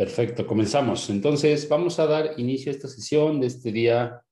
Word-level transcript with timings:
Perfecto, 0.00 0.46
comenzamos. 0.46 1.10
Entonces, 1.10 1.68
vamos 1.68 1.98
a 1.98 2.06
dar 2.06 2.32
inicio 2.38 2.72
a 2.72 2.74
esta 2.74 2.88
sesión 2.88 3.38
de 3.38 3.48
este 3.48 3.70
día. 3.70 4.22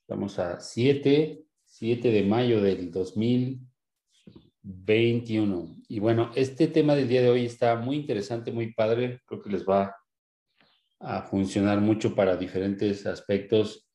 Estamos 0.00 0.36
a 0.40 0.58
7, 0.58 1.44
7 1.64 2.10
de 2.10 2.22
mayo 2.24 2.60
del 2.60 2.90
2021. 2.90 5.76
Y 5.86 6.00
bueno, 6.00 6.32
este 6.34 6.66
tema 6.66 6.96
del 6.96 7.06
día 7.06 7.22
de 7.22 7.30
hoy 7.30 7.44
está 7.44 7.76
muy 7.76 7.94
interesante, 7.94 8.50
muy 8.50 8.72
padre. 8.72 9.20
Creo 9.26 9.40
que 9.40 9.50
les 9.50 9.64
va 9.64 9.94
a 10.98 11.22
funcionar 11.22 11.80
mucho 11.80 12.16
para 12.16 12.36
diferentes 12.36 13.06
aspectos, 13.06 13.88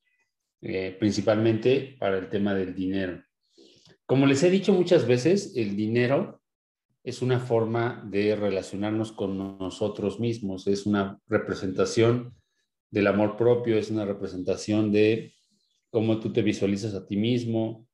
eh, 0.61 0.96
principalmente 0.98 1.98
para 2.00 2.18
el 2.18 2.30
tema 2.30 2.55
del 2.55 2.73
dinero. 2.73 3.21
Como 4.05 4.25
les 4.25 4.43
he 4.43 4.50
dicho 4.50 4.71
muchas 4.71 5.05
veces, 5.05 5.57
el 5.57 5.75
dinero 5.75 6.38
es 7.04 7.21
una 7.21 7.39
forma 7.39 8.04
de 8.09 8.36
relacionarnos 8.36 9.11
con 9.11 9.38
nosotros 9.57 10.20
mismos, 10.20 10.68
es 10.68 10.86
una 10.86 11.20
representación 11.27 12.36
del 12.91 13.08
amor 13.08 13.38
propio, 13.38 13.77
es 13.77 13.89
una 13.89 14.05
representación 14.05 14.91
de 14.91 15.34
cómo 15.89 16.20
tú 16.20 16.34
te 16.34 16.41
visualizas 16.41 16.94
a 16.94 17.05
ti 17.05 17.16
mismo, 17.17 17.88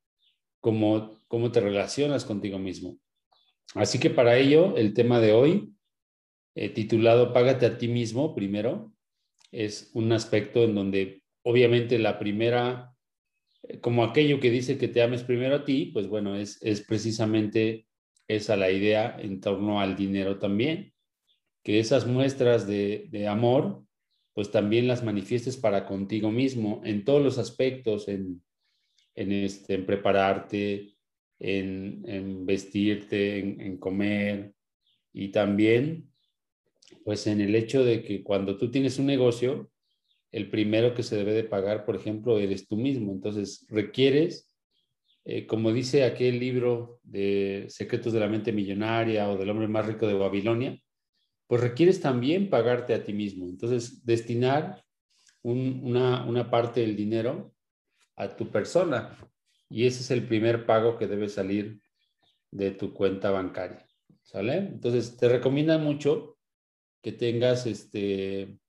cómo, 0.59 1.19
cómo 1.27 1.51
te 1.51 1.59
relacionas 1.59 2.25
contigo 2.25 2.57
mismo. 2.57 2.97
Así 3.75 3.99
que 3.99 4.09
para 4.09 4.37
ello, 4.37 4.75
el 4.77 4.93
tema 4.93 5.19
de 5.19 5.33
hoy, 5.33 5.73
eh, 6.55 6.69
titulado 6.69 7.33
Págate 7.33 7.65
a 7.65 7.77
ti 7.77 7.87
mismo 7.87 8.33
primero, 8.33 8.93
es 9.51 9.91
un 9.93 10.11
aspecto 10.11 10.63
en 10.63 10.75
donde 10.75 11.23
obviamente 11.43 11.99
la 11.99 12.17
primera, 12.17 12.95
eh, 13.63 13.79
como 13.79 14.03
aquello 14.03 14.39
que 14.39 14.49
dice 14.49 14.77
que 14.77 14.87
te 14.87 15.01
ames 15.01 15.23
primero 15.23 15.55
a 15.55 15.65
ti, 15.65 15.91
pues 15.93 16.07
bueno, 16.07 16.35
es, 16.35 16.61
es 16.61 16.81
precisamente 16.81 17.85
esa 18.27 18.55
la 18.55 18.71
idea 18.71 19.17
en 19.19 19.39
torno 19.39 19.79
al 19.79 19.95
dinero 19.95 20.39
también, 20.39 20.93
que 21.63 21.79
esas 21.79 22.05
muestras 22.05 22.67
de, 22.67 23.27
amor, 23.27 23.83
pues 24.33 24.51
también 24.51 24.87
las 24.87 25.03
manifiestes 25.03 25.57
para 25.57 25.85
contigo 25.85 26.31
mismo 26.31 26.81
en 26.83 27.03
todos 27.03 27.23
los 27.23 27.37
aspectos, 27.37 28.07
en, 28.07 28.43
este, 29.15 29.75
en 29.75 29.85
prepararte, 29.85 30.95
en, 31.39 32.45
vestirte, 32.45 33.39
en, 33.39 33.61
en, 33.61 33.77
comer 33.77 34.53
y 35.13 35.29
también 35.29 36.09
pues 37.03 37.27
en 37.27 37.41
el 37.41 37.55
hecho 37.55 37.83
de 37.83 38.03
que 38.03 38.23
cuando 38.23 38.57
tú 38.57 38.71
tienes 38.71 38.99
un 38.99 39.05
negocio, 39.05 39.71
el 40.31 40.49
primero 40.49 40.93
que 40.93 41.03
se 41.03 41.15
debe 41.15 41.33
de 41.33 41.43
pagar, 41.43 41.85
por 41.85 41.95
ejemplo, 41.95 42.39
eres 42.39 42.67
tú 42.67 42.77
mismo. 42.77 43.11
Entonces 43.13 43.65
requieres 43.69 44.54
eh, 45.27 45.47
como 45.47 45.73
dice 45.73 46.03
aquel 46.03 46.39
libro 46.39 46.99
de 47.01 47.65
Secretos 47.69 48.13
de 48.13 48.19
la 48.19 48.27
Mente 48.27 48.51
Millonaria 48.51 49.27
o 49.27 49.37
del 49.37 49.49
hombre 49.49 49.67
más 49.67 49.87
rico 49.87 50.05
de 50.05 50.13
Babilonia, 50.13 50.79
pues 51.47 51.61
requieres 51.61 51.99
también 51.99 52.49
pagarte 52.49 52.93
a 52.93 53.03
ti 53.03 53.11
mismo. 53.11 53.45
Entonces, 53.45 54.05
destinar 54.05 54.83
una, 55.41 56.49
parte 56.51 56.81
del 56.81 56.95
dinero 56.95 57.55
a 58.15 58.35
tu 58.35 58.49
persona. 58.49 59.17
Y 59.67 59.87
ese 59.87 60.01
es 60.01 60.11
el 60.11 60.27
primer 60.27 60.67
pago 60.67 60.95
que 60.97 61.07
debe 61.07 61.27
salir 61.27 61.81
de 62.51 62.71
tu 62.71 62.93
cuenta 62.93 63.31
bancaria. 63.31 63.83
¿Sale? 64.21 64.57
Entonces, 64.57 65.17
te 65.17 65.27
recomienda 65.27 65.79
mucho 65.79 66.37
que 67.01 67.11
tengas 67.11 67.65
este, 67.65 68.59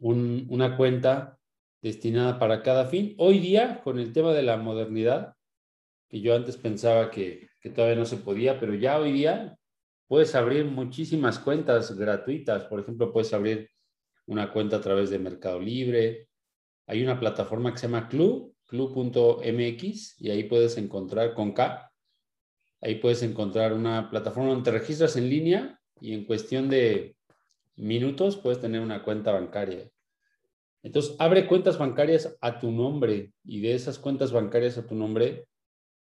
una 0.00 0.76
cuenta 0.76 1.38
destinada 1.82 2.38
para 2.38 2.62
cada 2.62 2.86
fin. 2.86 3.14
Hoy 3.18 3.40
día, 3.40 3.80
con 3.82 3.98
el 3.98 4.12
tema 4.12 4.32
de 4.32 4.42
la 4.42 4.56
modernidad, 4.56 5.35
que 6.16 6.22
yo 6.22 6.34
antes 6.34 6.56
pensaba 6.56 7.10
que, 7.10 7.48
todavía 7.74 7.96
no 7.96 8.06
se 8.06 8.16
podía, 8.18 8.60
pero 8.60 8.74
ya 8.74 8.98
hoy 8.98 9.12
día 9.12 9.58
puedes 10.06 10.34
abrir 10.34 10.64
muchísimas 10.64 11.38
cuentas 11.40 11.96
gratuitas. 11.96 12.64
Por 12.64 12.78
ejemplo, 12.80 13.12
puedes 13.12 13.34
abrir 13.34 13.68
una 14.26 14.52
cuenta 14.52 14.76
a 14.76 14.80
través 14.80 15.10
de 15.10 15.18
Mercado 15.18 15.60
Libre. 15.60 16.28
Hay 16.86 17.02
una 17.02 17.18
plataforma 17.18 17.72
que 17.72 17.78
se 17.78 17.88
llama 17.88 18.08
Club, 18.08 18.54
club.mx, 18.66 20.20
y 20.20 20.30
ahí 20.30 20.44
puedes 20.44 20.78
encontrar 20.78 21.34
con 21.34 21.52
K. 21.52 21.92
Ahí 22.80 22.94
puedes 22.94 23.22
encontrar 23.24 23.72
una 23.72 24.08
plataforma 24.10 24.50
donde 24.50 24.70
te 24.70 24.78
registras 24.78 25.16
en 25.16 25.28
línea 25.28 25.80
y 26.00 26.14
en 26.14 26.24
cuestión 26.24 26.70
de 26.70 27.16
minutos 27.74 28.36
puedes 28.36 28.60
tener 28.60 28.80
una 28.80 29.02
cuenta 29.02 29.32
bancaria. 29.32 29.90
Entonces, 30.84 31.16
abre 31.18 31.48
cuentas 31.48 31.78
bancarias 31.78 32.38
a 32.40 32.60
tu 32.60 32.70
nombre 32.70 33.32
y 33.42 33.60
de 33.60 33.74
esas 33.74 33.98
cuentas 33.98 34.30
bancarias 34.30 34.78
a 34.78 34.86
tu 34.86 34.94
nombre, 34.94 35.48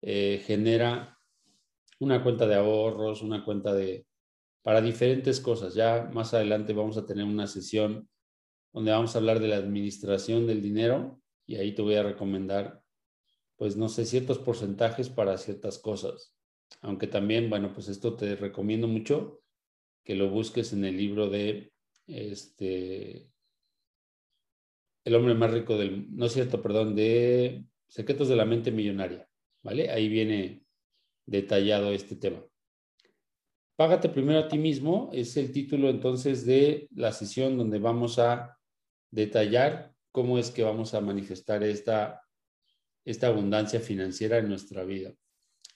eh, 0.02 0.42
genera 0.44 1.18
una 2.00 2.22
cuenta 2.22 2.46
de 2.46 2.56
ahorros, 2.56 3.22
una 3.22 3.44
cuenta 3.44 3.72
de, 3.72 4.06
para 4.62 4.80
diferentes 4.80 5.40
cosas. 5.40 5.74
Ya 5.74 6.10
más 6.12 6.34
adelante 6.34 6.72
vamos 6.72 6.96
a 6.96 7.06
tener 7.06 7.24
una 7.24 7.46
sesión 7.46 8.08
donde 8.72 8.90
vamos 8.90 9.14
a 9.14 9.18
hablar 9.18 9.38
de 9.40 9.48
la 9.48 9.56
administración 9.56 10.46
del 10.46 10.62
dinero 10.62 11.20
y 11.46 11.56
ahí 11.56 11.74
te 11.74 11.82
voy 11.82 11.94
a 11.94 12.02
recomendar, 12.02 12.82
pues 13.56 13.76
no 13.76 13.88
sé, 13.88 14.04
ciertos 14.04 14.38
porcentajes 14.38 15.08
para 15.08 15.38
ciertas 15.38 15.78
cosas. 15.78 16.34
Aunque 16.80 17.06
también, 17.06 17.50
bueno, 17.50 17.72
pues 17.72 17.88
esto 17.88 18.16
te 18.16 18.34
recomiendo 18.34 18.88
mucho 18.88 19.42
que 20.04 20.16
lo 20.16 20.30
busques 20.30 20.72
en 20.72 20.84
el 20.84 20.96
libro 20.96 21.28
de 21.28 21.72
este 22.06 23.30
El 25.04 25.14
hombre 25.14 25.34
más 25.34 25.52
rico 25.52 25.76
del, 25.76 26.14
no 26.16 26.26
es 26.26 26.32
cierto, 26.32 26.60
perdón, 26.60 26.96
de 26.96 27.64
Secretos 27.88 28.28
de 28.28 28.36
la 28.36 28.46
mente 28.46 28.72
millonaria. 28.72 29.28
¿Vale? 29.62 29.90
Ahí 29.90 30.08
viene 30.08 30.62
detallado 31.26 31.92
este 31.92 32.16
tema. 32.16 32.44
Págate 33.76 34.08
primero 34.08 34.40
a 34.40 34.48
ti 34.48 34.58
mismo 34.58 35.10
es 35.12 35.36
el 35.36 35.50
título 35.50 35.88
entonces 35.88 36.44
de 36.44 36.88
la 36.94 37.12
sesión 37.12 37.56
donde 37.56 37.78
vamos 37.78 38.18
a 38.18 38.58
detallar 39.10 39.92
cómo 40.10 40.38
es 40.38 40.50
que 40.50 40.62
vamos 40.62 40.94
a 40.94 41.00
manifestar 41.00 41.62
esta, 41.62 42.22
esta 43.04 43.28
abundancia 43.28 43.80
financiera 43.80 44.38
en 44.38 44.48
nuestra 44.48 44.84
vida. 44.84 45.14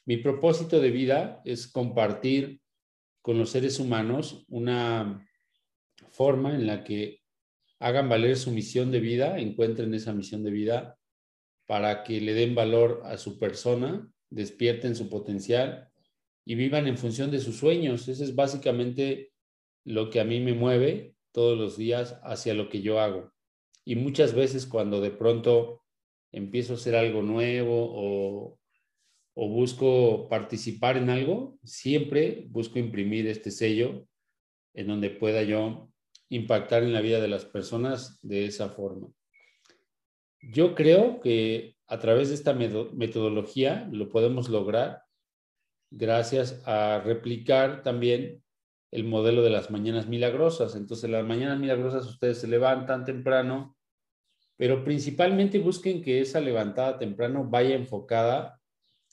Mi 0.05 0.19
propósito 0.19 0.81
de 0.81 0.91
vida 0.91 1.41
es 1.45 1.67
compartir 1.67 2.61
con 3.23 3.39
los 3.39 3.51
seres 3.51 3.81
humanos 3.81 4.45
una 4.49 5.27
forma 6.11 6.55
en 6.55 6.67
la 6.67 6.85
que 6.85 7.23
hagan 7.81 8.09
valer 8.09 8.37
su 8.37 8.53
misión 8.53 8.91
de 8.91 9.01
vida, 9.01 9.39
encuentren 9.39 9.93
esa 9.95 10.13
misión 10.13 10.45
de 10.45 10.51
vida 10.51 10.99
para 11.67 12.05
que 12.05 12.21
le 12.21 12.35
den 12.35 12.55
valor 12.55 13.03
a 13.05 13.19
su 13.19 13.39
persona, 13.39 14.09
despierten 14.31 14.95
su 14.95 15.09
potencial 15.09 15.91
y 16.45 16.55
vivan 16.55 16.87
en 16.87 16.97
función 16.97 17.31
de 17.31 17.41
sus 17.41 17.57
sueños. 17.57 18.09
Ese 18.09 18.25
es 18.25 18.35
básicamente 18.35 19.33
lo 19.85 20.11
que 20.11 20.21
a 20.21 20.25
mí 20.25 20.41
me 20.41 20.55
mueve 20.55 21.15
todos 21.33 21.59
los 21.59 21.77
días 21.77 22.19
hacia 22.23 22.55
lo 22.55 22.69
que 22.69 22.83
yo 22.83 23.01
hago. 23.01 23.33
Y 23.85 23.97
muchas 23.97 24.35
veces 24.35 24.67
cuando 24.67 25.01
de 25.01 25.11
pronto 25.11 25.83
empiezo 26.33 26.73
a 26.73 26.77
hacer 26.77 26.97
algo 26.97 27.23
nuevo 27.23 27.93
o, 27.95 28.59
o 29.35 29.49
busco 29.49 30.29
participar 30.29 30.97
en 30.97 31.11
algo, 31.11 31.59
siempre 31.63 32.47
busco 32.49 32.79
imprimir 32.79 33.27
este 33.27 33.51
sello 33.51 34.07
en 34.75 34.87
donde 34.87 35.11
pueda 35.11 35.43
yo 35.43 35.91
impactar 36.29 36.83
en 36.83 36.93
la 36.93 37.01
vida 37.01 37.21
de 37.21 37.29
las 37.29 37.45
personas 37.45 38.19
de 38.23 38.47
esa 38.47 38.69
forma. 38.69 39.09
Yo 40.41 40.75
creo 40.75 41.21
que 41.21 41.77
a 41.87 41.99
través 41.99 42.29
de 42.29 42.35
esta 42.35 42.53
metodología 42.53 43.89
lo 43.93 44.09
podemos 44.09 44.49
lograr 44.49 45.03
gracias 45.91 46.63
a 46.67 47.01
replicar 47.01 47.83
también 47.83 48.43
el 48.91 49.05
modelo 49.05 49.43
de 49.43 49.51
las 49.51 49.71
mañanas 49.71 50.09
milagrosas. 50.09 50.75
Entonces, 50.75 51.11
las 51.11 51.25
mañanas 51.25 51.59
milagrosas 51.59 52.07
ustedes 52.07 52.39
se 52.39 52.49
levantan 52.49 53.05
temprano, 53.05 53.77
pero 54.57 54.85
principalmente 54.85 55.59
busquen 55.59 56.03
que 56.03 56.21
esa 56.21 56.41
levantada 56.41 56.99
temprano 56.99 57.45
vaya 57.49 57.75
enfocada 57.75 58.61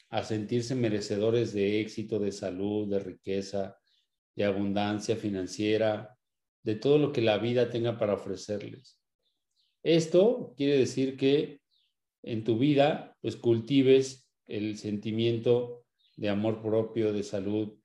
a 0.09 0.23
sentirse 0.23 0.75
merecedores 0.75 1.53
de 1.53 1.81
éxito, 1.81 2.19
de 2.19 2.31
salud, 2.31 2.89
de 2.89 2.99
riqueza, 2.99 3.77
de 4.35 4.45
abundancia 4.45 5.15
financiera, 5.15 6.17
de 6.63 6.75
todo 6.75 6.97
lo 6.97 7.11
que 7.11 7.21
la 7.21 7.37
vida 7.37 7.69
tenga 7.69 7.97
para 7.97 8.13
ofrecerles. 8.13 9.02
Esto 9.83 10.53
quiere 10.55 10.77
decir 10.77 11.17
que 11.17 11.59
en 12.23 12.43
tu 12.43 12.57
vida, 12.57 13.17
pues 13.21 13.35
cultives 13.35 14.27
el 14.47 14.77
sentimiento 14.77 15.85
de 16.15 16.29
amor 16.29 16.61
propio, 16.61 17.11
de 17.11 17.23
salud, 17.23 17.77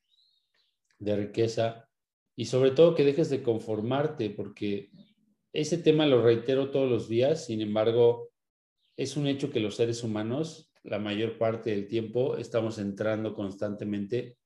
de 0.98 1.16
riqueza 1.16 1.88
y 2.36 2.44
sobre 2.44 2.70
todo 2.70 2.94
que 2.94 3.04
dejes 3.04 3.30
de 3.30 3.42
conformarte 3.42 4.30
porque 4.30 4.90
ese 5.52 5.78
tema 5.78 6.06
lo 6.06 6.22
reitero 6.22 6.70
todos 6.70 6.88
los 6.88 7.08
días, 7.08 7.46
sin 7.46 7.60
embargo, 7.60 8.30
es 8.96 9.16
un 9.16 9.26
hecho 9.26 9.50
que 9.50 9.60
los 9.60 9.74
seres 9.74 10.04
humanos 10.04 10.70
la 10.84 10.98
mayor 10.98 11.36
parte 11.36 11.70
del 11.70 11.88
tiempo 11.88 12.36
estamos 12.36 12.78
entrando 12.78 13.34
constantemente 13.34 14.38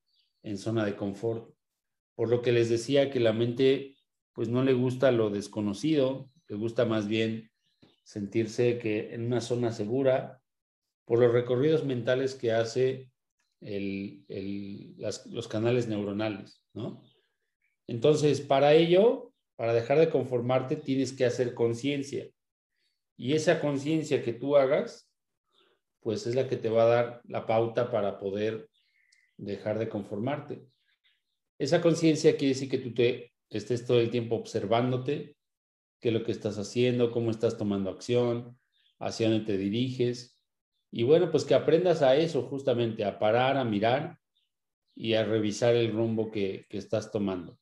en 0.43 0.59
zona 0.59 0.85
de 0.85 0.97
confort. 0.97 1.55
Por 2.15 2.31
lo 2.31 2.43
que 2.43 2.53
les 2.53 2.69
decía 2.69 3.11
que 3.11 3.21
la 3.21 3.33
mente 3.33 3.97
pues 4.33 4.49
no 4.49 4.65
le 4.65 4.73
gusta 4.73 5.13
lo 5.13 5.31
desconocido, 5.31 6.31
le 6.53 6.59
gusta 6.59 6.85
más 6.85 7.09
bien 7.09 7.51
sentirse 8.03 8.79
que 8.79 9.15
en 9.15 9.25
una 9.25 9.41
zona 9.41 9.73
segura 9.73 10.43
por 11.07 11.19
los 11.19 11.33
recorridos 11.33 11.83
mentales 11.83 12.35
que 12.35 12.53
hace 12.53 13.11
los 13.59 15.49
canales 15.49 15.89
neuronales, 15.89 16.63
¿no? 16.75 17.03
Entonces, 17.87 18.43
para 18.43 18.75
ello, 18.75 19.33
para 19.57 19.73
dejar 19.73 19.99
de 19.99 20.11
conformarte 20.11 20.77
tienes 20.77 21.15
que 21.15 21.25
hacer 21.25 21.55
conciencia. 21.55 22.29
Y 23.17 23.33
esa 23.33 23.59
conciencia 23.59 24.23
que 24.23 24.35
tú 24.35 24.59
hagas, 24.59 25.11
pues 26.01 26.27
es 26.27 26.35
la 26.35 26.51
que 26.51 26.59
te 26.59 26.69
va 26.69 26.83
a 26.83 26.95
dar 26.95 27.23
la 27.25 27.47
pauta 27.47 27.91
para 27.91 28.19
poder 28.19 28.69
dejar 29.39 29.79
de 29.79 29.89
conformarte. 29.89 30.67
Esa 31.59 31.81
conciencia 31.81 32.37
quiere 32.37 32.53
decir 32.53 32.69
que 32.69 32.79
tú 32.79 32.93
te 32.93 33.33
estés 33.49 33.87
todo 33.87 34.01
el 34.01 34.11
tiempo 34.11 34.37
observándote, 34.37 35.35
qué 36.03 36.09
es 36.09 36.15
lo 36.15 36.25
que 36.25 36.33
estás 36.33 36.59
haciendo, 36.59 37.13
cómo 37.13 37.31
estás 37.31 37.57
tomando 37.57 37.89
acción, 37.89 38.59
hacia 38.99 39.31
dónde 39.31 39.47
te 39.47 39.57
diriges. 39.57 40.37
Y 40.91 41.05
bueno, 41.05 41.31
pues 41.31 41.45
que 41.45 41.55
aprendas 41.55 42.03
a 42.03 42.17
eso 42.17 42.43
justamente, 42.43 43.05
a 43.05 43.21
parar, 43.21 43.57
a 43.57 43.65
mirar 43.65 44.19
y 44.97 45.15
a 45.15 45.25
revisar 45.25 45.77
el 45.77 45.93
rumbo 45.93 46.31
que, 46.31 46.67
estás 46.71 47.13
tomando. 47.13 47.57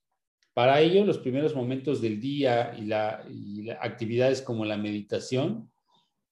Para 0.54 0.80
ello, 0.80 1.04
los 1.04 1.18
primeros 1.18 1.54
momentos 1.54 2.00
del 2.00 2.18
día 2.18 2.74
y, 2.76 2.86
la, 2.86 3.26
actividades 3.80 4.40
como 4.40 4.64
la 4.64 4.78
meditación, 4.78 5.70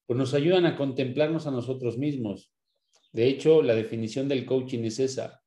pues 0.07 0.19
nos 0.19 0.33
ayudan 0.33 0.65
a 0.65 0.77
contemplarnos 0.77 1.47
a 1.47 1.51
nosotros 1.51 1.99
mismos. 1.99 2.51
De 3.13 3.29
hecho, 3.29 3.63
la 3.63 3.75
definición 3.75 4.29
del 4.29 4.47
coaching 4.47 4.85
es 4.85 4.99
esa, 4.99 5.43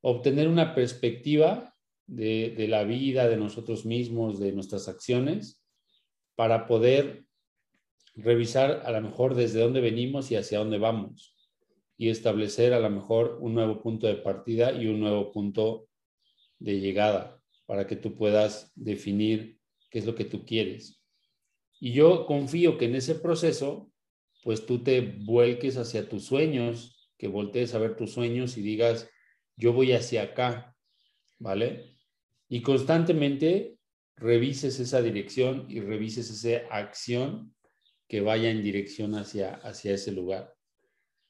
obtener 0.00 0.48
una 0.48 0.74
perspectiva 0.74 1.76
de, 2.06 2.54
de 2.56 2.66
la 2.66 2.84
vida, 2.84 3.28
de 3.28 3.36
nosotros 3.36 3.84
mismos, 3.84 4.40
de 4.40 4.52
nuestras 4.52 4.88
acciones, 4.88 5.61
para 6.42 6.66
poder 6.66 7.24
revisar 8.16 8.82
a 8.84 8.90
lo 8.90 9.00
mejor 9.00 9.36
desde 9.36 9.60
dónde 9.60 9.80
venimos 9.80 10.32
y 10.32 10.34
hacia 10.34 10.58
dónde 10.58 10.76
vamos 10.76 11.36
y 11.96 12.08
establecer 12.08 12.72
a 12.72 12.80
lo 12.80 12.90
mejor 12.90 13.38
un 13.40 13.54
nuevo 13.54 13.80
punto 13.80 14.08
de 14.08 14.16
partida 14.16 14.72
y 14.72 14.88
un 14.88 14.98
nuevo 14.98 15.30
punto 15.30 15.86
de 16.58 16.80
llegada 16.80 17.40
para 17.64 17.86
que 17.86 17.94
tú 17.94 18.16
puedas 18.16 18.72
definir 18.74 19.60
qué 19.88 20.00
es 20.00 20.04
lo 20.04 20.16
que 20.16 20.24
tú 20.24 20.44
quieres. 20.44 21.00
Y 21.78 21.92
yo 21.92 22.26
confío 22.26 22.76
que 22.76 22.86
en 22.86 22.96
ese 22.96 23.14
proceso, 23.14 23.92
pues 24.42 24.66
tú 24.66 24.82
te 24.82 25.00
vuelques 25.00 25.76
hacia 25.76 26.08
tus 26.08 26.24
sueños, 26.24 27.08
que 27.18 27.28
voltees 27.28 27.72
a 27.72 27.78
ver 27.78 27.94
tus 27.94 28.14
sueños 28.14 28.56
y 28.58 28.62
digas, 28.62 29.08
yo 29.56 29.72
voy 29.72 29.92
hacia 29.92 30.22
acá, 30.22 30.74
¿vale? 31.38 31.94
Y 32.48 32.62
constantemente 32.62 33.76
revises 34.22 34.78
esa 34.78 35.02
dirección 35.02 35.66
y 35.68 35.80
revises 35.80 36.30
esa 36.30 36.66
acción 36.70 37.54
que 38.08 38.20
vaya 38.20 38.50
en 38.50 38.62
dirección 38.62 39.14
hacia, 39.14 39.54
hacia 39.54 39.94
ese 39.94 40.12
lugar. 40.12 40.54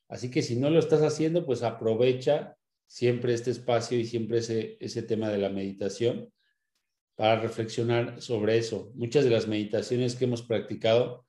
Así 0.08 0.30
que 0.30 0.42
si 0.42 0.56
no 0.56 0.68
lo 0.68 0.78
estás 0.78 1.00
haciendo, 1.02 1.46
pues 1.46 1.62
aprovecha 1.62 2.56
siempre 2.86 3.32
este 3.32 3.50
espacio 3.50 3.98
y 3.98 4.04
siempre 4.04 4.38
ese, 4.38 4.76
ese 4.78 5.02
tema 5.02 5.30
de 5.30 5.38
la 5.38 5.48
meditación 5.48 6.30
para 7.14 7.40
reflexionar 7.40 8.20
sobre 8.20 8.58
eso. 8.58 8.92
Muchas 8.94 9.24
de 9.24 9.30
las 9.30 9.48
meditaciones 9.48 10.14
que 10.14 10.24
hemos 10.24 10.42
practicado 10.42 11.24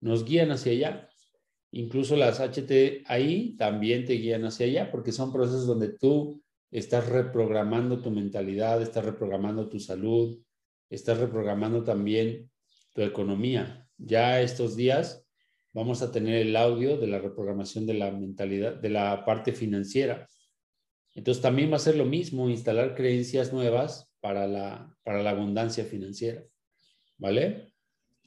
nos 0.00 0.24
guían 0.24 0.50
hacia 0.50 0.72
allá. 0.72 1.08
Incluso 1.70 2.16
las 2.16 2.40
HT 2.40 3.04
ahí 3.06 3.56
también 3.56 4.04
te 4.04 4.14
guían 4.14 4.44
hacia 4.44 4.66
allá 4.66 4.90
porque 4.90 5.12
son 5.12 5.32
procesos 5.32 5.66
donde 5.66 5.90
tú 5.90 6.42
estás 6.70 7.08
reprogramando 7.08 8.00
tu 8.00 8.10
mentalidad, 8.10 8.82
estás 8.82 9.04
reprogramando 9.04 9.68
tu 9.68 9.78
salud, 9.78 10.40
estás 10.90 11.18
reprogramando 11.18 11.84
también 11.84 12.50
tu 12.94 13.02
economía. 13.02 13.88
Ya 13.98 14.40
estos 14.40 14.76
días 14.76 15.26
vamos 15.72 16.02
a 16.02 16.12
tener 16.12 16.36
el 16.36 16.56
audio 16.56 16.96
de 16.96 17.08
la 17.08 17.18
reprogramación 17.18 17.86
de 17.86 17.94
la 17.94 18.10
mentalidad, 18.10 18.74
de 18.76 18.90
la 18.90 19.24
parte 19.24 19.52
financiera. 19.52 20.28
Entonces 21.14 21.42
también 21.42 21.70
va 21.70 21.76
a 21.76 21.80
ser 21.80 21.96
lo 21.96 22.04
mismo, 22.04 22.48
instalar 22.48 22.94
creencias 22.94 23.52
nuevas 23.52 24.10
para 24.20 24.46
la, 24.46 24.96
para 25.02 25.22
la 25.22 25.30
abundancia 25.30 25.84
financiera. 25.84 26.42
¿Vale? 27.18 27.72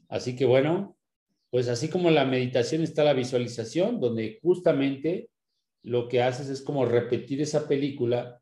Así 0.09 0.35
que 0.35 0.45
bueno, 0.45 0.97
pues 1.49 1.67
así 1.69 1.89
como 1.89 2.11
la 2.11 2.25
meditación 2.25 2.81
está 2.83 3.03
la 3.03 3.13
visualización, 3.13 3.99
donde 3.99 4.39
justamente 4.41 5.29
lo 5.83 6.07
que 6.07 6.21
haces 6.21 6.49
es 6.49 6.61
como 6.61 6.85
repetir 6.85 7.41
esa 7.41 7.67
película 7.67 8.41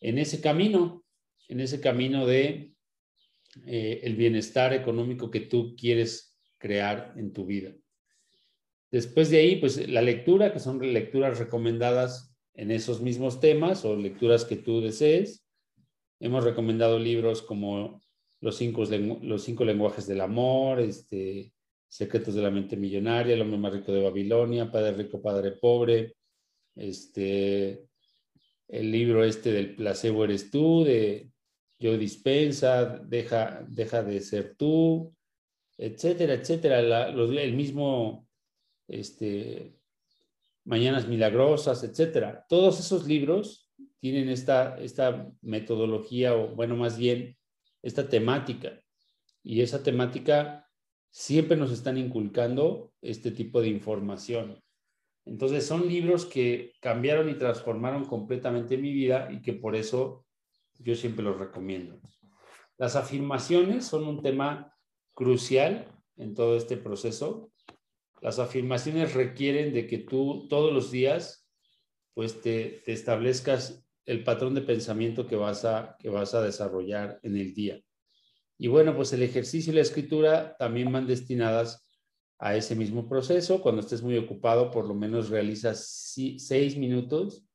en 0.00 0.18
ese 0.18 0.40
camino, 0.40 1.04
en 1.48 1.60
ese 1.60 1.80
camino 1.80 2.26
de 2.26 2.72
eh, 3.66 4.00
el 4.04 4.16
bienestar 4.16 4.72
económico 4.72 5.30
que 5.30 5.40
tú 5.40 5.74
quieres 5.76 6.38
crear 6.58 7.14
en 7.16 7.32
tu 7.32 7.46
vida. 7.46 7.72
Después 8.90 9.30
de 9.30 9.38
ahí, 9.38 9.56
pues 9.56 9.88
la 9.88 10.02
lectura, 10.02 10.52
que 10.52 10.58
son 10.58 10.80
lecturas 10.92 11.38
recomendadas 11.38 12.34
en 12.54 12.70
esos 12.70 13.00
mismos 13.00 13.40
temas 13.40 13.84
o 13.84 13.96
lecturas 13.96 14.44
que 14.44 14.56
tú 14.56 14.80
desees. 14.80 15.46
Hemos 16.18 16.44
recomendado 16.44 16.98
libros 16.98 17.42
como 17.42 18.00
Los 18.40 18.56
cinco, 18.56 18.84
los 18.84 19.44
cinco 19.44 19.64
lenguajes 19.64 20.06
del 20.06 20.20
amor, 20.20 20.80
este, 20.80 21.52
Secretos 21.88 22.34
de 22.34 22.42
la 22.42 22.50
mente 22.50 22.76
millonaria, 22.76 23.34
El 23.34 23.42
hombre 23.42 23.58
más 23.58 23.72
rico 23.72 23.92
de 23.92 24.02
Babilonia, 24.02 24.70
Padre 24.70 24.92
rico, 24.92 25.20
Padre 25.20 25.52
pobre, 25.52 26.14
este, 26.76 27.84
el 28.68 28.90
libro 28.92 29.24
este 29.24 29.52
del 29.52 29.74
placebo 29.74 30.24
eres 30.24 30.50
tú, 30.50 30.84
de 30.84 31.29
Yo 31.80 31.96
Dispensa, 31.96 32.98
Deja, 32.98 33.64
deja 33.66 34.02
de 34.02 34.20
ser 34.20 34.54
tú, 34.56 35.14
etcétera, 35.78 36.34
etcétera. 36.34 37.08
el 37.08 37.54
mismo 37.54 38.28
este, 38.86 39.74
Mañanas 40.64 41.08
Milagrosas, 41.08 41.82
etcétera. 41.82 42.44
Todos 42.48 42.78
esos 42.78 43.06
libros 43.06 43.72
tienen 43.98 44.28
esta, 44.28 44.78
esta 44.78 45.32
metodología, 45.40 46.36
o 46.36 46.54
bueno, 46.54 46.76
más 46.76 46.98
bien, 46.98 47.36
esta 47.82 48.08
temática. 48.08 48.80
Y 49.42 49.62
esa 49.62 49.82
temática 49.82 50.68
siempre 51.10 51.56
nos 51.56 51.72
están 51.72 51.96
inculcando 51.96 52.92
este 53.00 53.30
tipo 53.30 53.62
de 53.62 53.68
información. 53.68 54.62
Entonces 55.24 55.66
son 55.66 55.88
libros 55.88 56.26
que 56.26 56.74
cambiaron 56.80 57.30
y 57.30 57.34
transformaron 57.34 58.04
completamente 58.04 58.76
mi 58.76 58.92
vida 58.92 59.30
y 59.30 59.40
que 59.40 59.54
por 59.54 59.76
eso 59.76 60.26
yo 60.82 60.94
siempre 60.94 61.24
los 61.24 61.38
recomiendo. 61.38 62.00
Las 62.78 62.96
afirmaciones 62.96 63.86
son 63.86 64.06
un 64.06 64.22
tema 64.22 64.74
crucial 65.14 65.86
en 66.16 66.34
todo 66.34 66.56
este 66.56 66.76
proceso 66.76 67.50
las 68.20 68.38
afirmaciones 68.38 69.14
requieren 69.14 69.72
de 69.72 69.86
que 69.86 69.98
tú 69.98 70.46
todos 70.48 70.72
los 70.72 70.90
días 70.90 71.48
pues 72.14 72.40
te, 72.42 72.90
establezcas 72.90 73.86
el 74.04 74.24
patrón 74.24 74.54
de 74.54 74.60
pensamiento 74.62 75.26
que 75.26 75.36
vas, 75.36 75.64
a, 75.64 75.96
que 75.98 76.10
vas 76.10 76.34
a 76.34 76.42
desarrollar 76.42 77.18
en 77.22 77.36
el 77.36 77.54
día. 77.54 77.80
Y 78.58 78.68
bueno, 78.68 78.94
pues 78.94 79.12
el 79.12 79.22
ejercicio 79.22 79.72
y 79.72 79.76
la 79.76 79.82
escritura 79.82 80.56
también 80.58 80.92
van 80.92 81.06
destinadas 81.06 81.88
a 82.38 82.56
ese 82.56 82.74
mismo 82.74 83.08
proceso. 83.08 83.62
Cuando 83.62 83.80
estés 83.80 84.02
muy 84.02 84.18
ocupado, 84.18 84.70
por 84.70 84.86
lo 84.86 84.94
menos 84.94 85.30
realizas 85.30 86.12
seis 86.38 86.76
minutos 86.76 87.46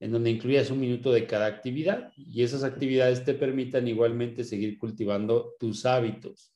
en 0.00 0.12
donde 0.12 0.30
incluyas 0.30 0.70
un 0.70 0.80
minuto 0.80 1.12
de 1.12 1.26
cada 1.26 1.46
actividad 1.46 2.12
y 2.16 2.42
esas 2.42 2.62
actividades 2.62 3.24
te 3.24 3.34
permitan 3.34 3.88
igualmente 3.88 4.44
seguir 4.44 4.78
cultivando 4.78 5.54
tus 5.58 5.86
hábitos. 5.86 6.54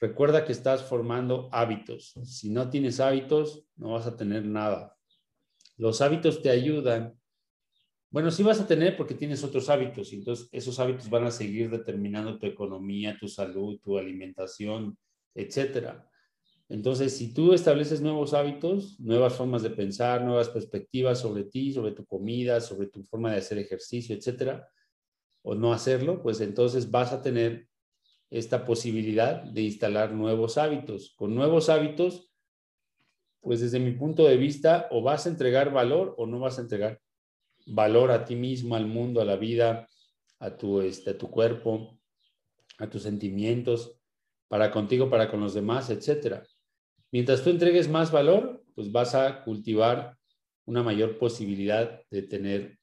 Recuerda 0.00 0.44
que 0.44 0.52
estás 0.52 0.82
formando 0.82 1.48
hábitos. 1.52 2.14
Si 2.24 2.50
no 2.50 2.68
tienes 2.68 3.00
hábitos, 3.00 3.64
no 3.76 3.92
vas 3.92 4.06
a 4.06 4.16
tener 4.16 4.44
nada. 4.44 4.96
Los 5.76 6.00
hábitos 6.00 6.42
te 6.42 6.50
ayudan. 6.50 7.14
Bueno, 8.10 8.30
sí 8.30 8.42
vas 8.42 8.60
a 8.60 8.66
tener 8.66 8.96
porque 8.96 9.14
tienes 9.14 9.42
otros 9.44 9.68
hábitos 9.68 10.12
y 10.12 10.16
entonces 10.16 10.48
esos 10.52 10.78
hábitos 10.80 11.08
van 11.08 11.24
a 11.24 11.30
seguir 11.30 11.70
determinando 11.70 12.38
tu 12.38 12.46
economía, 12.46 13.16
tu 13.18 13.28
salud, 13.28 13.78
tu 13.80 13.98
alimentación, 13.98 14.98
etcétera. 15.34 16.08
Entonces, 16.68 17.16
si 17.16 17.32
tú 17.32 17.52
estableces 17.52 18.00
nuevos 18.00 18.34
hábitos, 18.34 18.98
nuevas 18.98 19.34
formas 19.34 19.62
de 19.62 19.70
pensar, 19.70 20.22
nuevas 20.22 20.48
perspectivas 20.48 21.20
sobre 21.20 21.44
ti, 21.44 21.72
sobre 21.72 21.92
tu 21.92 22.04
comida, 22.04 22.60
sobre 22.60 22.88
tu 22.88 23.04
forma 23.04 23.30
de 23.30 23.38
hacer 23.38 23.58
ejercicio, 23.58 24.16
etcétera, 24.16 24.68
o 25.42 25.54
no 25.54 25.72
hacerlo, 25.72 26.22
pues 26.22 26.40
entonces 26.40 26.90
vas 26.90 27.12
a 27.12 27.22
tener 27.22 27.68
esta 28.30 28.64
posibilidad 28.64 29.42
de 29.44 29.62
instalar 29.62 30.12
nuevos 30.12 30.58
hábitos. 30.58 31.14
Con 31.16 31.36
nuevos 31.36 31.68
hábitos, 31.68 32.32
pues 33.40 33.60
desde 33.60 33.78
mi 33.78 33.92
punto 33.92 34.24
de 34.24 34.36
vista, 34.36 34.88
o 34.90 35.02
vas 35.02 35.26
a 35.26 35.28
entregar 35.28 35.72
valor 35.72 36.16
o 36.18 36.26
no 36.26 36.40
vas 36.40 36.58
a 36.58 36.62
entregar 36.62 37.00
valor 37.66 38.10
a 38.10 38.24
ti 38.24 38.34
mismo, 38.34 38.74
al 38.74 38.86
mundo, 38.86 39.20
a 39.20 39.24
la 39.24 39.36
vida, 39.36 39.88
a 40.40 40.56
tu, 40.56 40.80
este, 40.80 41.10
a 41.10 41.18
tu 41.18 41.30
cuerpo, 41.30 42.00
a 42.78 42.90
tus 42.90 43.02
sentimientos, 43.02 44.00
para 44.48 44.70
contigo, 44.70 45.08
para 45.08 45.30
con 45.30 45.40
los 45.40 45.54
demás, 45.54 45.90
etc. 45.90 46.42
Mientras 47.12 47.42
tú 47.42 47.50
entregues 47.50 47.88
más 47.88 48.10
valor, 48.10 48.64
pues 48.74 48.92
vas 48.92 49.14
a 49.14 49.42
cultivar 49.42 50.16
una 50.64 50.82
mayor 50.82 51.18
posibilidad 51.18 52.00
de 52.10 52.22
tener 52.22 52.78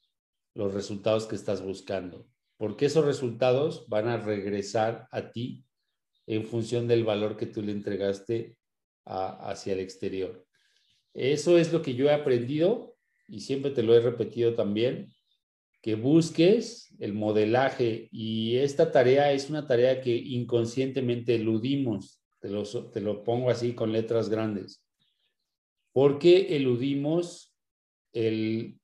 los 0.53 0.73
resultados 0.73 1.25
que 1.25 1.35
estás 1.35 1.61
buscando 1.61 2.27
porque 2.63 2.85
esos 2.85 3.03
resultados 3.03 3.89
van 3.89 4.07
a 4.07 4.15
regresar 4.15 5.07
a 5.11 5.31
ti 5.31 5.65
en 6.27 6.45
función 6.45 6.87
del 6.87 7.03
valor 7.03 7.35
que 7.35 7.45
tú 7.45 7.61
le 7.61 7.73
entregaste 7.73 8.55
hacia 9.03 9.73
el 9.73 9.81
exterior. 9.81 10.45
Eso 11.13 11.57
es 11.57 11.73
lo 11.73 11.81
que 11.81 11.95
yo 11.95 12.05
he 12.05 12.13
aprendido 12.13 12.95
y 13.27 13.41
siempre 13.41 13.71
te 13.71 13.83
lo 13.83 13.93
he 13.93 13.99
repetido 13.99 14.55
también. 14.55 15.09
que 15.81 15.95
busques 15.95 16.95
el 16.99 17.11
modelaje 17.11 18.07
y 18.09 18.55
esta 18.55 18.93
tarea 18.93 19.33
es 19.33 19.49
una 19.49 19.67
tarea 19.67 19.99
que 19.99 20.15
inconscientemente 20.15 21.35
eludimos, 21.35 22.22
te 22.43 22.49
lo, 22.49 22.63
te 22.91 22.99
lo 22.99 23.23
pongo 23.23 23.49
así 23.49 23.73
con 23.73 23.93
letras 23.93 24.27
grandes. 24.27 24.83
¿Por 25.93 26.19
qué 26.19 26.57
eludimos 26.57 27.55
el 28.11 28.81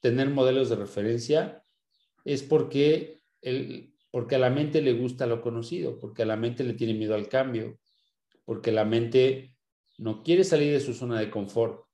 tener 0.00 0.30
modelos 0.30 0.70
de 0.70 0.76
referencia? 0.76 1.62
Es 2.24 2.42
porque, 2.42 3.20
el, 3.42 3.92
porque 4.10 4.36
a 4.36 4.38
la 4.38 4.48
mente 4.48 4.80
le 4.80 4.94
gusta 4.94 5.26
lo 5.26 5.42
conocido, 5.42 5.98
porque 6.00 6.22
a 6.22 6.26
la 6.26 6.36
mente 6.36 6.64
le 6.64 6.72
tiene 6.72 6.94
miedo 6.94 7.14
al 7.14 7.28
cambio, 7.28 7.78
porque 8.46 8.72
la 8.72 8.86
mente 8.86 9.54
no 9.98 10.22
quiere 10.22 10.42
salir 10.42 10.72
de 10.72 10.80
su 10.80 10.94
zona 10.94 11.20
de 11.20 11.28
confort. 11.28 11.84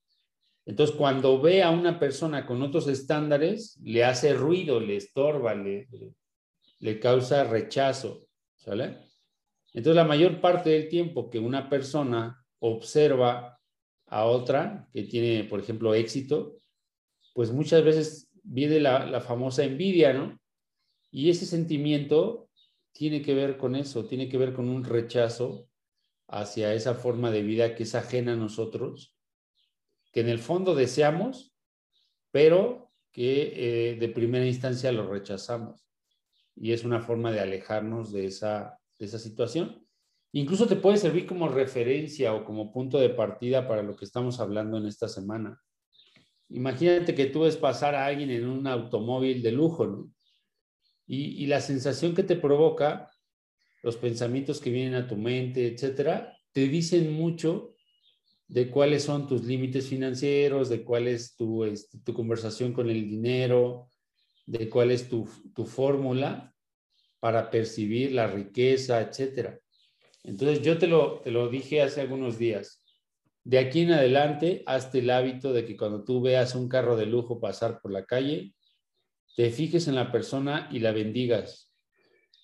Entonces, 0.64 0.95
cuando 0.95 1.40
ve 1.40 1.64
a 1.64 1.71
una 1.71 1.99
persona 1.99 2.47
con 2.47 2.62
otros 2.62 2.87
estándares, 2.87 3.81
le 3.83 4.05
hace 4.05 4.33
ruido, 4.33 4.79
le 4.79 4.95
estorba, 4.95 5.57
le, 5.57 5.88
le 6.79 7.00
causa 7.00 7.43
rechazo, 7.43 8.29
¿sale? 8.55 9.10
Entonces, 9.73 9.97
la 9.97 10.05
mayor 10.05 10.41
parte 10.41 10.71
del 10.71 10.89
tiempo 10.89 11.31
que 11.31 11.39
una 11.39 11.69
persona 11.69 12.45
observa 12.59 13.59
a 14.07 14.25
otra 14.25 14.89
que 14.93 15.05
tiene, 15.05 15.45
por 15.45 15.61
ejemplo, 15.61 15.95
éxito, 15.95 16.59
pues 17.35 17.53
muchas 17.53 17.85
veces 17.85 18.29
viene 18.43 18.81
la, 18.81 19.21
famosa 19.21 19.65
envidia, 19.65 20.12
¿no? 20.12 20.39
Y 21.11 21.31
ese 21.31 21.47
sentimiento 21.47 22.49
tiene 22.93 23.23
que 23.23 23.35
ver 23.35 23.57
con 23.57 23.77
eso, 23.77 24.07
tiene 24.07 24.29
que 24.29 24.39
ver 24.39 24.53
con 24.53 24.69
un 24.69 24.85
rechazo 24.85 25.69
hacia 26.29 26.75
esa 26.75 26.95
forma 26.95 27.31
de 27.31 27.43
vida 27.43 27.75
que 27.75 27.85
es 27.85 27.95
ajena 27.95 28.33
a 28.33 28.37
nosotros 28.37 29.17
que 30.12 30.21
en 30.21 30.29
el 30.29 30.39
fondo 30.39 30.75
deseamos, 30.75 31.55
pero 32.31 32.93
que 33.12 33.91
eh, 33.91 33.97
de 33.97 34.09
primera 34.09 34.47
instancia 34.47 34.93
lo 34.93 35.09
rechazamos. 35.09 35.87
Y 36.57 36.73
es 36.73 36.85
una 36.85 37.00
forma 37.00 37.33
de 37.33 37.41
alejarnos 37.41 38.12
de 38.12 38.27
esa, 38.27 38.79
de 39.00 39.07
esa 39.07 39.19
situación. 39.19 39.85
Incluso 40.33 40.69
te 40.69 40.76
puede 40.76 40.99
servir 40.99 41.26
como 41.26 41.49
referencia 41.49 42.33
o 42.35 42.45
como 42.45 42.71
punto 42.71 43.00
de 43.00 43.09
partida 43.09 43.66
para 43.66 43.83
lo 43.83 43.97
que 43.97 44.04
estamos 44.04 44.38
hablando 44.38 44.76
en 44.76 44.87
esta 44.87 45.09
semana. 45.09 45.61
Imagínate 46.50 47.14
que 47.14 47.26
tú 47.26 47.40
ves 47.40 47.57
pasar 47.57 47.95
a 47.97 48.07
alguien 48.07 48.30
en 48.30 48.47
un 48.47 48.66
automóvil 48.66 49.42
de 49.42 49.52
lujo, 49.52 49.87
¿no? 49.87 50.11
Y, 51.12 51.47
la 51.47 51.61
sensación 51.61 52.14
que 52.14 52.23
te 52.23 52.37
provoca, 52.37 53.11
los 53.83 53.97
pensamientos 53.97 54.61
que 54.61 54.71
vienen 54.71 54.95
a 54.95 55.09
tu 55.09 55.16
mente, 55.16 55.66
etcétera, 55.66 56.37
te 56.52 56.69
dicen 56.69 57.12
mucho 57.12 57.75
de 58.47 58.71
cuáles 58.71 59.02
son 59.02 59.26
tus 59.26 59.42
límites 59.42 59.88
financieros, 59.88 60.69
de 60.69 60.85
cuál 60.85 61.09
es 61.09 61.35
tu, 61.35 61.64
este, 61.64 61.99
tu 61.99 62.14
conversación 62.14 62.73
con 62.73 62.88
el 62.88 63.11
dinero, 63.11 63.88
de 64.47 64.71
cuál 64.71 64.92
es 64.92 65.09
tu, 65.09 65.28
tu 65.52 65.66
fórmula 65.66 66.50
para 67.21 67.50
percibir 67.50 68.12
la 68.12 68.27
riqueza, 68.27 69.00
etcétera. 69.00 69.61
Entonces 70.25 70.62
yo 70.62 70.79
te 70.79 70.87
lo, 70.87 71.21
te 71.21 71.31
lo 71.31 71.49
dije 71.49 71.83
hace 71.83 72.00
algunos 72.00 72.39
días. 72.39 72.85
De 73.45 73.59
aquí 73.59 73.83
en 73.83 73.93
adelante, 73.93 74.62
hazte 74.67 74.99
el 74.99 75.11
hábito 75.11 75.53
de 75.53 75.65
que 75.65 75.77
cuando 75.77 76.05
tú 76.05 76.21
veas 76.21 76.55
un 76.55 76.69
carro 76.69 76.97
de 76.97 77.07
lujo 77.07 77.41
pasar 77.41 77.81
por 77.81 77.91
la 77.93 78.05
calle, 78.05 78.55
te 79.37 79.50
fijes 79.50 79.89
en 79.89 79.95
la 79.95 80.12
persona 80.12 80.69
y 80.71 80.81
la 80.81 80.93
bendigas. 80.93 81.73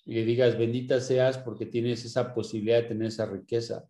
Y 0.05 0.13
le 0.15 0.25
digas, 0.25 0.57
bendita 0.57 1.01
seas 1.01 1.37
porque 1.37 1.65
tienes 1.65 2.05
esa 2.05 2.33
posibilidad 2.33 2.81
de 2.81 2.87
tener 2.87 3.09
esa 3.09 3.25
riqueza. 3.25 3.87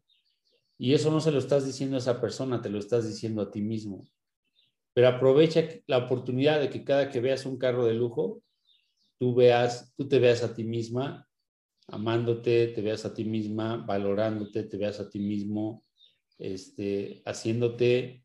Y 0.77 0.93
eso 0.93 1.11
no 1.11 1.19
se 1.19 1.31
lo 1.31 1.39
estás 1.39 1.65
diciendo 1.65 1.95
a 1.95 1.99
esa 1.99 2.19
persona, 2.19 2.61
te 2.61 2.69
lo 2.69 2.79
estás 2.79 3.07
diciendo 3.07 3.41
a 3.41 3.51
ti 3.51 3.61
mismo. 3.61 4.05
Pero 4.93 5.07
aprovecha 5.07 5.63
la 5.85 5.99
oportunidad 5.99 6.59
de 6.59 6.69
que 6.69 6.83
cada 6.83 7.09
que 7.09 7.21
veas 7.21 7.45
un 7.45 7.57
carro 7.57 7.85
de 7.85 7.93
lujo, 7.93 8.41
tú 9.17 9.35
veas, 9.35 9.93
tú 9.95 10.07
te 10.07 10.19
veas 10.19 10.43
a 10.43 10.53
ti 10.53 10.63
misma 10.63 11.27
amándote, 11.87 12.67
te 12.67 12.81
veas 12.81 13.05
a 13.05 13.13
ti 13.13 13.23
misma 13.23 13.77
valorándote, 13.77 14.63
te 14.63 14.77
veas 14.77 14.99
a 14.99 15.09
ti 15.09 15.19
mismo 15.19 15.85
este, 16.37 17.21
haciéndote 17.25 18.23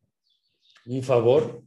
un 0.87 1.02
favor 1.02 1.64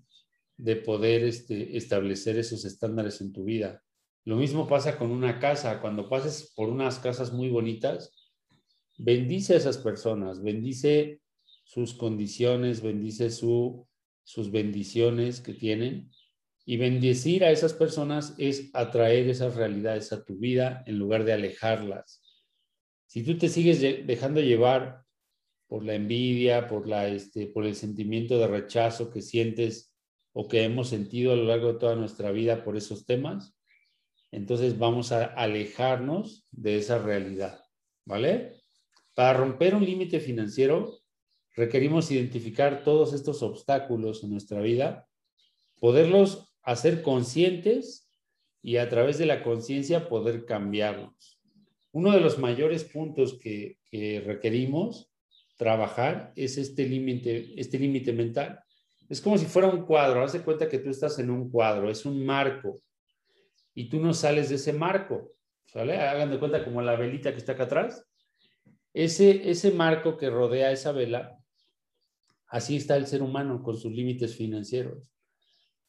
de 0.58 0.76
poder 0.76 1.24
este, 1.24 1.78
establecer 1.78 2.38
esos 2.38 2.66
estándares 2.66 3.22
en 3.22 3.34
tu 3.34 3.44
vida. 3.44 3.82
Lo 4.26 4.36
mismo 4.38 4.68
pasa 4.68 4.98
con 4.98 5.12
una 5.12 5.40
casa. 5.40 5.80
Cuando 5.82 6.10
pases 6.10 6.52
por 6.56 6.70
unas 6.70 7.00
casas 7.00 7.32
muy 7.32 7.50
bonitas, 7.50 8.14
bendice 8.98 9.54
a 9.54 9.58
esas 9.58 9.78
personas, 9.78 10.42
bendice 10.42 11.22
sus 11.64 11.94
condiciones, 11.94 12.82
bendice 12.82 13.30
su, 13.30 13.88
sus 14.24 14.52
bendiciones 14.52 15.42
que 15.42 15.54
tienen. 15.54 16.12
Y 16.66 16.78
bendecir 16.78 17.44
a 17.44 17.52
esas 17.52 17.74
personas 17.74 18.34
es 18.38 18.72
atraer 18.74 19.30
esas 19.30 19.56
realidades 19.56 20.12
a 20.12 20.26
tu 20.26 20.36
vida 20.38 20.84
en 20.88 20.98
lugar 20.98 21.24
de 21.24 21.34
alejarlas. 21.34 22.22
Si 23.06 23.24
tú 23.24 23.38
te 23.38 23.50
sigues 23.50 23.82
dejando 23.82 24.42
llevar 24.42 25.04
por 25.68 25.86
la 25.86 25.96
envidia, 25.96 26.68
por, 26.68 26.88
la, 26.88 27.08
este, 27.08 27.48
por 27.48 27.66
el 27.66 27.76
sentimiento 27.76 28.40
de 28.40 28.48
rechazo 28.48 29.12
que 29.12 29.22
sientes 29.22 29.94
o 30.34 30.48
que 30.48 30.64
hemos 30.64 30.90
sentido 30.90 31.34
a 31.34 31.36
lo 31.36 31.44
largo 31.46 31.74
de 31.74 31.80
toda 31.80 31.96
nuestra 31.96 32.32
vida 32.32 32.64
por 32.64 32.76
esos 32.76 33.06
temas, 33.06 33.56
entonces 34.32 34.78
vamos 34.78 35.12
a 35.12 35.24
alejarnos 35.24 36.46
de 36.52 36.78
esa 36.78 37.00
realidad, 37.00 37.64
¿vale? 38.06 38.62
Para 39.14 39.38
romper 39.38 39.76
un 39.76 39.86
límite 39.86 40.20
financiero, 40.20 41.00
requerimos 41.56 42.12
identificar 42.12 42.84
todos 42.84 43.14
estos 43.14 43.42
obstáculos 43.44 44.24
en 44.26 44.32
nuestra 44.32 44.60
vida, 44.60 45.08
poderlos 45.80 46.54
hacer 46.66 47.04
conscientes 47.04 48.10
y 48.62 48.78
a 48.78 48.90
través 48.90 49.20
de 49.20 49.28
la 49.28 49.44
conciencia 49.44 50.10
poder 50.10 50.46
cambiarlos. 50.46 51.40
Uno 51.92 52.12
de 52.12 52.20
los 52.20 52.40
mayores 52.40 52.84
puntos 52.84 53.40
que, 53.40 53.78
requerimos 54.26 55.10
trabajar 55.56 56.34
es 56.36 56.58
este 56.58 56.86
límite 56.86 57.54
este 57.56 57.80
límite 57.80 58.12
mental. 58.12 58.60
Es 59.08 59.22
como 59.22 59.38
si 59.38 59.46
fuera 59.46 59.70
un 59.70 59.86
cuadro, 59.86 60.22
haz 60.22 60.34
de 60.34 60.42
cuenta 60.42 60.68
que 60.68 60.80
tú 60.80 60.90
estás 60.90 61.18
en 61.20 61.30
un 61.30 61.50
cuadro, 61.50 61.90
es 61.90 62.06
un 62.06 62.26
marco 62.26 62.82
y 63.74 63.88
tú 63.88 64.02
no 64.02 64.14
sales 64.14 64.50
de 64.50 64.56
ese 64.56 64.74
marco, 64.74 65.32
¿sale? 65.66 65.96
Hagan 65.96 66.32
de 66.32 66.40
cuenta 66.40 66.66
como 66.66 66.82
la 66.82 66.98
velita 66.98 67.32
que 67.32 67.38
está 67.38 67.54
acá 67.54 67.64
atrás, 67.64 68.06
ese, 68.92 69.50
ese 69.50 69.72
marco 69.72 70.18
que 70.18 70.30
rodea 70.30 70.74
esa 70.74 70.92
vela, 70.92 71.38
así 72.48 72.76
está 72.76 72.98
el 72.98 73.08
ser 73.08 73.22
humano 73.22 73.64
con 73.64 73.78
sus 73.78 73.94
límites 73.94 74.36
financieros. 74.36 75.15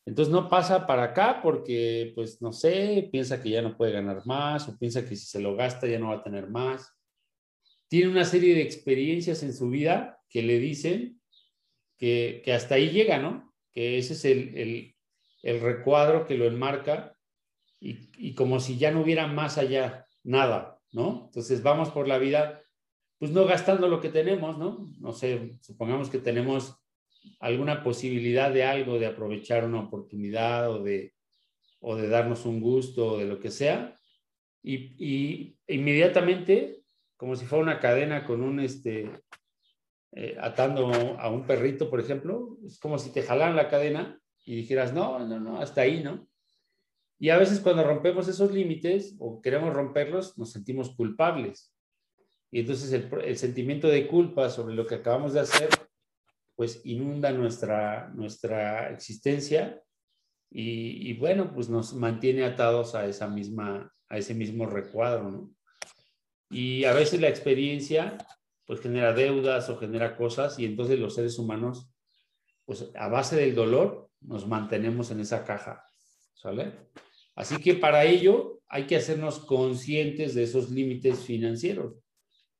Entonces 0.06 0.32
no 0.32 0.48
pasa 0.48 0.86
para 0.86 1.02
acá 1.02 1.40
porque, 1.42 2.12
pues, 2.14 2.40
no 2.40 2.52
sé, 2.52 3.08
piensa 3.10 3.42
que 3.42 3.50
ya 3.50 3.60
no 3.60 3.76
puede 3.76 3.92
ganar 3.92 4.24
más 4.24 4.68
o 4.68 4.78
piensa 4.78 5.02
que 5.02 5.16
si 5.16 5.26
se 5.26 5.40
lo 5.40 5.56
gasta 5.56 5.88
ya 5.88 5.98
no 5.98 6.08
va 6.08 6.16
a 6.16 6.22
tener 6.22 6.48
más. 6.48 6.94
Tiene 7.88 8.10
una 8.10 8.24
serie 8.24 8.54
de 8.54 8.62
experiencias 8.62 9.42
en 9.42 9.52
su 9.52 9.68
vida 9.68 10.20
que 10.28 10.42
le 10.42 10.60
dicen 10.60 11.20
que, 11.98 12.42
hasta 12.54 12.76
ahí 12.76 12.90
llega, 12.90 13.18
¿no? 13.18 13.52
Que 13.72 13.98
ese 13.98 14.14
es 14.14 14.24
el, 14.24 14.94
recuadro 15.42 16.26
que 16.26 16.36
lo 16.36 16.46
enmarca 16.46 17.16
y, 17.80 18.08
y, 18.16 18.34
como 18.34 18.60
si 18.60 18.78
ya 18.78 18.90
no 18.90 19.02
hubiera 19.02 19.26
más 19.26 19.58
allá, 19.58 20.06
nada, 20.24 20.80
¿no? 20.92 21.26
Entonces 21.26 21.62
vamos 21.62 21.90
por 21.90 22.08
la 22.08 22.18
vida 22.18 22.62
pues 23.18 23.30
no 23.30 23.44
gastando 23.46 23.88
lo 23.88 24.00
que 24.00 24.08
tenemos, 24.08 24.58
¿no? 24.58 24.92
No 24.98 25.12
sé, 25.12 25.56
supongamos 25.60 26.10
que 26.10 26.18
tenemos 26.18 26.76
alguna 27.40 27.82
posibilidad 27.82 28.52
de 28.52 28.64
algo, 28.64 28.98
de 28.98 29.06
aprovechar 29.06 29.64
una 29.64 29.80
oportunidad 29.80 30.70
o 30.70 30.82
de, 30.82 31.14
o 31.80 31.96
de 31.96 32.08
darnos 32.08 32.46
un 32.46 32.60
gusto 32.60 33.12
o 33.12 33.18
de 33.18 33.26
lo 33.26 33.38
que 33.40 33.50
sea, 33.50 33.94
y, 34.62 35.56
inmediatamente, 35.68 36.82
como 37.16 37.36
si 37.36 37.46
fuera 37.46 37.62
una 37.62 37.78
cadena 37.78 38.24
con 38.24 38.42
un, 38.42 38.58
este, 38.58 39.08
eh, 40.12 40.36
atando 40.40 40.92
a 40.92 41.30
un 41.30 41.46
perrito, 41.46 41.88
por 41.88 42.00
ejemplo, 42.00 42.58
es 42.66 42.80
como 42.80 42.98
si 42.98 43.12
te 43.12 43.22
jalaran 43.22 43.54
la 43.54 43.68
cadena 43.68 44.20
y 44.44 44.56
dijeras, 44.56 44.92
no, 44.92 45.20
no, 45.20 45.38
no, 45.38 45.60
hasta 45.60 45.82
ahí, 45.82 46.02
¿no? 46.02 46.26
Y 47.18 47.30
a 47.30 47.38
veces 47.38 47.60
cuando 47.60 47.84
rompemos 47.84 48.28
esos 48.28 48.52
límites 48.52 49.14
o 49.18 49.40
queremos 49.40 49.72
romperlos, 49.72 50.36
nos 50.36 50.52
sentimos 50.52 50.94
culpables. 50.94 51.72
Y 52.50 52.60
entonces 52.60 52.92
el, 52.92 53.36
sentimiento 53.36 53.88
de 53.88 54.06
culpa 54.06 54.50
sobre 54.50 54.74
lo 54.74 54.86
que 54.86 54.96
acabamos 54.96 55.32
de 55.32 55.40
hacer, 55.40 55.68
pues 56.56 56.80
inunda 56.84 57.30
nuestra, 57.32 58.10
nuestra 58.14 58.90
existencia 58.90 59.80
y, 60.50 61.12
bueno, 61.18 61.52
pues 61.52 61.68
nos 61.68 61.92
mantiene 61.92 62.44
atados 62.44 62.94
a, 62.94 63.06
esa 63.06 63.28
misma, 63.28 63.92
a 64.08 64.18
ese 64.18 64.32
mismo 64.34 64.64
recuadro, 64.64 65.30
¿no? 65.30 65.50
Y 66.48 66.84
a 66.84 66.94
veces 66.94 67.20
la 67.20 67.28
experiencia 67.28 68.16
pues 68.64 68.80
genera 68.80 69.12
deudas 69.12 69.68
o 69.68 69.76
genera 69.76 70.16
cosas 70.16 70.58
y 70.58 70.64
entonces 70.64 70.98
los 70.98 71.14
seres 71.14 71.38
humanos, 71.38 71.90
pues 72.64 72.90
a 72.94 73.08
base 73.08 73.36
del 73.36 73.54
dolor, 73.54 74.10
nos 74.20 74.46
mantenemos 74.46 75.10
en 75.10 75.20
esa 75.20 75.44
caja, 75.44 75.84
¿sale? 76.34 76.72
Así 77.34 77.58
que 77.58 77.74
para 77.74 78.04
ello 78.04 78.60
hay 78.68 78.86
que 78.86 78.96
hacernos 78.96 79.40
conscientes 79.40 80.34
de 80.34 80.44
esos 80.44 80.70
límites 80.70 81.20
financieros. 81.20 82.05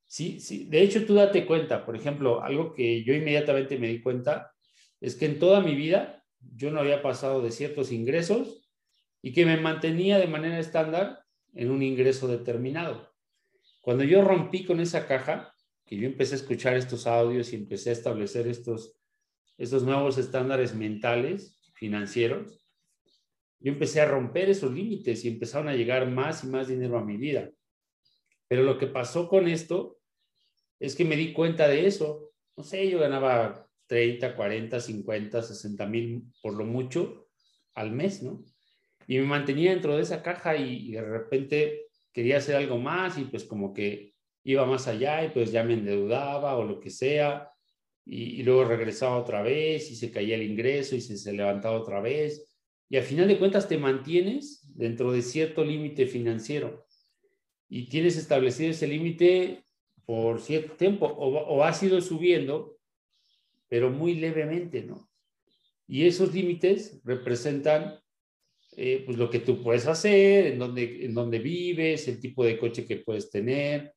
Sí, 0.07 0.39
sí. 0.39 0.65
De 0.69 0.81
hecho, 0.81 1.05
tú 1.05 1.15
date 1.15 1.45
cuenta, 1.45 1.85
por 1.85 1.95
ejemplo, 1.95 2.41
algo 2.41 2.73
que 2.73 3.03
yo 3.03 3.13
inmediatamente 3.13 3.77
me 3.77 3.89
di 3.89 4.01
cuenta 4.01 4.53
es 5.01 5.15
que 5.15 5.25
en 5.25 5.37
toda 5.37 5.59
mi 5.61 5.75
vida 5.75 6.23
yo 6.39 6.71
no 6.71 6.79
había 6.79 7.01
pasado 7.01 7.41
de 7.41 7.51
ciertos 7.51 7.91
ingresos 7.91 8.69
y 9.21 9.33
que 9.33 9.45
me 9.45 9.57
mantenía 9.57 10.17
de 10.17 10.27
manera 10.27 10.59
estándar 10.59 11.19
en 11.53 11.71
un 11.71 11.83
ingreso 11.83 12.27
determinado. 12.27 13.13
Cuando 13.81 14.03
yo 14.05 14.21
rompí 14.21 14.65
con 14.65 14.79
esa 14.79 15.07
caja, 15.07 15.53
que 15.85 15.97
yo 15.97 16.07
empecé 16.07 16.35
a 16.35 16.37
escuchar 16.37 16.75
estos 16.75 17.05
audios 17.05 17.51
y 17.51 17.55
empecé 17.57 17.89
a 17.89 17.93
establecer 17.93 18.47
estos, 18.47 18.97
estos 19.57 19.83
nuevos 19.83 20.17
estándares 20.17 20.73
mentales, 20.73 21.59
financieros, 21.73 22.65
yo 23.59 23.71
empecé 23.71 24.01
a 24.01 24.05
romper 24.05 24.49
esos 24.49 24.71
límites 24.71 25.25
y 25.25 25.29
empezaron 25.29 25.67
a 25.67 25.75
llegar 25.75 26.09
más 26.09 26.43
y 26.43 26.47
más 26.47 26.67
dinero 26.67 26.97
a 26.97 27.03
mi 27.03 27.17
vida. 27.17 27.49
Pero 28.47 28.63
lo 28.63 28.77
que 28.77 28.87
pasó 28.87 29.27
con 29.27 29.47
esto 29.47 29.96
es 30.79 30.95
que 30.95 31.05
me 31.05 31.15
di 31.15 31.33
cuenta 31.33 31.67
de 31.67 31.87
eso. 31.87 32.31
No 32.55 32.63
sé, 32.63 32.89
yo 32.89 32.99
ganaba 32.99 33.67
30, 33.87 34.35
40, 34.35 34.79
50, 34.79 35.43
60 35.43 35.85
mil 35.87 36.23
por 36.41 36.53
lo 36.53 36.65
mucho 36.65 37.27
al 37.73 37.91
mes, 37.91 38.23
¿no? 38.23 38.43
Y 39.07 39.17
me 39.17 39.25
mantenía 39.25 39.71
dentro 39.71 39.95
de 39.95 40.03
esa 40.03 40.21
caja 40.21 40.57
y, 40.57 40.91
de 40.91 41.01
repente 41.01 41.87
quería 42.11 42.37
hacer 42.37 42.55
algo 42.55 42.77
más 42.77 43.17
y 43.17 43.25
pues 43.25 43.43
como 43.45 43.73
que 43.73 44.13
iba 44.43 44.65
más 44.65 44.87
allá 44.87 45.23
y 45.23 45.29
pues 45.29 45.51
ya 45.51 45.63
me 45.63 45.73
endeudaba 45.73 46.57
o 46.57 46.63
lo 46.63 46.79
que 46.79 46.89
sea 46.89 47.51
y, 48.05 48.39
y 48.39 48.43
luego 48.43 48.65
regresaba 48.65 49.17
otra 49.17 49.43
vez 49.43 49.91
y 49.91 49.95
se 49.95 50.11
caía 50.11 50.35
el 50.35 50.43
ingreso 50.43 50.95
y 50.95 51.01
se, 51.01 51.17
se 51.17 51.33
levantaba 51.33 51.77
otra 51.77 52.01
vez 52.01 52.47
y 52.89 52.97
al 52.97 53.03
final 53.03 53.27
de 53.27 53.37
cuentas 53.37 53.67
te 53.67 53.77
mantienes 53.77 54.65
dentro 54.73 55.11
de 55.11 55.21
cierto 55.21 55.63
límite 55.63 56.07
financiero 56.07 56.87
y 57.69 57.87
tienes 57.87 58.17
establecido 58.17 58.71
ese 58.71 58.87
límite 58.87 59.63
por 60.07 60.41
cierto 60.41 60.73
tiempo 60.73 61.05
o, 61.05 61.37
o 61.37 61.63
has 61.63 61.83
ido 61.83 62.01
subiendo, 62.01 62.79
pero 63.67 63.91
muy 63.91 64.15
levemente, 64.15 64.81
¿no? 64.81 65.07
Y 65.87 66.07
esos 66.07 66.33
límites 66.33 66.99
representan 67.03 67.99
eh, 68.79 69.01
pues 69.05 69.17
lo 69.17 69.29
que 69.29 69.39
tú 69.39 69.63
puedes 69.63 69.87
hacer, 69.87 70.45
en 70.45 70.59
dónde, 70.59 71.05
en 71.05 71.13
dónde 71.15 71.39
vives, 71.39 72.07
el 72.07 72.19
tipo 72.19 72.45
de 72.45 72.59
coche 72.59 72.85
que 72.85 72.97
puedes 72.97 73.31
tener, 73.31 73.93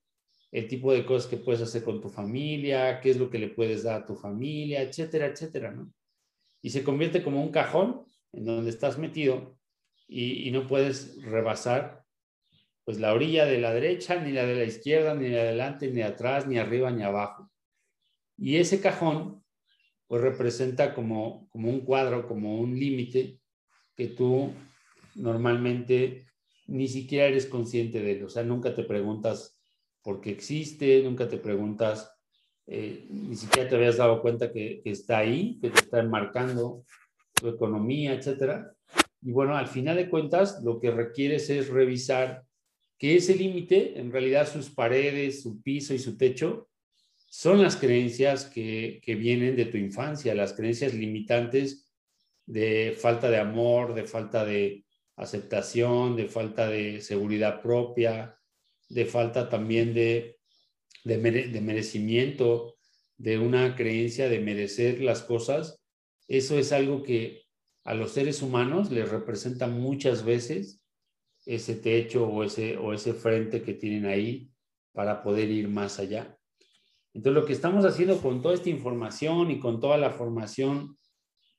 el 0.50 0.68
tipo 0.68 0.92
de 0.92 1.04
cosas 1.04 1.28
que 1.28 1.36
puedes 1.36 1.60
hacer 1.60 1.84
con 1.84 2.00
tu 2.00 2.08
familia, 2.08 3.00
qué 3.00 3.10
es 3.10 3.18
lo 3.18 3.28
que 3.28 3.38
le 3.38 3.48
puedes 3.48 3.82
dar 3.82 4.02
a 4.02 4.06
tu 4.06 4.16
familia, 4.16 4.80
etcétera, 4.82 5.26
etcétera, 5.26 5.70
¿no? 5.70 5.92
Y 6.62 6.70
se 6.70 6.82
convierte 6.82 7.22
como 7.22 7.42
un 7.42 7.50
cajón 7.50 8.06
en 8.32 8.44
donde 8.44 8.70
estás 8.70 8.98
metido 8.98 9.58
y, 10.08 10.50
no 10.50 10.66
puedes 10.66 11.22
rebasar 11.22 12.02
pues 12.90 12.98
la 12.98 13.14
orilla 13.14 13.44
de 13.44 13.60
la 13.60 13.72
derecha, 13.72 14.20
ni 14.20 14.32
la 14.32 14.44
de 14.44 14.56
la 14.56 14.64
izquierda, 14.64 15.14
ni 15.14 15.28
de 15.28 15.40
adelante, 15.40 15.92
ni 15.92 16.02
atrás, 16.02 16.48
ni 16.48 16.58
arriba, 16.58 16.90
ni 16.90 17.04
abajo. 17.04 17.48
Y 18.36 18.56
ese 18.56 18.80
cajón 18.80 19.44
pues 20.08 20.20
representa 20.20 20.92
como, 20.92 21.48
como 21.50 21.70
un 21.70 21.82
cuadro, 21.82 22.26
como 22.26 22.58
un 22.58 22.76
límite 22.76 23.38
que 23.94 24.08
tú 24.08 24.52
normalmente 25.14 26.26
ni 26.66 26.88
siquiera 26.88 27.26
eres 27.26 27.46
consciente 27.46 28.02
de 28.02 28.10
él. 28.10 28.24
O 28.24 28.28
sea, 28.28 28.42
nunca 28.42 28.74
te 28.74 28.82
preguntas 28.82 29.56
por 30.02 30.20
qué 30.20 30.30
existe, 30.30 31.00
nunca 31.04 31.28
te 31.28 31.36
preguntas, 31.36 32.12
eh, 32.66 33.06
ni 33.08 33.36
siquiera 33.36 33.68
te 33.68 33.76
habías 33.76 33.98
dado 33.98 34.20
cuenta 34.20 34.50
que, 34.50 34.80
que, 34.82 34.90
está 34.90 35.18
ahí, 35.18 35.60
que 35.60 35.70
te 35.70 35.78
está 35.78 36.00
enmarcando 36.00 36.84
tu 37.34 37.46
economía, 37.46 38.14
etcétera. 38.14 38.74
Y 39.22 39.30
bueno, 39.30 39.56
al 39.56 39.68
final 39.68 39.94
de 39.94 40.10
cuentas, 40.10 40.60
lo 40.64 40.80
que 40.80 40.90
requieres 40.90 41.50
es 41.50 41.68
revisar 41.68 42.49
que 43.00 43.16
ese 43.16 43.34
límite, 43.34 43.98
en 43.98 44.12
realidad 44.12 44.46
sus 44.46 44.68
paredes, 44.68 45.42
su 45.42 45.62
piso 45.62 45.94
y 45.94 45.98
su 45.98 46.18
techo, 46.18 46.68
son 47.30 47.62
las 47.62 47.76
creencias 47.76 48.44
que, 48.44 49.00
que, 49.02 49.14
vienen 49.14 49.56
de 49.56 49.64
tu 49.64 49.78
infancia, 49.78 50.34
las 50.34 50.52
creencias 50.52 50.92
limitantes 50.92 51.90
de 52.44 52.94
falta 52.98 53.30
de 53.30 53.38
amor, 53.38 53.94
de 53.94 54.04
falta 54.04 54.44
de 54.44 54.84
aceptación, 55.16 56.14
de 56.14 56.28
falta 56.28 56.68
de 56.68 57.00
seguridad 57.00 57.62
propia, 57.62 58.36
de 58.90 59.06
falta 59.06 59.48
también 59.48 59.94
de, 59.94 60.38
de, 61.04 61.16
de 61.18 61.60
merecimiento, 61.62 62.76
de 63.16 63.38
una 63.38 63.76
creencia 63.76 64.28
de 64.28 64.40
merecer 64.40 65.00
las 65.00 65.22
cosas. 65.22 65.82
Eso 66.28 66.58
es 66.58 66.70
algo 66.70 67.02
que 67.02 67.44
a 67.84 67.94
los 67.94 68.12
seres 68.12 68.42
humanos 68.42 68.90
les 68.90 69.08
representa 69.08 69.68
muchas 69.68 70.22
veces 70.22 70.79
ese 71.54 71.74
techo 71.76 72.26
o 72.26 72.44
ese, 72.44 72.76
o 72.76 72.92
ese 72.92 73.12
frente 73.12 73.62
que 73.62 73.74
tienen 73.74 74.06
ahí 74.06 74.50
para 74.92 75.22
poder 75.22 75.50
ir 75.50 75.68
más 75.68 75.98
allá. 75.98 76.36
Entonces, 77.12 77.42
lo 77.42 77.46
que 77.46 77.52
estamos 77.52 77.84
haciendo 77.84 78.18
con 78.18 78.40
toda 78.40 78.54
esta 78.54 78.70
información 78.70 79.50
y 79.50 79.58
con 79.58 79.80
toda 79.80 79.98
la 79.98 80.10
formación 80.10 80.96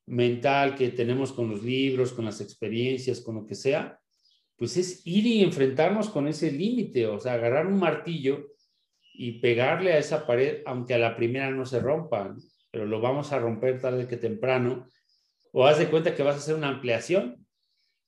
mental 0.06 0.76
que 0.76 0.90
tenemos 0.90 1.34
con 1.34 1.50
los 1.50 1.64
libros, 1.64 2.14
con 2.14 2.26
las 2.26 2.40
experiencias, 2.40 3.22
con 3.22 3.36
lo 3.36 3.46
que 3.46 3.56
sea, 3.56 4.00
pues 4.56 4.78
es 4.78 5.06
ir 5.06 5.26
y 5.26 5.44
enfrentarnos 5.44 6.10
con 6.10 6.28
ese 6.28 6.52
límite, 6.52 7.08
o 7.08 7.20
sea, 7.20 7.34
agarrar 7.34 7.68
un 7.68 7.80
martillo 7.80 8.48
y 9.14 9.40
pegarle 9.40 9.94
a 9.94 9.98
esa 9.98 10.26
pared, 10.26 10.62
aunque 10.66 10.94
a 10.94 11.00
la 11.00 11.16
primera 11.16 11.52
no 11.52 11.66
se 11.66 11.80
rompa 11.80 12.36
pero 12.72 12.86
lo 12.86 13.02
vamos 13.02 13.34
a 13.34 13.40
romper 13.40 13.82
tarde 13.82 14.08
que 14.08 14.16
temprano, 14.16 14.88
o 15.52 15.66
haz 15.66 15.78
de 15.78 15.90
cuenta 15.90 16.16
que 16.16 16.24
vas 16.24 16.36
a 16.36 16.40
hacer 16.40 16.56
una 16.56 16.70
ampliación. 16.70 17.41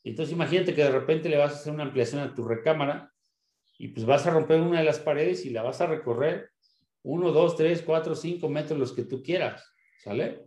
Entonces 0.03 0.33
imagínate 0.33 0.73
que 0.73 0.83
de 0.83 0.91
repente 0.91 1.29
le 1.29 1.37
vas 1.37 1.53
a 1.53 1.55
hacer 1.55 1.73
una 1.73 1.83
ampliación 1.83 2.21
a 2.21 2.33
tu 2.33 2.43
recámara 2.43 3.11
y 3.77 3.89
pues 3.89 4.05
vas 4.05 4.25
a 4.27 4.31
romper 4.31 4.59
una 4.59 4.79
de 4.79 4.85
las 4.85 4.99
paredes 4.99 5.45
y 5.45 5.49
la 5.49 5.63
vas 5.63 5.81
a 5.81 5.87
recorrer 5.87 6.51
uno, 7.03 7.31
dos, 7.31 7.55
tres, 7.55 7.81
cuatro, 7.81 8.15
cinco 8.15 8.49
metros 8.49 8.79
los 8.79 8.93
que 8.93 9.03
tú 9.03 9.21
quieras, 9.21 9.65
¿sale? 9.99 10.43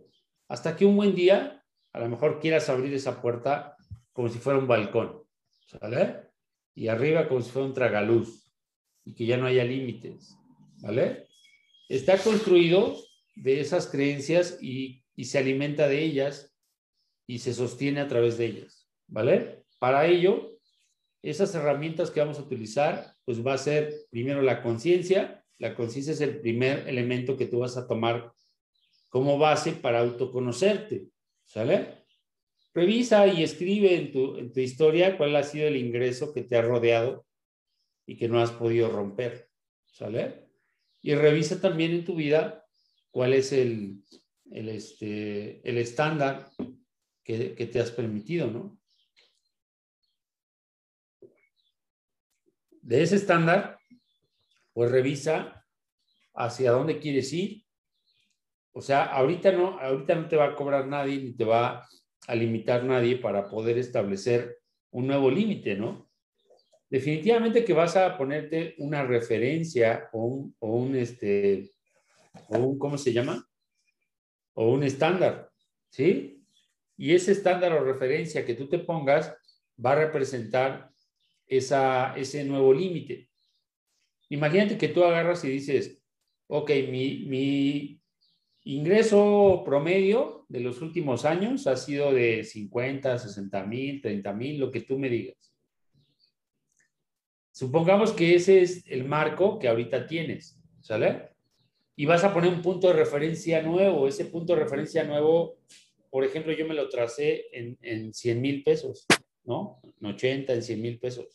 Hasta 0.47 0.75
que 0.75 0.85
un 0.85 0.95
buen 0.95 1.13
día 1.13 1.63
a 1.93 1.99
lo 1.99 2.09
mejor 2.09 2.39
quieras 2.39 2.69
abrir 2.69 2.93
esa 2.93 3.21
puerta 3.21 3.75
como 4.11 4.29
si 4.29 4.39
fuera 4.39 4.59
un 4.59 4.67
balcón, 4.67 5.23
¿sale? 5.65 6.21
Y 6.73 6.87
arriba 6.87 7.27
como 7.27 7.41
si 7.41 7.51
fuera 7.51 7.67
un 7.67 7.73
tragaluz 7.73 8.47
y 9.05 9.13
que 9.13 9.25
ya 9.25 9.37
no 9.37 9.45
haya 9.45 9.63
límites, 9.63 10.37
¿vale? 10.81 11.27
Está 11.89 12.17
construido 12.17 12.97
de 13.35 13.61
esas 13.61 13.87
creencias 13.87 14.57
y, 14.61 15.03
se 15.23 15.37
alimenta 15.37 15.87
de 15.87 16.03
ellas 16.03 16.55
y 17.25 17.39
se 17.39 17.53
sostiene 17.53 18.01
a 18.01 18.07
través 18.07 18.37
de 18.37 18.45
ellas, 18.45 18.86
¿vale? 19.07 19.63
Para 19.79 20.05
ello, 20.05 20.57
esas 21.21 21.53
herramientas 21.55 22.11
que 22.11 22.19
vamos 22.19 22.39
a 22.39 22.43
utilizar, 22.43 23.13
pues 23.25 23.45
va 23.45 23.53
a 23.53 23.57
ser 23.57 23.93
primero 24.09 24.41
la 24.41 24.61
conciencia. 24.61 25.43
La 25.59 25.75
conciencia 25.75 26.13
es 26.13 26.21
el 26.21 26.39
primer 26.39 26.87
elemento 26.87 27.35
que 27.35 27.47
tú 27.47 27.59
vas 27.59 27.77
a 27.77 27.87
tomar 27.87 28.31
como 29.09 29.37
base 29.37 29.73
para 29.73 29.99
autoconocerte, 29.99 31.07
¿sale? 31.43 32.05
Revisa 32.73 33.25
y 33.27 33.41
escribe 33.43 33.95
en 33.95 34.11
tu, 34.11 34.37
en 34.37 34.51
tu 34.51 34.59
historia 34.59 35.17
cuál 35.17 35.35
ha 35.35 35.43
sido 35.43 35.67
el 35.67 35.77
ingreso 35.77 36.33
que 36.33 36.43
te 36.43 36.57
ha 36.57 36.61
rodeado 36.61 37.25
y 38.05 38.17
que 38.17 38.27
no 38.27 38.39
has 38.39 38.51
podido 38.51 38.89
romper, 38.89 39.49
¿sale? 39.85 40.47
Y 41.01 41.15
revisa 41.15 41.59
también 41.59 41.91
en 41.91 42.05
tu 42.05 42.15
vida 42.15 42.65
cuál 43.09 43.33
es 43.33 43.51
el, 43.51 44.03
el, 44.51 44.69
este, 44.69 45.67
el 45.67 45.77
estándar 45.77 46.49
que, 47.23 47.55
que 47.55 47.65
te 47.65 47.79
has 47.79 47.91
permitido, 47.91 48.47
¿no? 48.47 48.76
De 52.87 53.01
ese 53.01 53.17
estándar, 53.17 53.77
pues 54.71 54.89
revisa 54.89 55.65
hacia 56.33 56.71
dónde 56.71 56.99
quieres 56.99 57.33
ir. 57.33 57.65
O 58.71 58.79
sea, 58.79 59.03
ahorita 59.03 59.51
no, 59.51 59.77
ahorita 59.77 60.15
no 60.15 60.29
te 60.29 60.37
va 60.37 60.45
a 60.45 60.55
cobrar 60.55 60.87
nadie 60.87 61.17
ni 61.17 61.33
te 61.33 61.43
va 61.43 61.85
a 62.27 62.35
limitar 62.35 62.85
nadie 62.85 63.17
para 63.17 63.49
poder 63.49 63.77
establecer 63.77 64.59
un 64.91 65.05
nuevo 65.05 65.29
límite, 65.29 65.75
¿no? 65.75 66.09
Definitivamente 66.89 67.65
que 67.65 67.73
vas 67.73 67.97
a 67.97 68.17
ponerte 68.17 68.75
una 68.77 69.03
referencia 69.03 70.07
o 70.13 70.23
un, 70.23 70.55
o 70.59 70.77
un 70.77 70.95
este, 70.95 71.69
o 72.47 72.57
un, 72.57 72.79
¿cómo 72.79 72.97
se 72.97 73.11
llama? 73.11 73.45
O 74.53 74.71
un 74.71 74.83
estándar, 74.83 75.51
¿sí? 75.89 76.41
Y 76.95 77.13
ese 77.13 77.33
estándar 77.33 77.73
o 77.73 77.83
referencia 77.83 78.45
que 78.45 78.53
tú 78.53 78.69
te 78.69 78.79
pongas 78.79 79.35
va 79.77 79.91
a 79.91 80.05
representar 80.05 80.89
esa, 81.47 82.15
ese 82.15 82.43
nuevo 82.43 82.73
límite. 82.73 83.29
Imagínate 84.29 84.77
que 84.77 84.89
tú 84.89 85.03
agarras 85.03 85.43
y 85.45 85.49
dices, 85.49 86.01
ok, 86.47 86.69
mi, 86.89 87.25
mi 87.27 88.01
ingreso 88.63 89.63
promedio 89.65 90.45
de 90.49 90.59
los 90.59 90.81
últimos 90.81 91.25
años 91.25 91.67
ha 91.67 91.77
sido 91.77 92.13
de 92.13 92.43
50, 92.43 93.17
60 93.17 93.65
mil, 93.65 94.01
30 94.01 94.33
mil, 94.33 94.59
lo 94.59 94.71
que 94.71 94.81
tú 94.81 94.99
me 94.99 95.09
digas. 95.09 95.53
Supongamos 97.51 98.11
que 98.11 98.35
ese 98.35 98.61
es 98.61 98.83
el 98.87 99.05
marco 99.05 99.57
que 99.57 99.67
ahorita 99.67 100.05
tienes, 100.05 100.61
¿sale? 100.81 101.37
y 101.99 102.05
vas 102.05 102.23
a 102.23 102.33
poner 102.33 102.53
un 102.53 102.61
punto 102.61 102.87
de 102.87 102.93
referencia 102.93 103.61
nuevo. 103.61 104.07
Ese 104.07 104.25
punto 104.25 104.53
de 104.53 104.63
referencia 104.63 105.03
nuevo, 105.03 105.57
por 106.11 106.23
ejemplo, 106.23 106.53
yo 106.53 106.65
me 106.67 106.75
lo 106.75 106.87
tracé 106.87 107.45
en, 107.51 107.77
en 107.81 108.13
100 108.13 108.39
mil 108.39 108.63
pesos, 108.63 109.05
¿no? 109.47 109.81
En 109.99 110.05
80, 110.05 110.53
en 110.53 110.61
100 110.61 110.81
mil 110.81 110.99
pesos. 110.99 111.25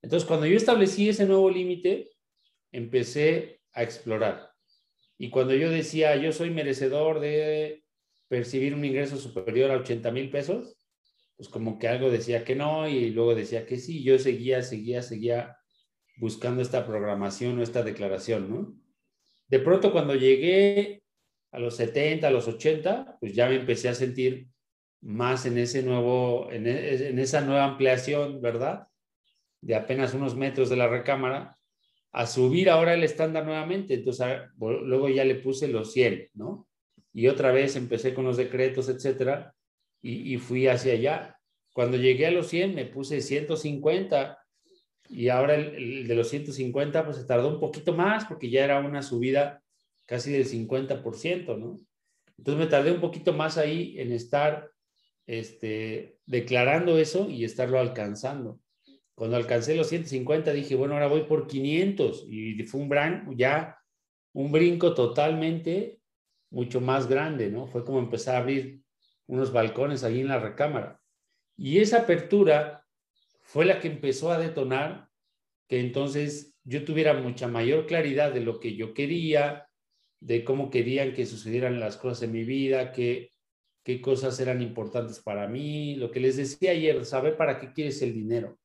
Entonces, 0.00 0.26
cuando 0.26 0.46
yo 0.46 0.56
establecí 0.56 1.08
ese 1.08 1.26
nuevo 1.26 1.50
límite, 1.50 2.10
empecé 2.72 3.60
a 3.72 3.82
explorar. 3.82 4.50
Y 5.18 5.30
cuando 5.30 5.54
yo 5.54 5.70
decía, 5.70 6.16
yo 6.16 6.32
soy 6.32 6.50
merecedor 6.50 7.20
de 7.20 7.84
percibir 8.28 8.74
un 8.74 8.84
ingreso 8.84 9.16
superior 9.16 9.70
a 9.70 9.76
80 9.76 10.10
mil 10.10 10.30
pesos, 10.30 10.76
pues 11.36 11.48
como 11.48 11.78
que 11.78 11.88
algo 11.88 12.10
decía 12.10 12.44
que 12.44 12.54
no 12.54 12.88
y 12.88 13.10
luego 13.10 13.34
decía 13.34 13.66
que 13.66 13.76
sí. 13.76 14.02
Yo 14.02 14.18
seguía, 14.18 14.62
seguía, 14.62 15.02
seguía 15.02 15.56
buscando 16.16 16.62
esta 16.62 16.86
programación 16.86 17.58
o 17.58 17.62
esta 17.62 17.82
declaración, 17.82 18.48
¿no? 18.48 18.74
De 19.48 19.58
pronto 19.58 19.92
cuando 19.92 20.14
llegué 20.14 21.02
a 21.50 21.58
los 21.58 21.76
70, 21.76 22.28
a 22.28 22.30
los 22.30 22.48
80, 22.48 23.18
pues 23.20 23.34
ya 23.34 23.48
me 23.48 23.56
empecé 23.56 23.88
a 23.88 23.94
sentir 23.94 24.48
más 25.04 25.44
en 25.46 25.58
ese 25.58 25.82
nuevo, 25.82 26.50
en, 26.50 26.66
e, 26.66 27.08
en 27.08 27.18
esa 27.18 27.42
nueva 27.42 27.64
ampliación, 27.64 28.40
¿verdad? 28.40 28.88
De 29.60 29.74
apenas 29.74 30.14
unos 30.14 30.34
metros 30.34 30.70
de 30.70 30.76
la 30.76 30.88
recámara, 30.88 31.56
a 32.12 32.26
subir 32.26 32.70
ahora 32.70 32.94
el 32.94 33.02
estándar 33.02 33.44
nuevamente. 33.44 33.94
Entonces, 33.94 34.26
luego 34.58 35.08
ya 35.08 35.24
le 35.24 35.34
puse 35.34 35.68
los 35.68 35.92
100, 35.92 36.30
¿no? 36.34 36.68
Y 37.12 37.28
otra 37.28 37.52
vez 37.52 37.76
empecé 37.76 38.14
con 38.14 38.24
los 38.24 38.36
decretos, 38.36 38.88
etcétera, 38.88 39.54
y, 40.00 40.36
fui 40.36 40.68
hacia 40.68 40.92
allá. 40.92 41.38
Cuando 41.72 41.96
llegué 41.96 42.26
a 42.26 42.30
los 42.30 42.48
100, 42.48 42.74
me 42.74 42.84
puse 42.84 43.20
150 43.20 44.38
y 45.08 45.28
ahora 45.28 45.54
el, 45.54 46.06
de 46.06 46.14
los 46.14 46.28
150 46.28 47.04
pues 47.04 47.16
se 47.16 47.24
tardó 47.24 47.48
un 47.48 47.60
poquito 47.60 47.94
más 47.94 48.26
porque 48.26 48.50
ya 48.50 48.64
era 48.64 48.80
una 48.80 49.02
subida 49.02 49.62
casi 50.06 50.32
del 50.32 50.46
50%, 50.46 51.58
¿no? 51.58 51.76
Entonces 52.36 52.64
me 52.64 52.70
tardé 52.70 52.92
un 52.92 53.00
poquito 53.00 53.32
más 53.32 53.56
ahí 53.56 53.98
en 53.98 54.12
estar 54.12 54.70
este, 55.26 56.18
declarando 56.26 56.98
eso 56.98 57.28
y 57.28 57.44
estarlo 57.44 57.78
alcanzando. 57.78 58.60
Cuando 59.14 59.36
alcancé 59.36 59.74
los 59.76 59.88
150 59.88 60.52
dije, 60.52 60.74
bueno, 60.74 60.94
ahora 60.94 61.06
voy 61.06 61.22
por 61.22 61.46
500 61.46 62.26
y 62.28 62.62
fue 62.64 62.80
un 62.80 63.36
ya 63.36 63.78
un 64.32 64.50
brinco 64.50 64.94
totalmente 64.94 66.00
mucho 66.50 66.80
más 66.80 67.08
grande, 67.08 67.50
¿no? 67.50 67.66
Fue 67.66 67.84
como 67.84 68.00
empezar 68.00 68.34
a 68.34 68.38
abrir 68.38 68.80
unos 69.26 69.52
balcones 69.52 70.04
ahí 70.04 70.20
en 70.20 70.28
la 70.28 70.40
recámara. 70.40 71.00
Y 71.56 71.78
esa 71.78 72.00
apertura 72.00 72.84
fue 73.42 73.64
la 73.64 73.80
que 73.80 73.88
empezó 73.88 74.32
a 74.32 74.38
detonar 74.38 75.08
que 75.68 75.80
entonces 75.80 76.56
yo 76.64 76.84
tuviera 76.84 77.14
mucha 77.14 77.46
mayor 77.46 77.86
claridad 77.86 78.32
de 78.32 78.40
lo 78.40 78.58
que 78.58 78.74
yo 78.74 78.94
quería, 78.94 79.68
de 80.20 80.44
cómo 80.44 80.70
querían 80.70 81.12
que 81.12 81.26
sucedieran 81.26 81.78
las 81.78 81.96
cosas 81.96 82.24
en 82.24 82.32
mi 82.32 82.44
vida, 82.44 82.92
qué, 82.92 83.33
qué 83.84 84.00
cosas 84.00 84.40
eran 84.40 84.62
importantes 84.62 85.20
para 85.20 85.46
mí, 85.46 85.94
lo 85.96 86.10
que 86.10 86.18
les 86.18 86.36
decía 86.36 86.72
ayer, 86.72 87.04
saber 87.04 87.36
para 87.36 87.60
qué 87.60 87.72
quieres 87.72 88.00
el 88.02 88.14
dinero. 88.14 88.58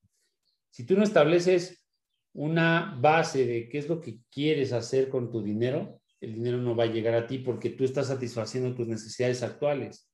Si 0.71 0.85
tú 0.85 0.95
no 0.95 1.03
estableces 1.03 1.85
una 2.33 2.97
base 2.99 3.45
de 3.45 3.69
qué 3.69 3.79
es 3.79 3.89
lo 3.89 3.99
que 3.99 4.19
quieres 4.31 4.71
hacer 4.71 5.09
con 5.09 5.29
tu 5.29 5.43
dinero, 5.43 6.01
el 6.21 6.33
dinero 6.33 6.57
no 6.57 6.75
va 6.75 6.85
a 6.85 6.91
llegar 6.91 7.15
a 7.15 7.27
ti 7.27 7.39
porque 7.39 7.69
tú 7.69 7.83
estás 7.83 8.07
satisfaciendo 8.07 8.73
tus 8.73 8.87
necesidades 8.87 9.43
actuales. 9.43 10.09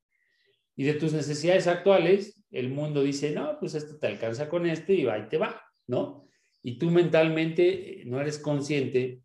Y 0.76 0.84
de 0.84 0.96
tus 0.96 1.14
necesidades 1.14 1.68
actuales, 1.68 2.44
el 2.52 2.70
mundo 2.70 3.04
dice, 3.04 3.32
no, 3.32 3.58
pues 3.60 3.76
esto 3.76 3.98
te 3.98 4.08
alcanza 4.08 4.50
con 4.50 4.66
esto 4.66 4.92
y 4.92 5.08
ahí 5.08 5.28
te 5.30 5.38
va, 5.38 5.62
¿no? 5.88 6.28
Y 6.64 6.78
tú 6.80 6.90
mentalmente 6.90 8.02
eh, 8.02 8.06
no 8.06 8.20
eres 8.20 8.40
consciente 8.40 9.22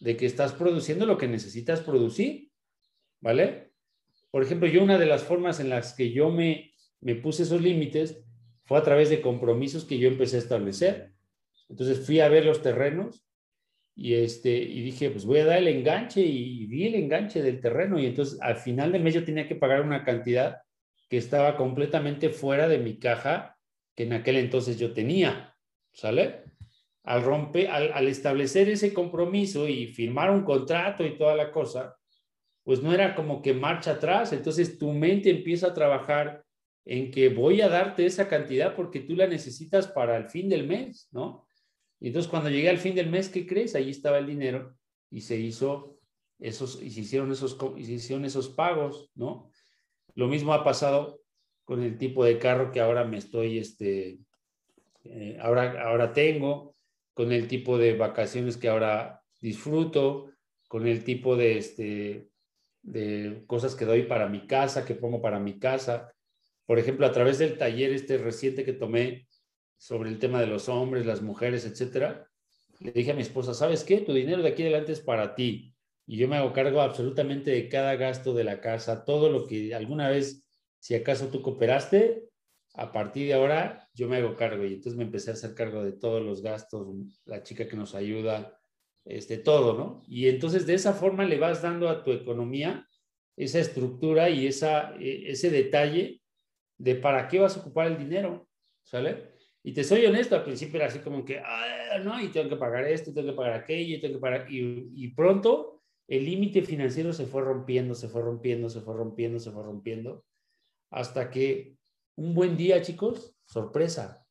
de 0.00 0.16
que 0.16 0.26
estás 0.26 0.52
produciendo 0.52 1.06
lo 1.06 1.18
que 1.18 1.28
necesitas 1.28 1.80
producir, 1.80 2.50
¿vale? 3.20 3.73
Por 4.34 4.42
ejemplo, 4.42 4.66
yo 4.66 4.82
una 4.82 4.98
de 4.98 5.06
las 5.06 5.22
formas 5.22 5.60
en 5.60 5.68
las 5.68 5.94
que 5.94 6.10
yo 6.10 6.28
me, 6.28 6.72
me 7.00 7.14
puse 7.14 7.44
esos 7.44 7.62
límites 7.62 8.20
fue 8.64 8.78
a 8.78 8.82
través 8.82 9.08
de 9.08 9.20
compromisos 9.20 9.84
que 9.84 9.96
yo 9.96 10.08
empecé 10.08 10.34
a 10.34 10.40
establecer. 10.40 11.12
Entonces 11.68 12.04
fui 12.04 12.18
a 12.18 12.28
ver 12.28 12.44
los 12.44 12.60
terrenos 12.60 13.24
y, 13.94 14.14
este, 14.14 14.50
y 14.50 14.82
dije, 14.82 15.10
pues 15.10 15.24
voy 15.24 15.38
a 15.38 15.44
dar 15.44 15.58
el 15.58 15.68
enganche 15.68 16.20
y, 16.20 16.66
di 16.66 16.84
el 16.88 16.96
enganche 16.96 17.42
del 17.42 17.60
terreno. 17.60 18.00
Y 18.00 18.06
entonces 18.06 18.40
al 18.42 18.56
final 18.56 18.90
de 18.90 18.98
mes 18.98 19.14
yo 19.14 19.24
tenía 19.24 19.46
que 19.46 19.54
pagar 19.54 19.82
una 19.82 20.02
cantidad 20.02 20.62
que 21.08 21.16
estaba 21.16 21.56
completamente 21.56 22.28
fuera 22.30 22.66
de 22.66 22.78
mi 22.78 22.98
caja 22.98 23.56
que 23.94 24.02
en 24.02 24.14
aquel 24.14 24.38
entonces 24.38 24.80
yo 24.80 24.92
tenía, 24.92 25.54
¿sale? 25.92 26.42
Al 27.04 27.22
romper, 27.22 27.68
al, 27.68 28.08
establecer 28.08 28.68
ese 28.68 28.92
compromiso 28.92 29.68
y 29.68 29.86
firmar 29.86 30.32
un 30.32 30.42
contrato 30.42 31.06
y 31.06 31.16
toda 31.16 31.36
la 31.36 31.52
cosa, 31.52 31.96
pues 32.64 32.82
no 32.82 32.92
era 32.92 33.14
como 33.14 33.42
que 33.42 33.52
marcha 33.52 33.92
atrás, 33.92 34.32
entonces 34.32 34.78
tu 34.78 34.92
mente 34.92 35.30
empieza 35.30 35.68
a 35.68 35.74
trabajar 35.74 36.44
en 36.86 37.10
que 37.10 37.28
voy 37.28 37.60
a 37.60 37.68
darte 37.68 38.04
esa 38.04 38.28
cantidad 38.28 38.74
porque 38.74 39.00
tú 39.00 39.14
la 39.14 39.26
necesitas 39.26 39.86
para 39.86 40.16
el 40.16 40.28
fin 40.28 40.48
del 40.48 40.66
mes, 40.66 41.08
¿no? 41.12 41.46
Y 42.00 42.08
entonces 42.08 42.30
cuando 42.30 42.50
llegué 42.50 42.68
al 42.68 42.78
fin 42.78 42.94
del 42.94 43.10
mes, 43.10 43.28
¿qué 43.28 43.46
crees? 43.46 43.74
Ahí 43.74 43.90
estaba 43.90 44.18
el 44.18 44.26
dinero 44.26 44.74
y 45.10 45.20
se 45.20 45.36
hizo 45.36 45.98
esos, 46.38 46.82
y 46.82 46.90
se 46.90 47.00
hicieron 47.00 47.30
esos, 47.32 47.56
y 47.76 47.84
se 47.84 47.92
hicieron 47.92 48.24
esos 48.24 48.48
pagos, 48.48 49.10
¿no? 49.14 49.50
Lo 50.14 50.26
mismo 50.26 50.52
ha 50.52 50.64
pasado 50.64 51.20
con 51.64 51.82
el 51.82 51.96
tipo 51.96 52.24
de 52.24 52.38
carro 52.38 52.72
que 52.72 52.80
ahora 52.80 53.04
me 53.04 53.18
estoy, 53.18 53.58
este, 53.58 54.18
eh, 55.04 55.38
ahora, 55.40 55.82
ahora 55.82 56.12
tengo, 56.12 56.74
con 57.14 57.32
el 57.32 57.46
tipo 57.48 57.78
de 57.78 57.96
vacaciones 57.96 58.56
que 58.56 58.68
ahora 58.68 59.22
disfruto, 59.40 60.30
con 60.68 60.86
el 60.86 61.04
tipo 61.04 61.36
de, 61.36 61.58
este, 61.58 62.28
de 62.84 63.42
cosas 63.46 63.74
que 63.74 63.84
doy 63.84 64.02
para 64.02 64.28
mi 64.28 64.46
casa, 64.46 64.84
que 64.84 64.94
pongo 64.94 65.20
para 65.20 65.40
mi 65.40 65.58
casa. 65.58 66.12
Por 66.66 66.78
ejemplo, 66.78 67.06
a 67.06 67.12
través 67.12 67.38
del 67.38 67.58
taller 67.58 67.92
este 67.92 68.18
reciente 68.18 68.64
que 68.64 68.72
tomé 68.72 69.26
sobre 69.76 70.10
el 70.10 70.18
tema 70.18 70.40
de 70.40 70.46
los 70.46 70.68
hombres, 70.68 71.06
las 71.06 71.22
mujeres, 71.22 71.64
etcétera, 71.64 72.28
le 72.80 72.92
dije 72.92 73.12
a 73.12 73.14
mi 73.14 73.22
esposa, 73.22 73.54
¿sabes 73.54 73.84
qué? 73.84 73.98
Tu 73.98 74.12
dinero 74.12 74.42
de 74.42 74.50
aquí 74.50 74.62
adelante 74.62 74.92
es 74.92 75.00
para 75.00 75.34
ti 75.34 75.74
y 76.06 76.18
yo 76.18 76.28
me 76.28 76.36
hago 76.36 76.52
cargo 76.52 76.80
absolutamente 76.80 77.50
de 77.50 77.68
cada 77.68 77.96
gasto 77.96 78.34
de 78.34 78.44
la 78.44 78.60
casa, 78.60 79.04
todo 79.04 79.30
lo 79.30 79.46
que 79.46 79.74
alguna 79.74 80.10
vez, 80.10 80.44
si 80.78 80.94
acaso 80.94 81.28
tú 81.28 81.40
cooperaste, 81.40 82.28
a 82.74 82.92
partir 82.92 83.28
de 83.28 83.34
ahora 83.34 83.88
yo 83.94 84.08
me 84.08 84.16
hago 84.16 84.36
cargo 84.36 84.64
y 84.64 84.74
entonces 84.74 84.96
me 84.96 85.04
empecé 85.04 85.30
a 85.30 85.34
hacer 85.34 85.54
cargo 85.54 85.82
de 85.82 85.92
todos 85.92 86.22
los 86.22 86.42
gastos, 86.42 86.88
la 87.24 87.42
chica 87.42 87.68
que 87.68 87.76
nos 87.76 87.94
ayuda, 87.94 88.58
este, 89.04 89.38
todo, 89.38 89.74
¿no? 89.74 90.02
Y 90.06 90.28
entonces 90.28 90.66
de 90.66 90.74
esa 90.74 90.92
forma 90.92 91.24
le 91.24 91.38
vas 91.38 91.62
dando 91.62 91.88
a 91.88 92.02
tu 92.02 92.12
economía 92.12 92.86
esa 93.36 93.58
estructura 93.58 94.30
y 94.30 94.46
esa, 94.46 94.94
e, 94.98 95.30
ese 95.30 95.50
detalle 95.50 96.22
de 96.78 96.94
para 96.96 97.28
qué 97.28 97.38
vas 97.38 97.56
a 97.56 97.60
ocupar 97.60 97.88
el 97.88 97.98
dinero, 97.98 98.48
¿sale? 98.82 99.34
Y 99.62 99.72
te 99.72 99.84
soy 99.84 100.04
honesto, 100.06 100.36
al 100.36 100.44
principio 100.44 100.76
era 100.76 100.86
así 100.86 100.98
como 100.98 101.24
que, 101.24 101.38
ah, 101.38 101.98
no, 102.02 102.20
y 102.20 102.28
tengo 102.28 102.48
que 102.48 102.56
pagar 102.56 102.84
esto, 102.86 103.12
tengo 103.12 103.28
que 103.28 103.36
pagar 103.36 103.54
aquello, 103.54 103.96
y 103.96 104.00
tengo 104.00 104.16
que 104.16 104.20
pagar, 104.20 104.50
y, 104.50 104.90
y 104.94 105.08
pronto 105.08 105.82
el 106.06 106.24
límite 106.24 106.62
financiero 106.62 107.12
se 107.12 107.26
fue 107.26 107.42
rompiendo, 107.42 107.94
se 107.94 108.08
fue 108.08 108.22
rompiendo, 108.22 108.68
se 108.68 108.80
fue 108.80 108.94
rompiendo, 108.94 109.38
se 109.38 109.50
fue 109.50 109.62
rompiendo, 109.62 110.24
hasta 110.90 111.30
que 111.30 111.76
un 112.16 112.34
buen 112.34 112.56
día, 112.56 112.82
chicos, 112.82 113.34
sorpresa, 113.46 114.24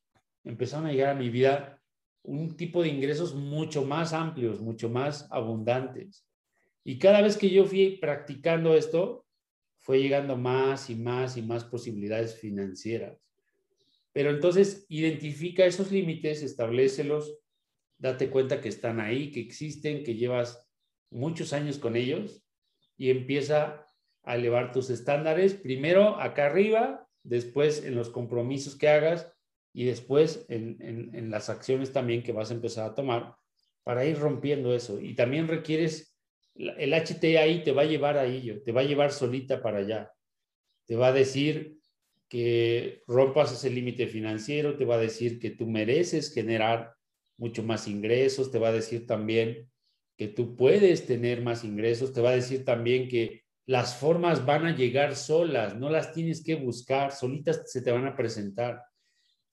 empezaron 0.44 0.86
a 0.86 0.92
llegar 0.92 1.10
a 1.10 1.18
mi 1.18 1.30
vida 1.30 1.82
un 2.24 2.56
tipo 2.56 2.82
de 2.82 2.88
ingresos 2.88 3.34
mucho 3.34 3.84
más 3.84 4.12
amplios, 4.12 4.60
mucho 4.60 4.88
más 4.88 5.28
abundantes. 5.30 6.26
Y 6.82 6.98
cada 6.98 7.20
vez 7.20 7.36
que 7.36 7.50
yo 7.50 7.64
fui 7.64 7.98
practicando 7.98 8.74
esto, 8.74 9.26
fue 9.80 10.00
llegando 10.00 10.36
más 10.36 10.88
y 10.88 10.96
más 10.96 11.36
y 11.36 11.42
más 11.42 11.64
posibilidades 11.64 12.34
financieras. 12.36 13.22
Pero 14.12 14.30
entonces 14.30 14.86
identifica 14.88 15.66
esos 15.66 15.92
límites, 15.92 16.42
establecelos, 16.42 17.38
date 17.98 18.30
cuenta 18.30 18.60
que 18.60 18.70
están 18.70 19.00
ahí, 19.00 19.30
que 19.30 19.40
existen, 19.40 20.02
que 20.02 20.14
llevas 20.14 20.66
muchos 21.10 21.52
años 21.52 21.78
con 21.78 21.96
ellos 21.96 22.42
y 22.96 23.10
empieza 23.10 23.86
a 24.22 24.36
elevar 24.36 24.72
tus 24.72 24.88
estándares, 24.88 25.52
primero 25.54 26.18
acá 26.18 26.46
arriba, 26.46 27.06
después 27.22 27.84
en 27.84 27.94
los 27.94 28.08
compromisos 28.08 28.76
que 28.76 28.88
hagas 28.88 29.33
y 29.74 29.84
después 29.84 30.46
en, 30.48 31.30
las 31.30 31.50
acciones 31.50 31.92
también 31.92 32.22
que 32.22 32.32
vas 32.32 32.50
a 32.50 32.54
empezar 32.54 32.88
a 32.88 32.94
tomar 32.94 33.34
para 33.82 34.06
ir 34.06 34.18
rompiendo 34.18 34.72
eso. 34.72 35.00
Y 35.00 35.14
también 35.14 35.48
requieres, 35.48 36.16
el 36.54 36.94
HTI 36.94 37.64
te 37.64 37.72
va 37.72 37.82
a 37.82 37.86
llevar 37.86 38.16
a 38.16 38.24
ello, 38.24 38.62
te 38.62 38.70
va 38.70 38.82
a 38.82 38.84
llevar 38.84 39.12
solita 39.12 39.60
para 39.60 39.78
allá. 39.78 40.12
Te 40.86 40.94
va 40.94 41.08
a 41.08 41.12
decir 41.12 41.76
que 42.28 43.02
rompas 43.08 43.52
ese 43.52 43.68
límite 43.68 44.06
financiero, 44.06 44.76
te 44.76 44.84
va 44.84 44.94
a 44.94 44.98
decir 44.98 45.40
que 45.40 45.50
tú 45.50 45.66
mereces 45.66 46.32
generar 46.32 46.94
mucho 47.36 47.64
más 47.64 47.88
ingresos, 47.88 48.52
te 48.52 48.60
va 48.60 48.68
a 48.68 48.72
decir 48.72 49.06
también 49.06 49.68
que 50.16 50.28
tú 50.28 50.54
puedes 50.54 51.04
tener 51.04 51.42
más 51.42 51.64
ingresos, 51.64 52.12
te 52.12 52.20
va 52.20 52.30
a 52.30 52.36
decir 52.36 52.64
también 52.64 53.08
que 53.08 53.42
las 53.66 53.96
formas 53.96 54.46
van 54.46 54.66
a 54.66 54.76
llegar 54.76 55.16
solas, 55.16 55.74
no 55.74 55.90
las 55.90 56.12
tienes 56.12 56.44
que 56.44 56.54
buscar, 56.54 57.10
solitas 57.10 57.62
se 57.66 57.82
te 57.82 57.90
van 57.90 58.06
a 58.06 58.16
presentar, 58.16 58.80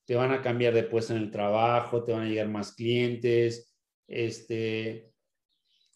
te 0.05 0.15
van 0.15 0.31
a 0.31 0.41
cambiar 0.41 0.73
de 0.73 0.83
puesto 0.83 1.15
en 1.15 1.21
el 1.21 1.31
trabajo, 1.31 2.03
te 2.03 2.11
van 2.11 2.23
a 2.23 2.29
llegar 2.29 2.47
más 2.47 2.73
clientes, 2.73 3.73
este, 4.07 5.11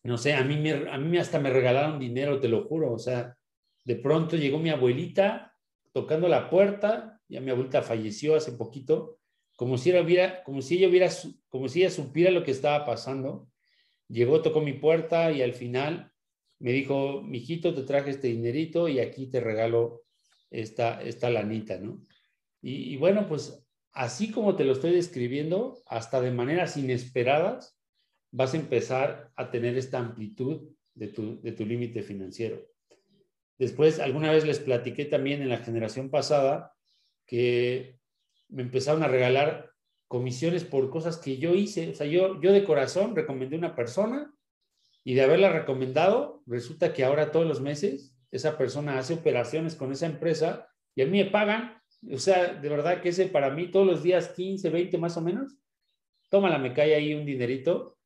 no 0.04 0.18
sé, 0.18 0.34
a 0.34 0.44
mí, 0.44 0.70
a 0.70 0.98
mí 0.98 1.18
hasta 1.18 1.40
me 1.40 1.50
regalaron 1.50 2.00
dinero, 2.00 2.40
te 2.40 2.48
lo 2.48 2.64
juro, 2.66 2.94
o 2.94 3.00
sea, 3.00 3.38
de 3.84 3.96
pronto 3.96 4.38
llegó 4.38 4.60
mi 4.60 4.70
abuelita 4.70 5.54
tocando 5.92 6.28
la 6.28 6.50
puerta, 6.50 7.22
ya 7.28 7.42
mi 7.42 7.52
abuelita 7.52 7.82
falleció 7.82 8.36
hace 8.36 8.54
poquito, 8.54 9.20
como 9.56 9.78
si 9.78 9.92
ella 9.92 10.02
hubiera, 10.02 10.44
como 10.44 10.62
si 10.62 10.78
ella 10.78 10.90
hubiera, 10.90 11.10
como 11.50 11.68
si 11.68 11.82
ella 11.82 11.92
supiera 11.92 12.32
lo 12.32 12.44
que 12.44 12.52
estaba 12.52 12.86
pasando 12.86 13.48
Llegó, 14.08 14.42
tocó 14.42 14.62
mi 14.62 14.74
puerta 14.74 15.32
y 15.32 15.42
al 15.42 15.54
final 15.54 16.12
me 16.60 16.72
dijo, 16.72 17.22
mijito, 17.24 17.74
te 17.74 17.84
traje 17.84 18.12
este 18.12 18.28
dinerito 18.28 18.88
y 18.88 19.00
aquí 19.00 19.28
te 19.28 19.40
regalo 19.40 20.04
esta, 20.52 21.02
esta 21.02 21.30
lanita, 21.30 21.80
¿no? 21.80 22.06
Y, 22.62 22.98
bueno, 22.98 23.28
pues 23.28 23.64
así 23.96 24.30
como 24.30 24.56
te 24.56 24.66
lo 24.66 24.74
estoy 24.74 24.92
describiendo, 24.92 25.82
hasta 25.88 26.22
de 26.22 26.32
maneras 26.32 26.78
inesperadas, 26.78 27.80
vas 28.32 28.54
a 28.54 28.58
empezar 28.58 29.32
a 29.36 29.50
tener 29.50 29.78
esta 29.78 29.98
amplitud 29.98 30.70
de 30.94 31.08
tu, 31.08 31.42
de 31.42 31.54
tu 31.54 31.66
límite 31.66 32.04
financiero. 32.04 32.62
Después, 33.58 34.00
alguna 34.00 34.32
vez 34.32 34.46
les 34.46 34.60
platiqué 34.60 35.06
también 35.06 35.42
en 35.42 35.50
la 35.50 35.60
generación 35.60 36.10
pasada 36.10 36.76
que 37.26 37.98
me 38.50 38.64
empezaron 38.64 39.02
a 39.02 39.08
regalar 39.08 39.72
comisiones 40.08 40.66
por 40.66 40.90
cosas 40.90 41.18
que 41.18 41.38
yo 41.38 41.56
hice. 41.56 41.90
O 41.90 41.96
sea, 41.96 42.06
yo, 42.06 42.40
yo 42.42 42.52
de 42.52 42.66
corazón 42.66 43.16
recomendé 43.16 43.56
una 43.56 43.76
persona 43.76 44.34
y 45.06 45.14
de 45.14 45.22
haberla 45.22 45.52
recomendado, 45.52 46.44
resulta 46.46 46.94
que 46.94 47.06
ahora 47.06 47.32
todos 47.32 47.48
los 47.48 47.62
meses 47.62 48.16
esa 48.32 48.58
persona 48.58 48.98
hace 48.98 49.14
operaciones 49.14 49.76
con 49.76 49.94
esa 49.94 50.06
empresa 50.06 50.68
y 50.96 51.02
a 51.02 51.06
mí 51.06 51.24
me 51.24 51.30
pagan. 51.30 51.82
O 52.12 52.18
sea, 52.18 52.54
de 52.54 52.70
verdad 52.70 53.02
que 53.02 53.10
ese 53.10 53.28
para 53.28 53.50
mí 53.50 53.72
todos 53.72 53.88
los 53.88 54.04
días 54.04 54.30
15, 54.30 54.70
20 54.70 54.98
más 54.98 55.18
o 55.18 55.22
menos, 55.22 55.58
tómala, 56.30 56.58
me 56.58 56.74
cae 56.74 56.96
ahí 56.96 57.14
un 57.14 57.26
dinerito 57.26 57.98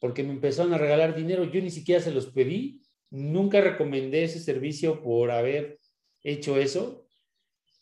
porque 0.00 0.22
me 0.22 0.32
empezaron 0.32 0.74
a 0.74 0.78
regalar 0.78 1.14
dinero. 1.14 1.44
Yo 1.44 1.60
ni 1.60 1.70
siquiera 1.70 2.00
se 2.00 2.10
los 2.10 2.26
pedí, 2.26 2.82
nunca 3.10 3.60
recomendé 3.60 4.24
ese 4.24 4.40
servicio 4.40 5.02
por 5.02 5.30
haber 5.30 5.78
hecho 6.22 6.58
eso 6.58 7.06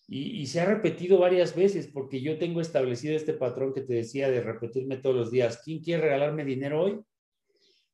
y, 0.07 0.47
se 0.47 0.61
ha 0.61 0.67
repetido 0.67 1.19
varias 1.19 1.57
veces 1.57 1.87
porque 1.87 2.21
yo 2.21 2.39
tengo 2.39 2.61
establecido 2.61 3.17
este 3.17 3.33
patrón 3.33 3.73
que 3.73 3.81
te 3.81 3.95
decía 3.95 4.31
de 4.31 4.43
repetirme 4.43 4.99
todos 4.99 5.17
los 5.17 5.31
días. 5.31 5.63
¿Quién 5.65 5.81
quiere 5.81 6.03
regalarme 6.03 6.45
dinero 6.45 6.83
hoy? 6.83 7.01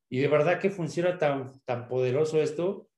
Y 0.09 0.19
de 0.19 0.27
verdad 0.27 0.59
que 0.59 0.71
funciona 0.71 1.19
tan, 1.19 1.61
tan 1.65 1.87
poderoso 1.87 2.43
esto 2.43 2.89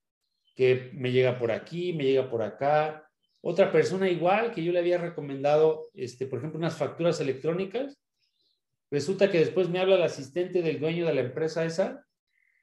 que 0.55 0.89
me 0.93 1.11
llega 1.11 1.37
por 1.37 1.51
aquí, 1.51 1.93
me 1.93 2.05
llega 2.05 2.29
por 2.29 2.41
acá. 2.41 3.02
Otra 3.45 3.73
persona 3.73 4.09
igual 4.09 4.53
que 4.53 4.63
yo 4.63 4.71
le 4.71 4.79
había 4.79 4.97
recomendado, 4.97 5.89
este, 5.93 6.25
por 6.27 6.39
ejemplo, 6.39 6.57
unas 6.57 6.77
facturas 6.77 7.19
electrónicas. 7.19 7.99
Resulta 8.89 9.29
que 9.29 9.39
después 9.39 9.67
me 9.67 9.79
habla 9.79 9.95
el 9.95 10.03
asistente 10.03 10.61
del 10.61 10.79
dueño 10.79 11.05
de 11.05 11.13
la 11.13 11.21
empresa 11.21 11.65
esa 11.65 12.05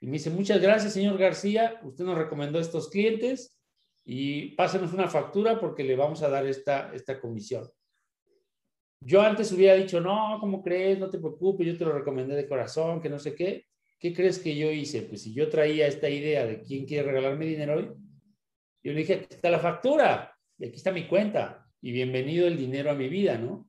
y 0.01 0.07
me 0.07 0.13
dice, 0.13 0.31
muchas 0.31 0.59
gracias, 0.59 0.95
señor 0.95 1.19
García. 1.19 1.79
Usted 1.85 2.07
nos 2.07 2.17
recomendó 2.17 2.59
estos 2.59 2.89
clientes 2.89 3.59
y 4.07 4.55
pásenos 4.55 4.95
una 4.95 5.07
factura 5.07 5.61
porque 5.61 5.85
le 5.85 5.97
vamos 5.97 6.23
a 6.23 6.31
dar 6.31 6.47
esta, 6.47 6.95
esta 6.95 7.21
comisión. 7.21 7.69
Yo 9.01 9.21
antes 9.21 9.53
hubiera 9.53 9.75
dicho, 9.75 10.01
no, 10.01 10.39
¿cómo 10.41 10.63
crees? 10.63 10.99
No 10.99 11.11
te 11.11 11.19
preocupes, 11.19 11.67
yo 11.67 11.77
te 11.77 11.85
lo 11.85 11.93
recomendé 11.93 12.35
de 12.35 12.49
corazón, 12.49 13.03
que 13.03 13.11
no 13.11 13.19
sé 13.19 13.35
qué. 13.35 13.67
¿Qué 13.99 14.15
crees 14.15 14.39
que 14.39 14.57
yo 14.57 14.71
hice? 14.71 15.03
Pues 15.03 15.25
si 15.25 15.35
yo 15.35 15.51
traía 15.51 15.87
esta 15.87 16.09
idea 16.09 16.47
de 16.47 16.63
quién 16.63 16.87
quiere 16.87 17.07
regalarme 17.07 17.45
dinero 17.45 17.77
hoy, 17.77 17.91
yo 18.83 18.93
le 18.93 19.01
dije, 19.01 19.15
aquí 19.17 19.27
está 19.29 19.51
la 19.51 19.59
factura 19.59 20.35
y 20.61 20.67
aquí 20.67 20.77
está 20.77 20.93
mi 20.93 21.07
cuenta 21.07 21.67
y 21.81 21.91
bienvenido 21.91 22.47
el 22.47 22.59
dinero 22.59 22.91
a 22.91 22.95
mi 22.95 23.09
vida, 23.09 23.39
¿no? 23.39 23.67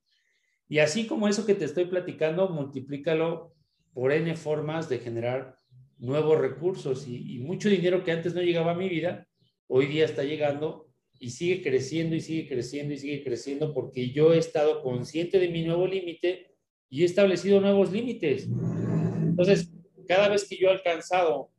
Y 0.68 0.80
así 0.80 1.08
como 1.08 1.30
eso 1.30 1.46
que 1.46 1.56
te 1.56 1.64
estoy 1.64 1.86
platicando, 1.86 2.50
multiplícalo 2.50 3.56
por 3.94 4.12
N 4.12 4.36
formas 4.36 4.90
de 4.90 5.00
generar 5.00 5.56
nuevos 6.00 6.38
recursos 6.38 7.08
y, 7.08 7.36
y 7.36 7.40
mucho 7.40 7.70
dinero 7.70 8.04
que 8.04 8.12
antes 8.12 8.36
no 8.36 8.42
llegaba 8.42 8.72
a 8.72 8.76
mi 8.76 8.90
vida, 8.90 9.26
hoy 9.68 9.86
día 9.86 10.04
está 10.04 10.24
llegando 10.24 10.90
y 11.18 11.30
sigue 11.30 11.62
creciendo 11.62 12.14
y 12.14 12.20
sigue 12.20 12.50
creciendo 12.50 12.94
y 12.94 12.98
sigue 12.98 13.24
creciendo 13.24 13.74
porque 13.74 14.10
yo 14.10 14.34
he 14.34 14.38
estado 14.38 14.82
consciente 14.82 15.40
de 15.40 15.48
mi 15.48 15.64
nuevo 15.64 15.88
límite 15.88 16.56
y 16.90 17.04
he 17.04 17.06
establecido 17.06 17.62
nuevos 17.62 17.90
límites. 17.90 18.50
Entonces, 18.50 19.72
cada 20.10 20.28
vez 20.28 20.46
que 20.46 20.58
yo 20.58 20.68
he 20.68 20.72
alcanzado 20.72 21.52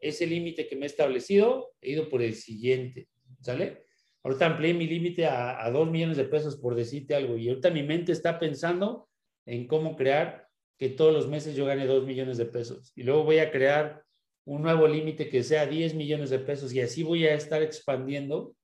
ese 0.00 0.26
límite 0.26 0.66
que 0.66 0.74
me 0.74 0.86
he 0.86 0.86
establecido, 0.86 1.70
he 1.80 1.92
ido 1.92 2.08
por 2.08 2.20
el 2.20 2.34
siguiente, 2.34 3.06
¿sale? 3.40 3.84
Ahorita 4.24 4.46
amplié 4.46 4.72
mi 4.74 4.86
límite 4.86 5.26
a, 5.26 5.68
dos 5.70 5.90
millones 5.90 6.16
de 6.16 6.24
pesos 6.24 6.56
por 6.56 6.74
decirte 6.74 7.14
algo 7.14 7.36
y 7.36 7.48
ahorita 7.48 7.70
mi 7.70 7.82
mente 7.82 8.12
está 8.12 8.38
pensando 8.38 9.08
en 9.46 9.66
cómo 9.66 9.96
crear 9.96 10.48
que 10.78 10.90
todos 10.90 11.12
los 11.12 11.28
meses 11.28 11.56
yo 11.56 11.66
gane 11.66 11.86
dos 11.86 12.04
millones 12.06 12.38
de 12.38 12.46
pesos 12.46 12.92
y 12.94 13.02
luego 13.02 13.24
voy 13.24 13.38
a 13.38 13.50
crear 13.50 14.04
un 14.44 14.62
nuevo 14.62 14.86
límite 14.86 15.28
que 15.28 15.42
sea 15.42 15.66
10 15.66 15.94
millones 15.94 16.30
de 16.30 16.38
pesos 16.38 16.72
y 16.72 16.80
así 16.80 17.02
voy 17.02 17.26
a 17.26 17.34
estar 17.34 17.62
expandiendo 17.62 18.54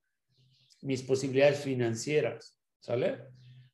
mis 0.82 1.02
posibilidades 1.02 1.60
financieras, 1.60 2.58
¿sale? 2.80 3.18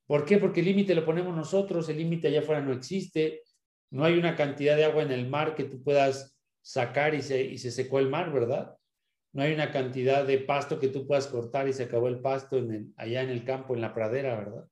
¿Por 0.07 0.25
qué? 0.25 0.39
Porque 0.39 0.61
el 0.61 0.67
límite 0.67 0.95
lo 0.95 1.05
ponemos 1.05 1.35
nosotros, 1.35 1.89
el 1.89 1.99
límite 1.99 2.29
allá 2.29 2.41
afuera 2.41 2.61
no 2.61 2.73
existe, 2.73 3.43
no 3.91 4.05
hay 4.05 4.19
una 4.19 4.37
cantidad 4.37 4.77
de 4.77 4.85
agua 4.85 5.03
en 5.03 5.13
el 5.13 5.29
mar 5.29 5.55
que 5.55 5.65
tú 5.65 5.83
puedas 5.83 6.37
sacar 6.63 7.15
y 7.15 7.23
se, 7.23 7.43
y 7.43 7.59
se 7.59 7.71
secó 7.71 7.99
el 7.99 8.11
mar, 8.11 8.33
¿verdad? 8.33 8.75
No 9.35 9.43
hay 9.43 9.53
una 9.53 9.73
cantidad 9.73 10.25
de 10.25 10.39
pasto 10.39 10.79
que 10.79 10.89
tú 10.89 11.09
puedas 11.09 11.27
cortar 11.27 11.67
y 11.69 11.73
se 11.73 11.83
acabó 11.83 12.07
el 12.07 12.21
pasto 12.21 12.57
en 12.57 12.95
allá 12.97 13.21
en 13.21 13.31
el 13.31 13.45
campo, 13.45 13.75
en 13.75 13.81
la 13.81 13.93
pradera, 13.93 14.37
¿verdad? 14.37 14.69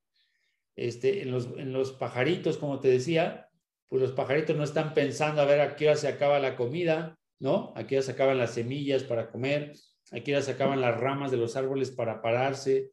Este, 0.77 1.23
en, 1.23 1.33
los, 1.33 1.49
en 1.59 1.73
los 1.73 1.93
pajaritos, 1.93 2.59
como 2.59 2.79
te 2.79 2.87
decía, 2.87 3.51
pues 3.89 4.01
los 4.01 4.13
pajaritos 4.13 4.57
no 4.57 4.63
están 4.63 4.95
pensando 4.95 5.43
a 5.43 5.47
ver 5.47 5.61
a 5.61 5.75
qué 5.75 5.89
hora 5.89 5.97
se 5.97 6.07
acaba 6.07 6.39
la 6.39 6.55
comida, 6.55 7.19
¿no? 7.41 7.73
Aquí 7.75 7.97
ya 7.97 8.03
sacaban 8.03 8.39
las 8.39 8.55
semillas 8.55 9.03
para 9.03 9.33
comer, 9.33 9.73
aquí 10.13 10.31
ya 10.31 10.41
sacaban 10.43 10.81
las 10.81 10.99
ramas 10.99 11.33
de 11.33 11.39
los 11.39 11.57
árboles 11.57 11.91
para 11.91 12.23
pararse. 12.23 12.93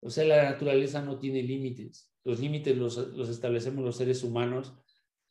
O 0.00 0.08
sea, 0.08 0.24
la 0.24 0.44
naturaleza 0.44 1.02
no 1.02 1.18
tiene 1.18 1.42
límites. 1.42 2.10
Los 2.24 2.40
límites 2.40 2.78
los, 2.78 2.96
los 2.96 3.28
establecemos 3.28 3.84
los 3.84 3.98
seres 3.98 4.22
humanos 4.22 4.74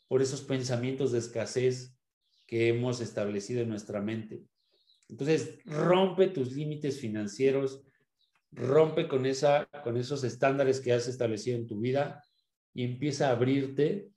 por 0.07 0.21
esos 0.21 0.41
pensamientos 0.41 1.11
de 1.11 1.17
escasez 1.17 1.97
que 2.45 2.67
hemos 2.67 3.01
establecido 3.01 3.61
en 3.61 3.69
nuestra 3.69 4.01
mente. 4.01 4.43
Entonces, 5.13 5.59
rompe 5.63 6.27
tus 6.27 6.53
límites 6.53 6.99
financieros, 6.99 7.83
rompe 8.51 9.07
con, 9.07 9.27
esa, 9.27 9.69
con 9.83 9.95
esos 9.95 10.23
estándares 10.23 10.81
que 10.81 10.91
has 10.91 11.07
establecido 11.07 11.55
en 11.55 11.67
tu 11.67 11.79
vida 11.79 12.23
y 12.73 12.83
empieza 12.83 13.27
a 13.27 13.33
abrirte 13.33 14.09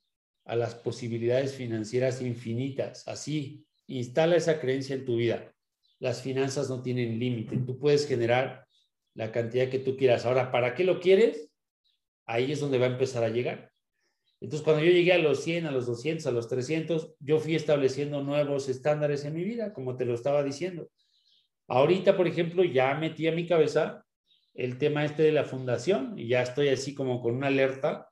a 0.46 0.56
las 0.56 0.74
posibilidades 0.74 1.54
financieras 1.54 2.22
infinitas, 2.22 3.06
así, 3.06 3.66
instala 3.88 4.36
esa 4.36 4.58
creencia 4.58 4.96
en 4.96 5.04
tu 5.04 5.16
vida. 5.16 5.52
Las 5.98 6.22
finanzas 6.22 6.70
no 6.70 6.80
tienen 6.80 7.18
límite. 7.18 7.58
Tú 7.58 7.78
puedes 7.78 8.08
generar 8.08 8.66
la 9.12 9.30
cantidad 9.30 9.68
que 9.68 9.80
tú 9.80 9.98
quieras. 9.98 10.24
Ahora, 10.24 10.50
¿para 10.50 10.74
qué 10.74 10.84
lo 10.84 10.98
quieres? 10.98 11.50
Ahí 12.24 12.52
es 12.52 12.60
donde 12.60 12.78
va 12.78 12.86
a 12.86 12.90
empezar 12.92 13.22
a 13.22 13.28
llegar. 13.28 13.70
Entonces, 14.40 14.64
cuando 14.64 14.84
yo 14.84 14.90
llegué 14.90 15.12
a 15.12 15.18
los 15.18 15.42
100, 15.42 15.66
a 15.66 15.70
los 15.70 15.86
200, 15.86 16.26
a 16.26 16.30
los 16.30 16.48
300, 16.48 17.14
yo 17.20 17.38
fui 17.38 17.54
estableciendo 17.54 18.22
nuevos 18.22 18.68
estándares 18.68 19.24
en 19.24 19.34
mi 19.34 19.44
vida, 19.44 19.72
como 19.72 19.96
te 19.96 20.04
lo 20.04 20.14
estaba 20.14 20.42
diciendo. 20.42 20.90
Ahorita, 21.68 22.16
por 22.16 22.28
ejemplo, 22.28 22.62
ya 22.62 22.94
metí 22.94 23.26
a 23.26 23.32
mi 23.32 23.46
cabeza 23.46 24.04
el 24.54 24.78
tema 24.78 25.04
este 25.04 25.22
de 25.22 25.32
la 25.32 25.44
fundación 25.44 26.18
y 26.18 26.28
ya 26.28 26.42
estoy 26.42 26.68
así 26.68 26.94
como 26.94 27.20
con 27.20 27.34
una 27.34 27.48
alerta. 27.48 28.10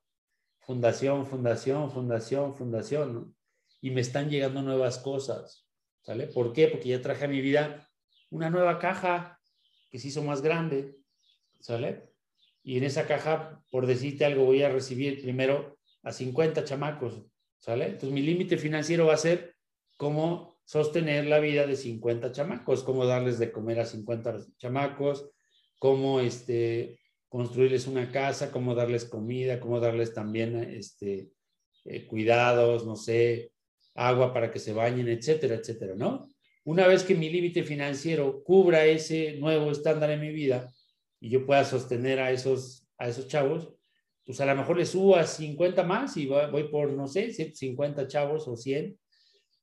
Fundación, 0.60 1.26
fundación, 1.26 1.90
fundación, 1.90 2.54
fundación, 2.54 3.36
Y 3.82 3.90
me 3.90 4.00
están 4.00 4.30
llegando 4.30 4.62
nuevas 4.62 4.98
cosas. 4.98 5.68
¿Sale? 6.00 6.26
¿Por 6.28 6.52
qué? 6.52 6.68
Porque 6.68 6.88
ya 6.88 7.02
traje 7.02 7.26
a 7.26 7.28
mi 7.28 7.40
vida 7.40 7.88
una 8.30 8.50
nueva 8.50 8.78
caja 8.78 9.40
que 9.90 9.98
se 9.98 10.08
hizo 10.08 10.22
más 10.22 10.40
grande. 10.40 10.96
¿Sale? 11.60 12.10
Y 12.62 12.78
en 12.78 12.84
esa 12.84 13.06
caja, 13.06 13.62
por 13.70 13.86
decirte 13.86 14.24
algo, 14.24 14.46
voy 14.46 14.62
a 14.62 14.70
recibir 14.70 15.20
primero 15.22 15.73
a 16.04 16.12
50 16.12 16.64
chamacos. 16.64 17.24
¿Sale? 17.58 17.86
Entonces 17.86 18.10
mi 18.10 18.20
límite 18.20 18.58
financiero 18.58 19.06
va 19.06 19.14
a 19.14 19.18
ser 19.18 19.54
cómo 19.96 20.54
sostener 20.64 21.26
la 21.26 21.40
vida 21.40 21.66
de 21.66 21.76
50 21.76 22.32
chamacos, 22.32 22.82
cómo 22.82 23.06
darles 23.06 23.38
de 23.38 23.50
comer 23.50 23.80
a 23.80 23.86
50 23.86 24.38
chamacos, 24.58 25.30
cómo 25.78 26.20
este, 26.20 27.00
construirles 27.28 27.86
una 27.86 28.10
casa, 28.10 28.50
cómo 28.50 28.74
darles 28.74 29.04
comida, 29.04 29.60
cómo 29.60 29.80
darles 29.80 30.14
también 30.14 30.56
este, 30.56 31.30
eh, 31.84 32.06
cuidados, 32.06 32.86
no 32.86 32.96
sé, 32.96 33.52
agua 33.94 34.32
para 34.32 34.50
que 34.50 34.58
se 34.58 34.72
bañen, 34.72 35.08
etcétera, 35.08 35.56
etcétera, 35.56 35.94
¿no? 35.96 36.28
Una 36.64 36.86
vez 36.86 37.04
que 37.04 37.14
mi 37.14 37.28
límite 37.28 37.62
financiero 37.62 38.42
cubra 38.42 38.86
ese 38.86 39.36
nuevo 39.38 39.70
estándar 39.70 40.10
en 40.10 40.20
mi 40.20 40.30
vida 40.30 40.72
y 41.20 41.28
yo 41.28 41.44
pueda 41.44 41.64
sostener 41.64 42.20
a 42.20 42.30
esos, 42.30 42.86
a 42.98 43.08
esos 43.08 43.28
chavos, 43.28 43.73
pues 44.24 44.40
a 44.40 44.46
lo 44.46 44.54
mejor 44.54 44.78
les 44.78 44.90
subo 44.90 45.16
a 45.16 45.26
50 45.26 45.82
más 45.84 46.16
y 46.16 46.26
voy 46.26 46.64
por, 46.64 46.90
no 46.92 47.06
sé, 47.06 47.32
50 47.32 48.06
chavos 48.08 48.48
o 48.48 48.56
100 48.56 48.98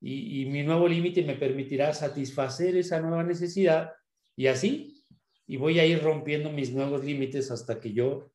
y, 0.01 0.41
y 0.41 0.45
mi 0.45 0.63
nuevo 0.63 0.87
límite 0.87 1.23
me 1.23 1.35
permitirá 1.35 1.93
satisfacer 1.93 2.75
esa 2.75 2.99
nueva 2.99 3.23
necesidad 3.23 3.91
y 4.35 4.47
así, 4.47 5.03
y 5.47 5.57
voy 5.57 5.79
a 5.79 5.85
ir 5.85 6.01
rompiendo 6.01 6.51
mis 6.51 6.71
nuevos 6.71 7.03
límites 7.03 7.51
hasta 7.51 7.79
que 7.79 7.93
yo, 7.93 8.31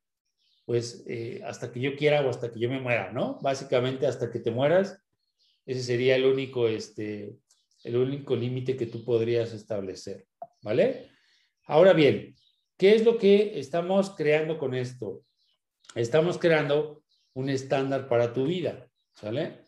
pues, 0.65 1.03
eh, 1.07 1.41
hasta 1.45 1.71
que 1.71 1.79
yo 1.79 1.95
quiera 1.95 2.25
o 2.25 2.29
hasta 2.29 2.51
que 2.51 2.59
yo 2.59 2.69
me 2.69 2.79
muera, 2.79 3.11
¿no? 3.11 3.39
Básicamente 3.41 4.05
hasta 4.05 4.29
que 4.29 4.39
te 4.39 4.51
mueras 4.51 5.01
ese 5.67 5.83
sería 5.83 6.15
el 6.15 6.25
único, 6.25 6.69
este, 6.69 7.35
el 7.83 7.97
único 7.97 8.35
límite 8.35 8.77
que 8.77 8.87
tú 8.87 9.03
podrías 9.03 9.51
establecer, 9.53 10.25
¿vale? 10.61 11.09
Ahora 11.65 11.91
bien, 11.91 12.35
¿qué 12.77 12.95
es 12.95 13.03
lo 13.03 13.17
que 13.17 13.59
estamos 13.59 14.11
creando 14.11 14.57
con 14.57 14.73
esto? 14.73 15.23
Estamos 15.97 16.37
creando 16.37 17.01
un 17.33 17.49
estándar 17.49 18.07
para 18.07 18.31
tu 18.31 18.45
vida, 18.45 18.87
¿sale? 19.15 19.63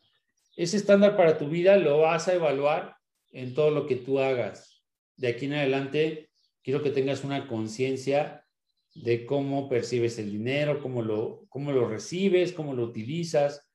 Ese 0.55 0.77
estándar 0.77 1.17
para 1.17 1.39
tu 1.39 1.49
vida 1.49 1.75
lo 1.77 2.01
vas 2.01 2.27
a 2.27 2.35
evaluar 2.35 2.97
en 3.31 3.55
todo 3.55 3.71
lo 3.71 3.87
que 3.87 3.95
tú 3.95 4.19
hagas. 4.19 4.83
De 5.15 5.29
aquí 5.29 5.45
en 5.45 5.53
adelante, 5.53 6.29
quiero 6.61 6.83
que 6.83 6.91
tengas 6.91 7.23
una 7.23 7.47
conciencia 7.47 8.45
de 8.93 9.25
cómo 9.25 9.67
percibes 9.67 10.19
el 10.19 10.31
dinero, 10.31 10.83
cómo 10.83 11.01
lo, 11.01 11.47
cómo 11.49 11.71
lo 11.71 11.89
recibes, 11.89 12.53
cómo 12.53 12.75
lo 12.75 12.83
utilizas. 12.83 13.67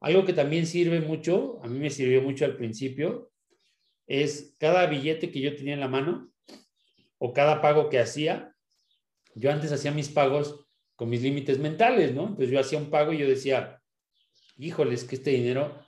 Algo 0.00 0.26
que 0.26 0.34
también 0.34 0.66
sirve 0.66 1.00
mucho, 1.00 1.58
a 1.64 1.68
mí 1.68 1.78
me 1.78 1.88
sirvió 1.88 2.20
mucho 2.20 2.44
al 2.44 2.58
principio, 2.58 3.32
es 4.06 4.54
cada 4.58 4.84
billete 4.86 5.30
que 5.30 5.40
yo 5.40 5.56
tenía 5.56 5.72
en 5.72 5.80
la 5.80 5.88
mano 5.88 6.30
o 7.16 7.32
cada 7.32 7.62
pago 7.62 7.88
que 7.88 7.98
hacía. 7.98 8.54
Yo 9.34 9.50
antes 9.50 9.72
hacía 9.72 9.90
mis 9.90 10.10
pagos 10.10 10.64
con 10.96 11.08
mis 11.08 11.22
límites 11.22 11.58
mentales, 11.58 12.14
¿no? 12.14 12.22
Entonces 12.22 12.50
yo 12.50 12.60
hacía 12.60 12.78
un 12.78 12.90
pago 12.90 13.12
y 13.12 13.18
yo 13.18 13.28
decía, 13.28 13.80
híjole, 14.56 14.94
es 14.94 15.04
que 15.04 15.16
este 15.16 15.30
dinero, 15.30 15.78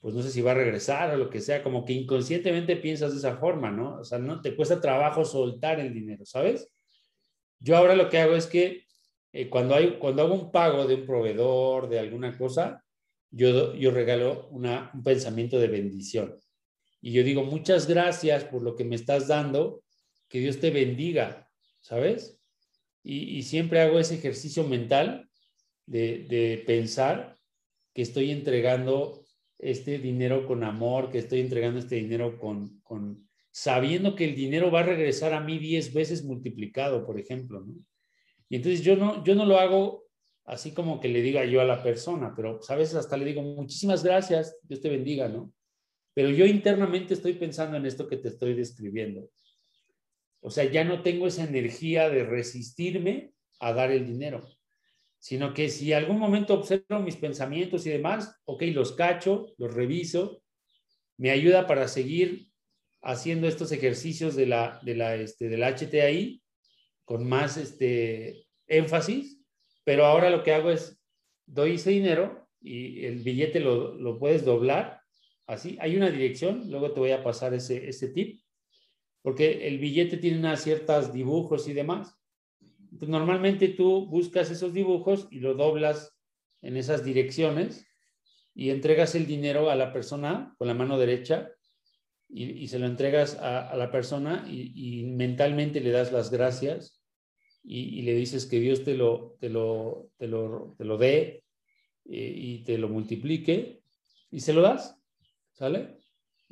pues 0.00 0.14
no 0.14 0.22
sé 0.22 0.30
si 0.30 0.42
va 0.42 0.52
a 0.52 0.54
regresar 0.54 1.10
o 1.10 1.16
lo 1.16 1.30
que 1.30 1.40
sea, 1.40 1.62
como 1.62 1.84
que 1.84 1.92
inconscientemente 1.92 2.76
piensas 2.76 3.12
de 3.12 3.18
esa 3.18 3.36
forma, 3.36 3.70
¿no? 3.70 3.98
O 3.98 4.04
sea, 4.04 4.18
no 4.18 4.40
te 4.40 4.56
cuesta 4.56 4.80
trabajo 4.80 5.24
soltar 5.24 5.80
el 5.80 5.92
dinero, 5.92 6.24
¿sabes? 6.24 6.70
Yo 7.58 7.76
ahora 7.76 7.94
lo 7.96 8.08
que 8.08 8.18
hago 8.18 8.34
es 8.34 8.46
que 8.46 8.84
eh, 9.32 9.48
cuando, 9.48 9.74
hay, 9.74 9.98
cuando 9.98 10.22
hago 10.22 10.34
un 10.34 10.52
pago 10.52 10.86
de 10.86 10.94
un 10.94 11.06
proveedor, 11.06 11.88
de 11.88 11.98
alguna 11.98 12.36
cosa, 12.36 12.84
yo, 13.30 13.74
yo 13.74 13.90
regalo 13.90 14.48
un 14.50 15.02
pensamiento 15.02 15.58
de 15.58 15.68
bendición. 15.68 16.38
Y 17.00 17.12
yo 17.12 17.22
digo, 17.22 17.42
muchas 17.42 17.86
gracias 17.88 18.44
por 18.44 18.62
lo 18.62 18.76
que 18.76 18.84
me 18.84 18.94
estás 18.94 19.28
dando, 19.28 19.82
que 20.28 20.38
Dios 20.38 20.60
te 20.60 20.70
bendiga, 20.70 21.50
¿sabes? 21.80 22.40
Y, 23.06 23.42
siempre 23.42 23.80
hago 23.80 23.98
ese 23.98 24.14
ejercicio 24.14 24.64
mental 24.64 25.28
de, 25.84 26.24
de 26.28 26.64
pensar 26.66 27.36
que 27.92 28.00
estoy 28.02 28.30
entregando 28.30 29.24
este 29.58 29.98
dinero 29.98 30.46
con 30.46 30.64
amor, 30.64 31.10
que 31.10 31.18
estoy 31.18 31.40
entregando 31.40 31.78
este 31.78 31.96
dinero 31.96 32.38
con, 32.38 32.80
con, 32.80 33.28
sabiendo 33.50 34.16
que 34.16 34.24
el 34.24 34.34
dinero 34.34 34.70
va 34.70 34.80
a 34.80 34.84
regresar 34.84 35.32
a 35.32 35.40
mí 35.40 35.58
10 35.58 35.92
veces 35.92 36.24
multiplicado, 36.24 37.06
por 37.06 37.20
ejemplo. 37.20 37.64
Y 38.48 38.56
entonces 38.56 38.82
yo 38.82 38.96
no, 38.96 39.22
yo 39.24 39.34
no 39.34 39.44
lo 39.44 39.58
hago 39.58 40.04
así 40.44 40.72
como 40.72 41.00
que 41.00 41.08
le 41.08 41.22
diga 41.22 41.44
yo 41.44 41.60
a 41.60 41.64
la 41.64 41.82
persona, 41.82 42.34
pero 42.34 42.60
a 42.68 42.74
veces 42.74 42.96
hasta 42.96 43.16
le 43.16 43.24
digo 43.24 43.42
muchísimas 43.42 44.02
gracias, 44.02 44.58
Dios 44.62 44.80
te 44.80 44.90
bendiga, 44.90 45.28
¿no? 45.28 45.52
Pero 46.14 46.30
yo 46.30 46.46
internamente 46.46 47.14
estoy 47.14 47.34
pensando 47.34 47.76
en 47.76 47.86
esto 47.86 48.06
que 48.06 48.16
te 48.16 48.28
estoy 48.28 48.54
describiendo. 48.54 49.30
O 50.46 50.50
sea, 50.50 50.64
ya 50.64 50.84
no 50.84 51.00
tengo 51.00 51.26
esa 51.26 51.44
energía 51.44 52.10
de 52.10 52.22
resistirme 52.22 53.32
a 53.60 53.72
dar 53.72 53.90
el 53.90 54.06
dinero, 54.06 54.46
sino 55.18 55.54
que 55.54 55.70
si 55.70 55.94
algún 55.94 56.18
momento 56.18 56.52
observo 56.52 57.00
mis 57.00 57.16
pensamientos 57.16 57.86
y 57.86 57.90
demás, 57.90 58.38
ok, 58.44 58.64
los 58.74 58.92
cacho, 58.92 59.46
los 59.56 59.72
reviso, 59.72 60.42
me 61.16 61.30
ayuda 61.30 61.66
para 61.66 61.88
seguir 61.88 62.48
haciendo 63.00 63.48
estos 63.48 63.72
ejercicios 63.72 64.36
de 64.36 64.44
la, 64.44 64.80
de 64.82 64.94
la, 64.94 65.14
este, 65.14 65.48
del 65.48 65.62
HTI 65.62 66.42
con 67.06 67.26
más 67.26 67.56
este, 67.56 68.44
énfasis, 68.66 69.40
pero 69.82 70.04
ahora 70.04 70.28
lo 70.28 70.42
que 70.42 70.52
hago 70.52 70.70
es, 70.70 71.00
doy 71.46 71.76
ese 71.76 71.88
dinero 71.88 72.50
y 72.60 73.06
el 73.06 73.20
billete 73.20 73.60
lo, 73.60 73.94
lo 73.94 74.18
puedes 74.18 74.44
doblar, 74.44 75.00
así, 75.46 75.78
hay 75.80 75.96
una 75.96 76.10
dirección, 76.10 76.70
luego 76.70 76.92
te 76.92 77.00
voy 77.00 77.12
a 77.12 77.24
pasar 77.24 77.54
ese, 77.54 77.88
ese 77.88 78.08
tip, 78.08 78.43
porque 79.24 79.66
el 79.66 79.78
billete 79.78 80.18
tiene 80.18 80.38
unas 80.38 80.62
ciertas 80.62 81.10
dibujos 81.10 81.66
y 81.66 81.72
demás. 81.72 82.14
normalmente 83.00 83.68
tú 83.68 84.06
buscas 84.06 84.50
esos 84.50 84.74
dibujos 84.74 85.26
y 85.30 85.40
lo 85.40 85.54
doblas 85.54 86.14
en 86.60 86.76
esas 86.76 87.02
direcciones 87.02 87.86
y 88.54 88.68
entregas 88.68 89.14
el 89.14 89.26
dinero 89.26 89.70
a 89.70 89.76
la 89.76 89.94
persona 89.94 90.54
con 90.58 90.68
la 90.68 90.74
mano 90.74 90.98
derecha 90.98 91.50
y, 92.28 92.68
se 92.68 92.78
lo 92.78 92.84
entregas 92.84 93.36
a, 93.36 93.74
la 93.76 93.90
persona 93.90 94.46
y, 94.46 95.04
mentalmente 95.04 95.80
le 95.80 95.90
das 95.90 96.12
las 96.12 96.30
gracias 96.30 97.02
y, 97.62 98.02
le 98.02 98.14
dices 98.14 98.44
que 98.44 98.60
Dios 98.60 98.84
te 98.84 98.94
lo, 98.94 99.38
te 99.40 99.48
lo, 99.48 100.10
te 100.18 100.28
lo, 100.28 100.74
te 100.76 100.84
lo 100.84 100.98
dé 100.98 101.44
eh, 102.04 102.34
y 102.36 102.58
te 102.64 102.76
lo 102.76 102.90
multiplique 102.90 103.80
y 104.30 104.40
se 104.40 104.52
lo 104.52 104.60
das, 104.60 105.00
¿sale? 105.54 106.03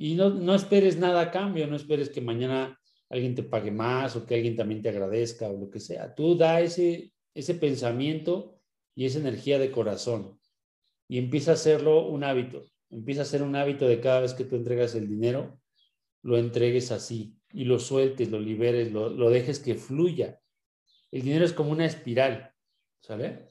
Y 0.03 0.17
no, 0.17 0.31
no 0.31 0.57
esperes 0.57 0.99
nada 0.99 1.21
a 1.21 1.31
cambio, 1.31 1.69
no 1.69 1.77
esperes 1.77 2.11
que 2.11 2.21
mañana 2.21 2.77
alguien 3.09 3.37
te 3.37 3.45
pague 3.45 3.71
más 3.71 4.17
o 4.17 4.27
que 4.27 4.35
alguien 4.35 4.57
también 4.57 4.83
te 4.83 4.89
agradezca 4.89 5.49
o 5.49 5.57
lo 5.57 5.71
que 5.71 5.79
sea. 5.79 6.13
Tú 6.13 6.37
da 6.37 6.61
ese, 6.61 7.13
ese 7.33 7.55
pensamiento 7.55 8.59
y 8.97 9.05
esa 9.05 9.21
energía 9.21 9.61
de 9.61 9.71
corazón 9.71 10.41
y 11.07 11.19
empieza 11.19 11.53
a 11.53 11.55
hacerlo 11.55 12.09
un 12.09 12.25
hábito. 12.25 12.65
Empieza 12.91 13.23
a 13.23 13.27
ser 13.27 13.45
un 13.45 13.55
hábito 13.55 13.87
de 13.87 14.01
cada 14.01 14.23
vez 14.23 14.35
que 14.35 14.43
tú 14.43 14.57
entregas 14.57 14.97
el 14.97 15.09
dinero, 15.09 15.61
lo 16.23 16.37
entregues 16.37 16.91
así 16.91 17.37
y 17.53 17.63
lo 17.63 17.79
sueltes, 17.79 18.29
lo 18.29 18.41
liberes, 18.41 18.91
lo, 18.91 19.09
lo 19.09 19.31
dejes 19.31 19.61
que 19.61 19.77
fluya. 19.77 20.41
El 21.13 21.23
dinero 21.23 21.45
es 21.45 21.53
como 21.53 21.71
una 21.71 21.87
espiral, 21.87 22.53
¿sale? 22.99 23.47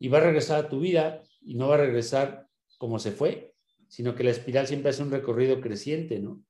Y 0.00 0.08
va 0.08 0.18
a 0.18 0.22
regresar 0.22 0.64
a 0.64 0.68
tu 0.68 0.80
vida 0.80 1.22
y 1.40 1.54
no 1.54 1.68
va 1.68 1.76
a 1.76 1.78
regresar 1.86 2.48
como 2.76 2.98
se 2.98 3.12
fue, 3.12 3.51
sino 3.92 4.14
que 4.14 4.24
la 4.24 4.30
espiral 4.30 4.66
siempre 4.66 4.90
hace 4.90 5.02
un 5.02 5.10
recorrido 5.10 5.60
creciente, 5.60 6.18
¿no? 6.18 6.42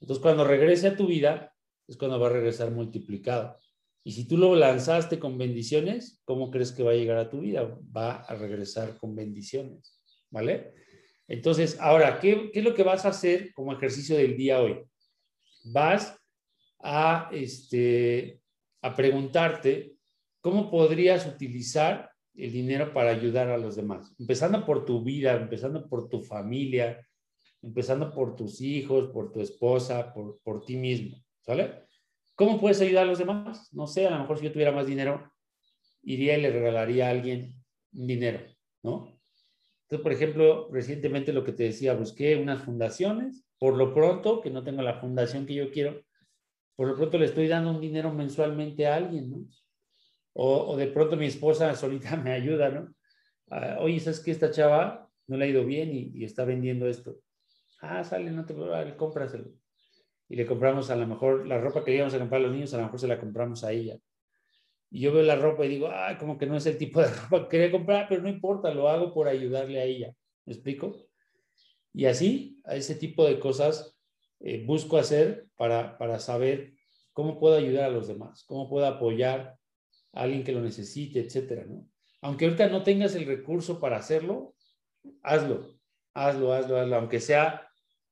Entonces, 0.00 0.22
cuando 0.22 0.44
regrese 0.44 0.86
a 0.86 0.96
tu 0.96 1.08
vida, 1.08 1.52
es 1.88 1.96
cuando 1.96 2.20
va 2.20 2.28
a 2.28 2.32
regresar 2.32 2.70
multiplicado. 2.70 3.58
Y 4.04 4.12
si 4.12 4.28
tú 4.28 4.36
lo 4.36 4.54
lanzaste 4.54 5.18
con 5.18 5.36
bendiciones, 5.36 6.20
¿cómo 6.24 6.50
crees 6.50 6.72
que 6.72 6.82
va 6.82 6.92
a 6.92 6.94
llegar 6.94 7.18
a 7.18 7.28
tu 7.28 7.40
vida? 7.40 7.76
Va 7.94 8.16
a 8.16 8.34
regresar 8.36 8.96
con 8.96 9.16
bendiciones, 9.16 10.00
¿vale? 10.30 10.72
Entonces, 11.26 11.76
ahora, 11.80 12.20
¿qué, 12.20 12.50
qué 12.52 12.60
es 12.60 12.64
lo 12.64 12.74
que 12.74 12.82
vas 12.82 13.04
a 13.04 13.08
hacer 13.08 13.52
como 13.54 13.72
ejercicio 13.72 14.16
del 14.16 14.36
día 14.36 14.60
hoy? 14.60 14.86
vas 15.64 16.16
a, 16.80 17.30
este, 17.32 18.40
a 18.82 18.94
preguntarte 18.94 19.96
cómo 20.40 20.70
podrías 20.70 21.26
utilizar 21.26 22.10
el 22.36 22.52
dinero 22.52 22.92
para 22.92 23.10
ayudar 23.10 23.48
a 23.48 23.58
los 23.58 23.76
demás, 23.76 24.14
empezando 24.18 24.64
por 24.64 24.84
tu 24.84 25.02
vida, 25.02 25.34
empezando 25.34 25.88
por 25.88 26.08
tu 26.08 26.20
familia, 26.20 27.06
empezando 27.62 28.12
por 28.12 28.34
tus 28.36 28.60
hijos, 28.60 29.10
por 29.10 29.32
tu 29.32 29.40
esposa, 29.40 30.12
por, 30.12 30.40
por 30.42 30.64
ti 30.64 30.76
mismo, 30.76 31.16
¿sale? 31.40 31.84
¿Cómo 32.34 32.60
puedes 32.60 32.80
ayudar 32.80 33.04
a 33.04 33.08
los 33.08 33.18
demás? 33.18 33.72
No 33.72 33.86
sé, 33.86 34.06
a 34.06 34.10
lo 34.10 34.18
mejor 34.18 34.38
si 34.38 34.44
yo 34.44 34.52
tuviera 34.52 34.72
más 34.72 34.86
dinero, 34.86 35.32
iría 36.02 36.36
y 36.36 36.42
le 36.42 36.50
regalaría 36.50 37.06
a 37.06 37.10
alguien 37.10 37.54
dinero, 37.92 38.40
¿no? 38.82 39.14
Entonces, 39.82 40.02
por 40.02 40.12
ejemplo, 40.12 40.68
recientemente 40.72 41.32
lo 41.32 41.44
que 41.44 41.52
te 41.52 41.64
decía, 41.64 41.94
busqué 41.94 42.36
unas 42.36 42.62
fundaciones 42.62 43.44
por 43.58 43.76
lo 43.76 43.94
pronto, 43.94 44.40
que 44.40 44.50
no 44.50 44.64
tengo 44.64 44.82
la 44.82 45.00
fundación 45.00 45.46
que 45.46 45.54
yo 45.54 45.70
quiero, 45.70 46.02
por 46.76 46.88
lo 46.88 46.96
pronto 46.96 47.18
le 47.18 47.26
estoy 47.26 47.48
dando 47.48 47.70
un 47.70 47.80
dinero 47.80 48.12
mensualmente 48.12 48.86
a 48.86 48.96
alguien, 48.96 49.30
¿no? 49.30 49.46
O, 50.34 50.76
de 50.76 50.88
pronto 50.88 51.16
mi 51.16 51.26
esposa 51.26 51.74
solita 51.74 52.16
me 52.24 52.32
ayuda, 52.32 52.68
¿no? 52.68 52.94
Ah, 53.50 53.78
oye, 53.80 54.00
¿sabes 54.00 54.20
que 54.20 54.30
esta 54.30 54.50
chava 54.50 55.08
no 55.26 55.36
le 55.36 55.44
ha 55.44 55.48
ido 55.48 55.64
bien 55.64 55.90
y, 55.92 56.24
está 56.24 56.44
vendiendo 56.44 56.88
esto? 56.88 57.16
Ah, 57.80 58.02
sale, 58.02 58.30
no 58.30 58.44
te 58.44 58.54
preocupes, 58.54 58.94
cómpraselo. 58.94 59.50
Y 60.28 60.36
le 60.36 60.46
compramos 60.46 60.90
a 60.90 60.96
lo 60.96 61.06
mejor 61.06 61.46
la 61.46 61.58
ropa 61.58 61.84
que 61.84 61.94
íbamos 61.94 62.14
a 62.14 62.18
comprar 62.18 62.40
a 62.40 62.44
los 62.44 62.52
niños, 62.52 62.74
a 62.74 62.78
lo 62.78 62.84
mejor 62.84 62.98
se 62.98 63.06
la 63.06 63.20
compramos 63.20 63.62
a 63.62 63.72
ella. 63.72 63.96
Y 64.90 65.00
yo 65.00 65.12
veo 65.12 65.22
la 65.22 65.36
ropa 65.36 65.64
y 65.64 65.68
digo, 65.68 65.88
ah, 65.88 66.16
como 66.18 66.36
que 66.38 66.46
no 66.46 66.56
es 66.56 66.66
el 66.66 66.78
tipo 66.78 67.00
de 67.00 67.08
ropa 67.30 67.44
que 67.44 67.48
quería 67.48 67.70
comprar, 67.70 68.06
pero 68.08 68.22
no 68.22 68.28
importa, 68.28 68.74
lo 68.74 68.88
hago 68.88 69.14
por 69.14 69.28
ayudarle 69.28 69.80
a 69.80 69.84
ella. 69.84 70.14
¿Me 70.46 70.52
explico? 70.52 70.96
Y 71.92 72.06
así, 72.06 72.60
a 72.64 72.74
ese 72.74 72.96
tipo 72.96 73.24
de 73.24 73.38
cosas 73.38 73.96
eh, 74.40 74.64
busco 74.66 74.96
hacer 74.96 75.46
para, 75.56 75.96
para 75.96 76.18
saber 76.18 76.74
cómo 77.12 77.38
puedo 77.38 77.56
ayudar 77.56 77.84
a 77.84 77.90
los 77.90 78.08
demás, 78.08 78.44
cómo 78.44 78.68
puedo 78.68 78.86
apoyar 78.86 79.56
alguien 80.14 80.44
que 80.44 80.52
lo 80.52 80.60
necesite, 80.60 81.20
etcétera, 81.20 81.64
¿no? 81.66 81.88
Aunque 82.22 82.46
ahorita 82.46 82.68
no 82.68 82.82
tengas 82.82 83.14
el 83.14 83.26
recurso 83.26 83.78
para 83.80 83.98
hacerlo, 83.98 84.54
hazlo, 85.22 85.78
hazlo, 86.14 86.54
hazlo, 86.54 86.78
hazlo, 86.78 86.96
aunque 86.96 87.20
sea, 87.20 87.68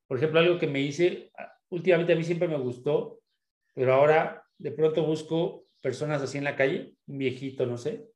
por 0.07 0.17
ejemplo, 0.17 0.39
algo 0.39 0.59
que 0.59 0.67
me 0.67 0.81
hice, 0.81 1.31
últimamente 1.69 2.13
a 2.13 2.15
mí 2.15 2.23
siempre 2.23 2.47
me 2.47 2.57
gustó, 2.57 3.19
pero 3.73 3.93
ahora 3.93 4.45
de 4.57 4.71
pronto 4.71 5.03
busco 5.03 5.65
personas 5.81 6.21
así 6.21 6.37
en 6.37 6.43
la 6.43 6.55
calle, 6.55 6.93
un 7.07 7.17
viejito, 7.17 7.65
no 7.65 7.77
sé, 7.77 8.07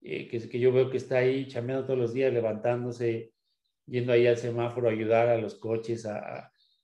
eh, 0.00 0.26
que, 0.28 0.48
que 0.48 0.58
yo 0.58 0.72
veo 0.72 0.90
que 0.90 0.96
está 0.96 1.18
ahí 1.18 1.46
chambeando 1.46 1.86
todos 1.86 1.98
los 1.98 2.12
días, 2.12 2.32
levantándose, 2.32 3.32
yendo 3.86 4.12
ahí 4.12 4.26
al 4.26 4.36
semáforo 4.36 4.88
a 4.88 4.92
ayudar 4.92 5.28
a 5.28 5.38
los 5.38 5.54
coches, 5.54 6.06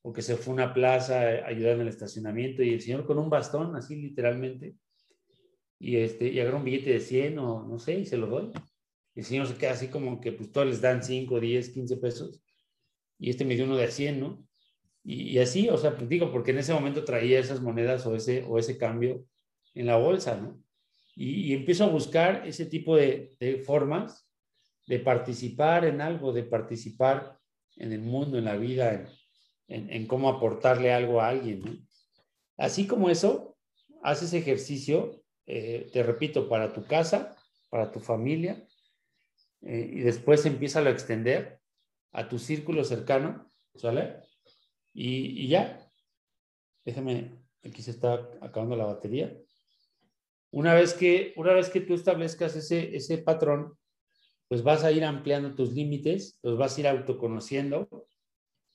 o 0.03 0.13
que 0.13 0.23
se 0.23 0.37
fue 0.37 0.53
a 0.53 0.55
una 0.55 0.75
plaza 0.75 1.21
a 1.21 1.47
ayudar 1.47 1.75
en 1.75 1.83
el 1.83 1.89
estacionamiento 1.89 2.63
y 2.63 2.75
el 2.75 2.81
señor 2.81 3.05
con 3.07 3.19
un 3.19 3.31
bastón, 3.31 3.77
así 3.77 3.97
literalmente, 3.97 4.77
y, 5.79 5.97
este, 5.97 6.29
y 6.29 6.41
agarra 6.41 6.59
un 6.59 6.65
billete 6.65 6.91
de 6.91 7.01
100 7.01 7.39
o 7.39 7.67
no 7.67 7.79
sé, 7.79 7.99
y 8.01 8.07
se 8.07 8.17
lo 8.17 8.27
doy. 8.27 8.53
El 9.15 9.25
señor 9.25 9.47
se 9.47 9.57
queda 9.57 9.73
así 9.73 9.89
como 9.89 10.21
que 10.21 10.33
pues 10.33 10.51
todos 10.51 10.67
les 10.67 10.81
dan 10.81 11.03
5, 11.03 11.41
10, 11.41 11.69
15 11.71 11.97
pesos, 11.99 12.43
y 13.19 13.31
este 13.31 13.45
me 13.45 13.55
dio 13.55 13.65
uno 13.65 13.77
de 13.77 13.91
100, 13.91 14.21
¿no? 14.21 14.45
Y, 15.07 15.39
así, 15.39 15.69
o 15.69 15.77
sea, 15.77 15.95
pues 15.97 16.09
digo, 16.09 16.33
porque 16.33 16.53
en 16.53 16.59
ese 16.59 16.73
momento 16.73 17.05
traía 17.05 17.39
esas 17.39 17.61
monedas 17.61 18.07
o 18.07 18.17
ese, 18.17 18.43
o 18.49 18.59
ese 18.59 18.79
cambio 18.79 19.27
en 19.75 19.87
la 19.87 19.97
bolsa, 19.97 20.37
¿no? 20.37 20.59
Y, 21.15 21.53
empiezo 21.53 21.85
a 21.85 21.89
buscar 21.89 22.47
ese 22.47 22.67
tipo 22.67 22.97
de, 22.97 23.37
formas 23.67 24.27
de 24.87 24.99
participar 24.99 25.85
en 25.85 26.01
algo, 26.01 26.33
de 26.33 26.43
participar 26.43 27.39
en 27.77 27.93
el 27.93 28.01
mundo, 28.01 28.39
en 28.39 28.47
la 28.47 28.57
vida, 28.57 29.07
en, 29.69 30.07
cómo 30.07 30.29
aportarle 30.29 30.93
algo 30.93 31.21
a 31.21 31.29
alguien. 31.29 31.87
Así 32.57 32.87
como 32.87 33.11
eso, 33.11 33.57
haces 34.03 34.33
ejercicio 34.33 35.23
eh, 35.47 35.89
te 35.93 36.03
repito, 36.03 36.49
para 36.49 36.73
tu 36.73 36.85
casa, 36.87 37.37
para 37.71 37.91
tu 37.91 38.01
familia, 38.01 38.67
eh, 39.63 39.91
y 39.93 40.01
después 40.01 40.45
empieza 40.47 40.81
a 40.81 40.91
extender 40.91 41.61
a 42.13 42.29
tu 42.29 42.39
círculo 42.39 42.85
cercano, 42.85 43.51
¿sale? 43.75 44.21
Y, 44.93 45.45
y 45.45 45.49
ya, 45.49 45.91
déjame, 46.85 47.45
aquí 47.63 47.83
se 47.83 47.91
está 47.91 48.15
acabando 48.41 48.77
la 48.77 48.87
batería. 48.87 49.37
Una 50.51 50.75
vez 50.75 50.95
que, 50.95 51.33
una 51.37 51.53
vez 51.53 51.69
que 51.69 51.81
tú 51.81 51.95
establezcas 51.95 52.55
ese, 52.55 52.95
ese 52.95 53.19
patrón, 53.19 53.77
pues 54.49 54.63
vas 54.63 54.85
a 54.85 54.93
ir 54.93 55.05
ampliando 55.05 55.55
tus 55.55 55.73
límites, 55.73 56.39
los 56.43 56.57
vas 56.57 56.77
a 56.77 56.81
ir 56.81 56.87
autoconociendo 56.87 57.89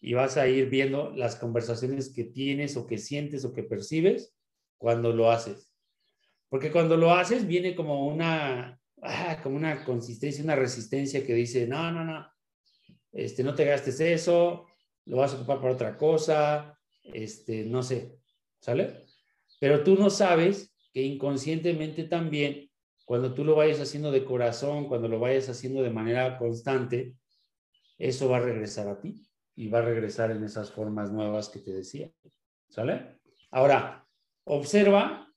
y 0.01 0.13
vas 0.13 0.37
a 0.37 0.47
ir 0.47 0.69
viendo 0.69 1.11
las 1.11 1.35
conversaciones 1.35 2.13
que 2.13 2.25
tienes 2.25 2.75
o 2.75 2.85
que 2.85 2.97
sientes 2.97 3.45
o 3.45 3.53
que 3.53 3.63
percibes 3.63 4.35
cuando 4.77 5.13
lo 5.13 5.31
haces. 5.31 5.68
Porque 6.49 6.71
cuando 6.71 6.97
lo 6.97 7.13
haces 7.13 7.47
viene 7.47 7.75
como 7.75 8.07
una, 8.07 8.79
ah, 9.03 9.39
como 9.41 9.55
una 9.55 9.83
consistencia, 9.85 10.43
una 10.43 10.55
resistencia 10.55 11.25
que 11.25 11.33
dice, 11.33 11.67
no, 11.67 11.91
no, 11.91 12.03
no, 12.03 12.27
este, 13.11 13.43
no 13.43 13.53
te 13.53 13.65
gastes 13.65 13.99
eso, 13.99 14.67
lo 15.05 15.17
vas 15.17 15.33
a 15.33 15.37
ocupar 15.37 15.61
para 15.61 15.73
otra 15.73 15.97
cosa, 15.97 16.77
este, 17.03 17.65
no 17.65 17.83
sé, 17.83 18.17
¿sale? 18.59 19.05
Pero 19.59 19.83
tú 19.83 19.95
no 19.95 20.09
sabes 20.09 20.73
que 20.91 21.01
inconscientemente 21.03 22.03
también, 22.05 22.69
cuando 23.05 23.33
tú 23.33 23.43
lo 23.43 23.55
vayas 23.55 23.79
haciendo 23.79 24.11
de 24.11 24.25
corazón, 24.25 24.87
cuando 24.87 25.07
lo 25.07 25.19
vayas 25.19 25.49
haciendo 25.49 25.81
de 25.81 25.89
manera 25.89 26.37
constante, 26.37 27.15
eso 27.97 28.29
va 28.29 28.37
a 28.37 28.41
regresar 28.41 28.87
a 28.87 28.99
ti 28.99 29.27
y 29.55 29.67
va 29.67 29.79
a 29.79 29.83
regresar 29.83 30.31
en 30.31 30.43
esas 30.43 30.71
formas 30.71 31.11
nuevas 31.11 31.49
que 31.49 31.59
te 31.59 31.71
decía. 31.71 32.11
¿Sale? 32.69 33.19
Ahora, 33.51 34.07
observa 34.45 35.28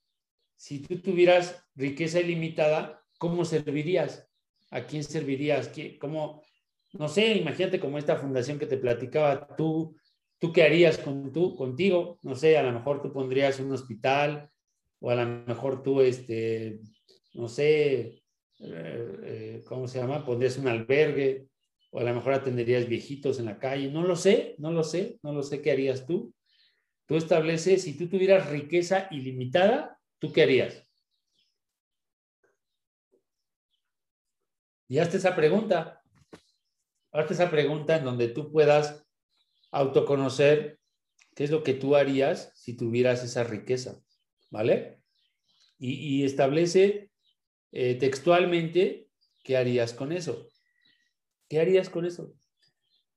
si 0.55 0.79
tú 0.79 0.99
tuvieras 1.01 1.65
riqueza 1.75 2.19
ilimitada, 2.19 3.03
¿cómo 3.17 3.45
servirías? 3.45 4.29
¿A 4.71 4.85
quién 4.85 5.03
servirías? 5.03 5.71
¿Cómo? 5.99 6.43
No 6.93 7.07
sé, 7.07 7.35
imagínate 7.35 7.79
como 7.79 7.97
esta 7.97 8.17
fundación 8.17 8.59
que 8.59 8.65
te 8.65 8.77
platicaba, 8.77 9.55
tú, 9.55 9.95
tú 10.39 10.53
qué 10.53 10.63
harías 10.63 10.97
con 10.97 11.31
tú, 11.31 11.55
contigo, 11.55 12.19
no 12.21 12.35
sé, 12.35 12.57
a 12.57 12.63
lo 12.63 12.71
mejor 12.71 13.01
tú 13.01 13.11
pondrías 13.11 13.59
un 13.59 13.71
hospital 13.71 14.49
o 14.99 15.09
a 15.09 15.15
lo 15.15 15.25
mejor 15.47 15.81
tú, 15.83 16.01
este, 16.01 16.79
no 17.33 17.47
sé, 17.47 18.23
eh, 18.59 19.19
eh, 19.23 19.63
¿cómo 19.65 19.87
se 19.87 19.99
llama? 19.99 20.25
Pondrías 20.25 20.57
un 20.57 20.67
albergue 20.67 21.47
o 21.91 21.99
a 21.99 22.03
lo 22.03 22.13
mejor 22.13 22.33
atenderías 22.33 22.87
viejitos 22.87 23.39
en 23.39 23.45
la 23.45 23.59
calle, 23.59 23.91
no 23.91 24.03
lo 24.03 24.15
sé, 24.15 24.55
no 24.57 24.71
lo 24.71 24.83
sé, 24.83 25.19
no 25.21 25.33
lo 25.33 25.43
sé 25.43 25.61
qué 25.61 25.71
harías 25.71 26.05
tú. 26.05 26.33
Tú 27.05 27.15
estableces, 27.15 27.83
si 27.83 27.97
tú 27.97 28.07
tuvieras 28.07 28.49
riqueza 28.49 29.07
ilimitada, 29.11 29.99
¿tú 30.23 30.31
qué 30.31 30.43
harías? 30.43 30.87
Y 34.87 34.99
hazte 34.99 35.17
esa 35.17 35.35
pregunta, 35.35 36.01
hazte 37.11 37.33
esa 37.33 37.51
pregunta 37.51 37.97
en 37.97 38.05
donde 38.05 38.29
tú 38.29 38.49
puedas 38.49 39.05
autoconocer 39.69 40.79
qué 41.35 41.43
es 41.43 41.51
lo 41.51 41.61
que 41.61 41.73
tú 41.73 41.97
harías 41.97 42.53
si 42.55 42.77
tuvieras 42.77 43.21
esa 43.25 43.43
riqueza, 43.43 44.01
¿vale? 44.49 45.01
Y, 45.77 46.23
establece 46.23 47.11
eh, 47.73 47.95
textualmente 47.95 49.09
qué 49.43 49.57
harías 49.57 49.93
con 49.93 50.13
eso. 50.13 50.47
¿Qué 51.49 51.59
harías 51.59 51.89
con 51.89 52.05
eso? 52.05 52.33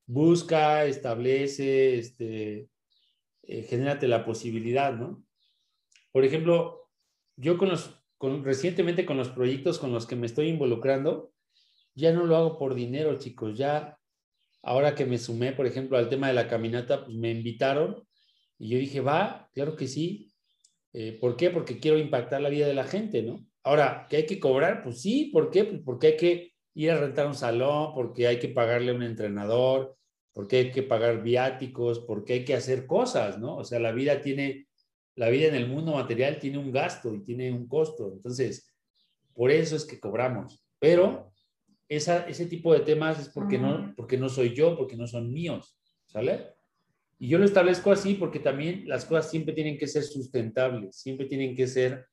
Busca, 0.07 0.86
establece, 0.86 2.00
este, 2.00 2.68
eh, 3.42 3.62
genérate 3.62 4.09
la 4.09 4.24
posibilidad, 4.24 4.92
¿no? 4.92 5.24
Por 6.11 6.24
ejemplo, 6.24 6.86
yo 7.37 7.59
con 7.59 7.68
los, 7.68 8.03
recientemente 8.43 9.07
con 9.07 9.16
los 9.16 9.30
proyectos 9.30 9.78
con 9.78 9.93
los 9.93 10.07
que 10.07 10.16
me 10.16 10.26
estoy 10.26 10.49
involucrando, 10.49 11.32
ya 11.95 12.12
no 12.12 12.24
lo 12.24 12.37
hago 12.37 12.59
por 12.59 12.74
dinero, 12.74 13.18
chicos, 13.18 13.57
ya 13.57 13.99
ahora 14.62 14.95
que 14.95 15.07
me 15.07 15.18
sumé, 15.18 15.53
por 15.53 15.66
ejemplo, 15.66 15.97
al 15.97 16.09
tema 16.09 16.28
de 16.28 16.34
la 16.34 16.49
caminata, 16.49 17.05
pues 17.05 17.16
me 17.16 17.30
invitaron 17.30 18.07
y 18.59 18.70
yo 18.70 18.78
dije, 18.78 19.01
va, 19.01 19.49
claro 19.55 19.76
que 19.76 19.87
sí. 19.87 20.32
Eh, 20.93 21.18
¿Por 21.20 21.37
qué? 21.37 21.51
Porque 21.51 21.78
quiero 21.78 21.99
impactar 21.99 22.41
la 22.41 22.49
vida 22.49 22.66
de 22.66 22.74
la 22.74 22.84
gente, 22.84 23.22
¿no? 23.22 23.47
Ahora, 23.62 24.07
¿que 24.09 24.16
hay 24.16 24.26
que 24.26 24.41
cobrar? 24.41 24.82
Pues 24.82 25.03
sí, 25.03 25.30
¿por 25.32 25.51
qué? 25.51 25.64
Pues 25.64 25.82
porque 25.84 26.07
hay 26.09 26.16
que 26.16 26.53
ir 26.74 26.91
a 26.91 26.99
rentar 26.99 27.26
un 27.26 27.34
salón, 27.34 27.93
porque 27.95 28.26
hay 28.26 28.39
que 28.39 28.49
pagarle 28.49 28.93
a 28.93 28.95
un 28.95 29.03
entrenador, 29.03 29.97
porque 30.32 30.57
hay 30.57 30.70
que 30.70 30.82
pagar 30.82 31.22
viáticos, 31.22 32.01
porque 32.01 32.34
hay 32.34 32.45
que 32.45 32.55
hacer 32.55 32.87
cosas, 32.87 33.39
¿no? 33.39 33.57
O 33.57 33.64
sea, 33.64 33.78
la 33.78 33.93
vida 33.93 34.20
tiene, 34.20 34.65
la 35.16 35.28
vida 35.30 35.48
en 35.48 35.54
el 35.54 35.66
mundo 35.66 35.92
material 35.92 36.38
tiene 36.38 36.58
un 36.58 36.70
gasto 36.70 37.14
y 37.14 37.24
tiene 37.24 37.50
un 37.50 37.66
costo. 37.66 38.12
Entonces, 38.12 38.72
por 39.34 39.50
eso 39.50 39.74
es 39.74 39.84
que 39.84 39.98
cobramos. 39.98 40.62
Pero 40.78 41.32
esa, 41.88 42.28
ese 42.28 42.46
tipo 42.46 42.72
de 42.72 42.80
temas 42.80 43.18
es 43.18 43.28
porque 43.30 43.58
no, 43.58 43.94
porque 43.96 44.18
no 44.18 44.28
soy 44.28 44.54
yo, 44.54 44.76
porque 44.76 44.96
no 44.96 45.06
son 45.06 45.32
míos, 45.32 45.78
¿sale? 46.06 46.54
Y 47.18 47.28
yo 47.28 47.38
lo 47.38 47.46
establezco 47.46 47.90
así 47.90 48.14
porque 48.14 48.40
también 48.40 48.86
las 48.86 49.06
cosas 49.06 49.30
siempre 49.30 49.54
tienen 49.54 49.78
que 49.78 49.86
ser 49.86 50.02
sustentables, 50.02 50.96
siempre 50.96 51.26
tienen 51.26 51.56
que 51.56 51.66
ser 51.66 52.06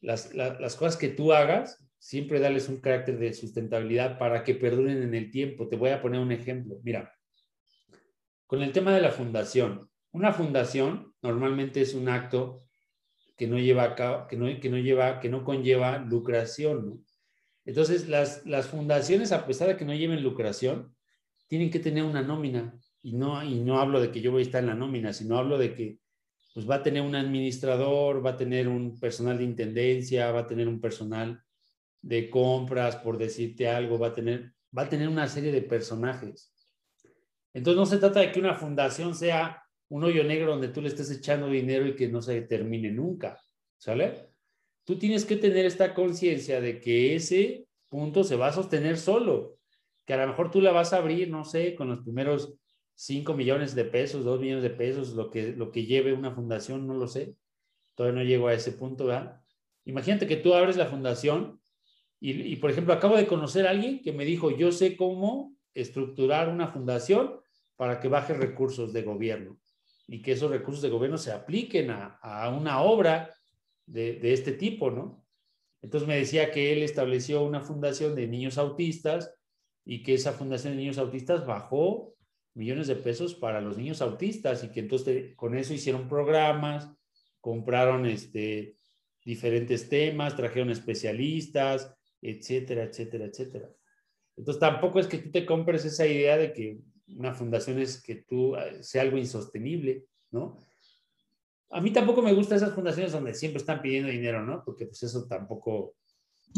las, 0.00 0.34
las 0.34 0.74
cosas 0.74 0.96
que 0.96 1.08
tú 1.08 1.32
hagas, 1.32 1.84
siempre 1.98 2.40
darles 2.40 2.68
un 2.68 2.80
carácter 2.80 3.18
de 3.18 3.34
sustentabilidad 3.34 4.18
para 4.18 4.42
que 4.42 4.54
perduren 4.54 5.02
en 5.02 5.14
el 5.14 5.30
tiempo. 5.30 5.68
Te 5.68 5.76
voy 5.76 5.90
a 5.90 6.00
poner 6.00 6.20
un 6.20 6.32
ejemplo. 6.32 6.78
Mira, 6.82 7.12
con 8.46 8.62
el 8.62 8.72
tema 8.72 8.94
de 8.94 9.02
la 9.02 9.10
fundación. 9.10 9.88
Una 10.12 10.32
fundación 10.32 11.14
normalmente 11.22 11.80
es 11.80 11.94
un 11.94 12.08
acto 12.08 12.64
que 13.36 13.46
no 13.46 13.58
lleva 13.58 13.84
a 13.84 13.94
cabo, 13.94 14.26
que 14.28 14.36
no, 14.36 14.60
que 14.60 14.68
no 14.68 14.78
lleva, 14.78 15.20
que 15.20 15.28
no 15.28 15.44
conlleva 15.44 15.98
lucración. 15.98 17.04
Entonces, 17.64 18.08
las, 18.08 18.44
las 18.46 18.68
fundaciones, 18.68 19.32
a 19.32 19.46
pesar 19.46 19.68
de 19.68 19.76
que 19.76 19.84
no 19.84 19.94
lleven 19.94 20.22
lucración, 20.22 20.94
tienen 21.46 21.70
que 21.70 21.80
tener 21.80 22.04
una 22.04 22.22
nómina. 22.22 22.78
Y 23.02 23.14
no, 23.14 23.42
y 23.42 23.60
no 23.60 23.80
hablo 23.80 24.00
de 24.00 24.12
que 24.12 24.20
yo 24.20 24.30
voy 24.30 24.42
a 24.42 24.44
estar 24.44 24.62
en 24.62 24.68
la 24.68 24.74
nómina, 24.74 25.12
sino 25.12 25.38
hablo 25.38 25.58
de 25.58 25.74
que 25.74 25.98
pues 26.54 26.68
va 26.68 26.76
a 26.76 26.82
tener 26.82 27.02
un 27.02 27.14
administrador, 27.14 28.24
va 28.24 28.30
a 28.30 28.36
tener 28.36 28.68
un 28.68 28.98
personal 29.00 29.38
de 29.38 29.44
intendencia, 29.44 30.30
va 30.32 30.40
a 30.40 30.46
tener 30.46 30.68
un 30.68 30.80
personal 30.80 31.42
de 32.02 32.28
compras, 32.28 32.96
por 32.96 33.16
decirte 33.16 33.68
algo, 33.68 33.98
va 33.98 34.08
a 34.08 34.14
tener, 34.14 34.52
va 34.76 34.82
a 34.82 34.88
tener 34.88 35.08
una 35.08 35.28
serie 35.28 35.50
de 35.50 35.62
personajes. 35.62 36.52
Entonces 37.54 37.78
no 37.78 37.86
se 37.86 37.98
trata 37.98 38.20
de 38.20 38.32
que 38.32 38.40
una 38.40 38.54
fundación 38.54 39.14
sea 39.14 39.62
un 39.92 40.04
hoyo 40.04 40.24
negro 40.24 40.52
donde 40.52 40.68
tú 40.68 40.80
le 40.80 40.88
estés 40.88 41.10
echando 41.10 41.48
dinero 41.48 41.86
y 41.86 41.94
que 41.94 42.08
no 42.08 42.22
se 42.22 42.40
termine 42.40 42.90
nunca, 42.90 43.38
¿sale? 43.76 44.30
Tú 44.84 44.98
tienes 44.98 45.26
que 45.26 45.36
tener 45.36 45.66
esta 45.66 45.92
conciencia 45.92 46.62
de 46.62 46.80
que 46.80 47.14
ese 47.14 47.66
punto 47.90 48.24
se 48.24 48.36
va 48.36 48.46
a 48.46 48.52
sostener 48.52 48.96
solo, 48.96 49.58
que 50.06 50.14
a 50.14 50.16
lo 50.16 50.28
mejor 50.28 50.50
tú 50.50 50.62
la 50.62 50.72
vas 50.72 50.94
a 50.94 50.96
abrir, 50.96 51.28
no 51.28 51.44
sé, 51.44 51.74
con 51.74 51.90
los 51.90 52.00
primeros 52.00 52.54
5 52.94 53.34
millones 53.34 53.74
de 53.74 53.84
pesos, 53.84 54.24
2 54.24 54.40
millones 54.40 54.62
de 54.62 54.70
pesos, 54.70 55.10
lo 55.10 55.30
que, 55.30 55.52
lo 55.52 55.70
que 55.70 55.84
lleve 55.84 56.14
una 56.14 56.34
fundación, 56.34 56.86
no 56.86 56.94
lo 56.94 57.06
sé. 57.06 57.36
Todavía 57.94 58.22
no 58.22 58.26
llego 58.26 58.48
a 58.48 58.54
ese 58.54 58.72
punto, 58.72 59.04
¿verdad? 59.04 59.42
Imagínate 59.84 60.26
que 60.26 60.36
tú 60.36 60.54
abres 60.54 60.78
la 60.78 60.86
fundación 60.86 61.60
y, 62.18 62.56
por 62.56 62.70
ejemplo, 62.70 62.94
acabo 62.94 63.18
de 63.18 63.26
conocer 63.26 63.66
a 63.66 63.70
alguien 63.70 64.00
que 64.00 64.12
me 64.12 64.24
dijo, 64.24 64.50
yo 64.50 64.72
sé 64.72 64.96
cómo 64.96 65.54
estructurar 65.74 66.48
una 66.48 66.68
fundación 66.68 67.40
para 67.76 68.00
que 68.00 68.08
baje 68.08 68.32
recursos 68.32 68.94
de 68.94 69.02
gobierno 69.02 69.58
y 70.12 70.20
que 70.20 70.32
esos 70.32 70.50
recursos 70.50 70.82
de 70.82 70.90
gobierno 70.90 71.16
se 71.16 71.32
apliquen 71.32 71.88
a, 71.90 72.54
una 72.54 72.82
obra 72.82 73.34
de, 73.86 74.16
de, 74.16 74.34
este 74.34 74.52
tipo, 74.52 74.90
¿no? 74.90 75.24
Entonces 75.80 76.06
me 76.06 76.18
decía 76.18 76.50
que 76.50 76.70
él 76.70 76.82
estableció 76.82 77.42
una 77.42 77.62
fundación 77.62 78.14
de 78.14 78.28
niños 78.28 78.58
autistas 78.58 79.34
y 79.86 80.02
que 80.02 80.12
esa 80.12 80.34
fundación 80.34 80.74
de 80.74 80.80
niños 80.80 80.98
autistas 80.98 81.46
bajó 81.46 82.14
millones 82.52 82.88
de 82.88 82.96
pesos 82.96 83.34
para 83.34 83.62
los 83.62 83.78
niños 83.78 84.02
autistas 84.02 84.62
y 84.62 84.68
que 84.68 84.80
entonces 84.80 85.34
con 85.34 85.56
eso 85.56 85.72
hicieron 85.72 86.06
programas, 86.10 86.90
compraron 87.40 88.04
este, 88.04 88.76
diferentes 89.24 89.88
temas, 89.88 90.36
trajeron 90.36 90.68
especialistas, 90.68 91.90
etcétera, 92.20 92.82
etcétera, 92.82 93.24
etcétera. 93.24 93.70
Entonces 94.36 94.60
tampoco 94.60 95.00
es 95.00 95.06
que 95.06 95.16
tú 95.16 95.30
te 95.30 95.46
compres 95.46 95.86
esa 95.86 96.06
idea 96.06 96.36
de 96.36 96.52
que 96.52 96.80
una 97.08 97.34
fundación 97.34 97.78
es 97.78 98.02
que 98.02 98.16
tú 98.16 98.56
eh, 98.56 98.82
sea 98.82 99.02
algo 99.02 99.18
insostenible, 99.18 100.06
¿no? 100.30 100.58
A 101.70 101.80
mí 101.80 101.90
tampoco 101.90 102.22
me 102.22 102.34
gustan 102.34 102.56
esas 102.56 102.74
fundaciones 102.74 103.12
donde 103.12 103.34
siempre 103.34 103.60
están 103.60 103.80
pidiendo 103.80 104.10
dinero, 104.10 104.44
¿no? 104.44 104.62
Porque 104.64 104.86
pues 104.86 105.02
eso 105.02 105.26
tampoco 105.26 105.94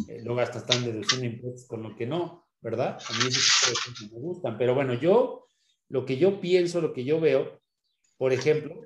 eh, 0.09 0.23
lo 0.25 0.35
gastas 0.35 0.67
tan 0.67 0.85
deduciendo 0.85 1.27
impuestos 1.27 1.67
con 1.67 1.83
lo 1.83 1.95
que 1.95 2.07
no, 2.07 2.49
¿verdad? 2.61 2.99
A 3.09 3.13
mí 3.13 3.29
esos 3.29 4.13
me 4.13 4.19
gustan. 4.19 4.59
Pero 4.59 4.75
bueno, 4.75 4.95
yo, 4.95 5.47
lo 5.89 6.05
que 6.05 6.17
yo 6.17 6.41
pienso, 6.41 6.81
lo 6.81 6.93
que 6.93 7.05
yo 7.05 7.21
veo, 7.21 7.61
por 8.17 8.33
ejemplo, 8.33 8.81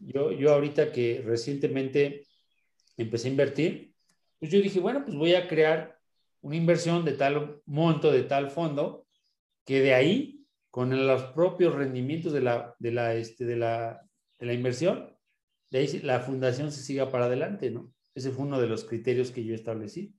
yo, 0.00 0.30
yo 0.32 0.52
ahorita 0.52 0.92
que 0.92 1.22
recientemente 1.24 2.26
empecé 2.96 3.28
a 3.28 3.30
invertir, 3.32 3.94
pues 4.38 4.50
yo 4.52 4.60
dije, 4.60 4.80
bueno, 4.80 5.04
pues 5.04 5.16
voy 5.16 5.34
a 5.34 5.48
crear 5.48 5.98
una 6.42 6.56
inversión 6.56 7.04
de 7.04 7.12
tal 7.12 7.60
monto, 7.66 8.10
de 8.10 8.22
tal 8.22 8.50
fondo, 8.50 9.06
que 9.64 9.80
de 9.80 9.94
ahí, 9.94 10.39
con 10.70 11.06
los 11.06 11.24
propios 11.32 11.74
rendimientos 11.74 12.32
de 12.32 12.40
la, 12.40 12.74
de 12.78 12.92
la, 12.92 13.14
este, 13.14 13.44
de 13.44 13.56
la, 13.56 14.06
de 14.38 14.46
la 14.46 14.52
inversión, 14.52 15.16
la 15.70 16.20
fundación 16.20 16.72
se 16.72 16.82
siga 16.82 17.10
para 17.10 17.26
adelante, 17.26 17.70
¿no? 17.70 17.92
Ese 18.14 18.30
fue 18.30 18.44
uno 18.44 18.60
de 18.60 18.68
los 18.68 18.84
criterios 18.84 19.30
que 19.30 19.44
yo 19.44 19.54
establecí. 19.54 20.14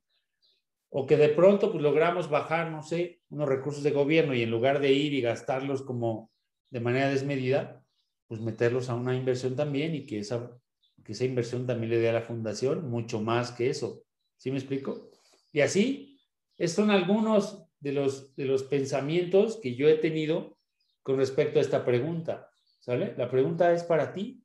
O 0.90 1.06
que 1.06 1.18
de 1.18 1.30
pronto 1.30 1.72
pues, 1.72 1.82
logramos 1.82 2.30
bajar, 2.30 2.72
no 2.72 2.84
sé, 2.84 3.22
unos 3.30 3.48
recursos 3.48 3.84
de 3.84 3.92
gobierno 3.92 4.34
y 4.34 4.44
en 4.44 4.52
lugar 4.52 4.80
de 4.80 4.92
ir 4.92 5.14
y 5.14 5.22
gastarlos 5.22 5.84
como 5.84 6.32
de 6.70 6.80
manera 6.80 7.10
desmedida, 7.10 7.84
pues 8.28 8.42
meterlos 8.42 8.90
a 8.90 8.96
una 8.96 9.16
inversión 9.16 9.56
también 9.56 9.94
y 9.96 10.06
que 10.06 10.20
esa, 10.20 10.52
que 11.04 11.14
esa 11.14 11.26
inversión 11.26 11.66
también 11.66 11.92
le 11.92 12.00
dé 12.00 12.10
a 12.10 12.14
la 12.14 12.22
fundación 12.22 12.90
mucho 12.90 13.22
más 13.22 13.52
que 13.52 13.70
eso. 13.70 14.04
¿Sí 14.38 14.52
me 14.52 14.58
explico? 14.58 15.10
Y 15.52 15.62
así, 15.62 16.20
son 16.68 16.92
algunos 16.92 17.66
de 17.82 17.92
los, 17.92 18.36
de 18.36 18.46
los 18.46 18.64
pensamientos 18.64 19.60
que 19.62 19.76
yo 19.76 19.90
he 19.90 19.96
tenido 19.96 20.58
con 21.04 21.18
respecto 21.18 21.60
a 21.60 21.62
esta 21.62 21.84
pregunta. 21.84 22.50
¿Sale? 22.80 23.14
La 23.18 23.30
pregunta 23.30 23.74
es 23.74 23.84
para 23.84 24.14
ti. 24.14 24.44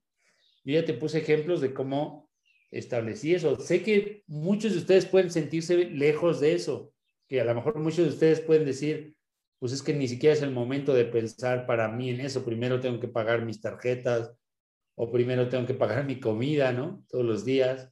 Yo 0.64 0.74
ya 0.74 0.84
te 0.84 0.94
puse 0.94 1.18
ejemplos 1.18 1.60
de 1.60 1.72
cómo 1.72 2.28
establecí 2.70 3.34
eso. 3.34 3.58
Sé 3.60 3.82
que 3.82 4.24
muchos 4.26 4.72
de 4.72 4.78
ustedes 4.78 5.06
pueden 5.06 5.30
sentirse 5.30 5.76
lejos 5.90 6.40
de 6.40 6.54
eso, 6.54 6.92
que 7.28 7.40
a 7.40 7.44
lo 7.44 7.54
mejor 7.54 7.78
muchos 7.78 8.04
de 8.04 8.10
ustedes 8.10 8.40
pueden 8.40 8.64
decir, 8.64 9.14
pues 9.58 9.72
es 9.72 9.82
que 9.82 9.94
ni 9.94 10.08
siquiera 10.08 10.34
es 10.34 10.42
el 10.42 10.50
momento 10.50 10.92
de 10.92 11.04
pensar 11.04 11.66
para 11.66 11.88
mí 11.88 12.10
en 12.10 12.20
eso. 12.20 12.44
Primero 12.44 12.80
tengo 12.80 13.00
que 13.00 13.08
pagar 13.08 13.44
mis 13.44 13.60
tarjetas, 13.60 14.34
o 14.96 15.10
primero 15.10 15.48
tengo 15.48 15.66
que 15.66 15.74
pagar 15.74 16.04
mi 16.04 16.20
comida, 16.20 16.72
¿no? 16.72 17.04
Todos 17.08 17.24
los 17.24 17.44
días, 17.44 17.90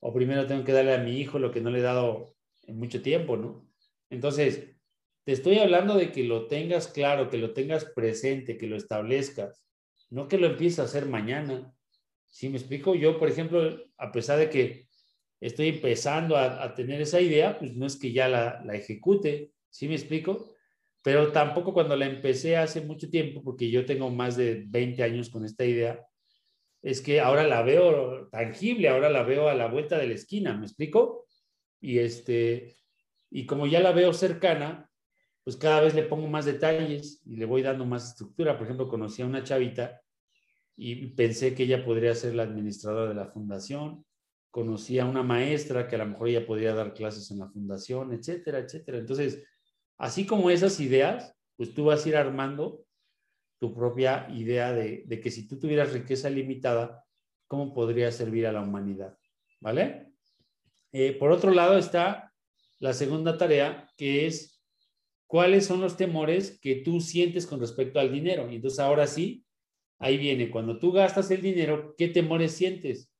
o 0.00 0.12
primero 0.12 0.46
tengo 0.46 0.64
que 0.64 0.72
darle 0.72 0.94
a 0.94 0.98
mi 0.98 1.18
hijo 1.18 1.38
lo 1.38 1.50
que 1.50 1.60
no 1.60 1.70
le 1.70 1.80
he 1.80 1.82
dado 1.82 2.34
en 2.66 2.78
mucho 2.78 3.02
tiempo, 3.02 3.36
¿no? 3.36 3.68
Entonces, 4.10 4.73
te 5.24 5.32
estoy 5.32 5.58
hablando 5.58 5.96
de 5.96 6.12
que 6.12 6.22
lo 6.24 6.46
tengas 6.46 6.88
claro, 6.88 7.30
que 7.30 7.38
lo 7.38 7.52
tengas 7.52 7.86
presente, 7.86 8.58
que 8.58 8.66
lo 8.66 8.76
establezcas, 8.76 9.64
no 10.10 10.28
que 10.28 10.38
lo 10.38 10.46
empieces 10.46 10.80
a 10.80 10.84
hacer 10.84 11.06
mañana. 11.06 11.74
Si 12.26 12.48
me 12.48 12.58
explico, 12.58 12.94
yo, 12.94 13.18
por 13.18 13.28
ejemplo, 13.28 13.84
a 13.96 14.12
pesar 14.12 14.38
de 14.38 14.50
que 14.50 14.88
estoy 15.40 15.68
empezando 15.68 16.36
a, 16.36 16.74
tener 16.74 17.00
esa 17.00 17.20
idea, 17.20 17.58
pues 17.58 17.74
no 17.74 17.86
es 17.86 17.96
que 17.96 18.12
ya 18.12 18.28
la, 18.28 18.62
la 18.64 18.74
ejecute, 18.74 19.52
¿sí 19.70 19.88
me 19.88 19.94
explico? 19.94 20.54
Pero 21.02 21.32
tampoco 21.32 21.72
cuando 21.72 21.96
la 21.96 22.06
empecé 22.06 22.56
hace 22.56 22.80
mucho 22.80 23.10
tiempo, 23.10 23.42
porque 23.42 23.70
yo 23.70 23.84
tengo 23.84 24.10
más 24.10 24.36
de 24.36 24.64
20 24.66 25.02
años 25.02 25.30
con 25.30 25.44
esta 25.44 25.64
idea, 25.64 26.06
es 26.82 27.00
que 27.00 27.20
ahora 27.20 27.46
la 27.46 27.62
veo 27.62 28.28
tangible, 28.28 28.88
ahora 28.88 29.08
la 29.08 29.22
veo 29.22 29.48
a 29.48 29.54
la 29.54 29.68
vuelta 29.68 29.96
de 29.96 30.06
la 30.06 30.14
esquina, 30.14 30.54
¿me 30.54 30.66
explico? 30.66 31.26
Y 31.80 31.98
este, 31.98 32.76
y 33.30 33.46
como 33.46 33.66
ya 33.66 33.80
la 33.80 33.92
veo 33.92 34.12
cercana, 34.12 34.90
pues 35.44 35.56
cada 35.58 35.82
vez 35.82 35.94
le 35.94 36.04
pongo 36.04 36.26
más 36.26 36.46
detalles 36.46 37.20
y 37.26 37.36
le 37.36 37.44
voy 37.44 37.62
dando 37.62 37.84
más 37.84 38.08
estructura. 38.08 38.56
Por 38.56 38.66
ejemplo, 38.66 38.88
conocí 38.88 39.20
a 39.20 39.26
una 39.26 39.44
chavita 39.44 40.00
y 40.74 41.08
pensé 41.08 41.54
que 41.54 41.64
ella 41.64 41.84
podría 41.84 42.14
ser 42.14 42.34
la 42.34 42.44
administradora 42.44 43.10
de 43.10 43.14
la 43.14 43.26
fundación. 43.26 44.06
Conocí 44.50 44.98
a 44.98 45.04
una 45.04 45.22
maestra 45.22 45.86
que 45.86 45.96
a 45.96 45.98
lo 45.98 46.06
mejor 46.06 46.28
ella 46.28 46.46
podría 46.46 46.74
dar 46.74 46.94
clases 46.94 47.30
en 47.30 47.40
la 47.40 47.48
fundación, 47.48 48.14
etcétera, 48.14 48.58
etcétera. 48.58 48.98
Entonces, 48.98 49.44
así 49.98 50.24
como 50.24 50.48
esas 50.48 50.80
ideas, 50.80 51.36
pues 51.56 51.74
tú 51.74 51.84
vas 51.84 52.04
a 52.04 52.08
ir 52.08 52.16
armando 52.16 52.86
tu 53.58 53.74
propia 53.74 54.26
idea 54.30 54.72
de, 54.72 55.20
que 55.22 55.30
si 55.30 55.46
tú 55.46 55.58
tuvieras 55.58 55.92
riqueza 55.92 56.30
limitada, 56.30 57.04
¿cómo 57.46 57.74
podría 57.74 58.10
servir 58.10 58.46
a 58.46 58.52
la 58.52 58.62
humanidad? 58.62 59.16
¿Vale? 59.60 60.12
Eh, 60.92 61.12
por 61.18 61.30
otro 61.32 61.52
lado 61.52 61.76
está 61.76 62.32
la 62.78 62.92
segunda 62.92 63.36
tarea, 63.36 63.88
que 63.96 64.26
es 64.26 64.53
cuáles 65.34 65.66
son 65.66 65.80
los 65.80 65.96
temores 65.96 66.60
que 66.60 66.76
tú 66.76 67.00
sientes 67.00 67.44
con 67.44 67.58
respecto 67.58 67.98
al 67.98 68.12
dinero. 68.12 68.48
Y 68.48 68.54
entonces 68.54 68.78
ahora 68.78 69.08
sí, 69.08 69.44
ahí 69.98 70.16
viene, 70.16 70.48
cuando 70.48 70.78
tú 70.78 70.92
gastas 70.92 71.28
el 71.32 71.42
dinero, 71.42 71.96
¿qué 71.98 72.06
temores 72.06 72.52
sientes? 72.52 73.10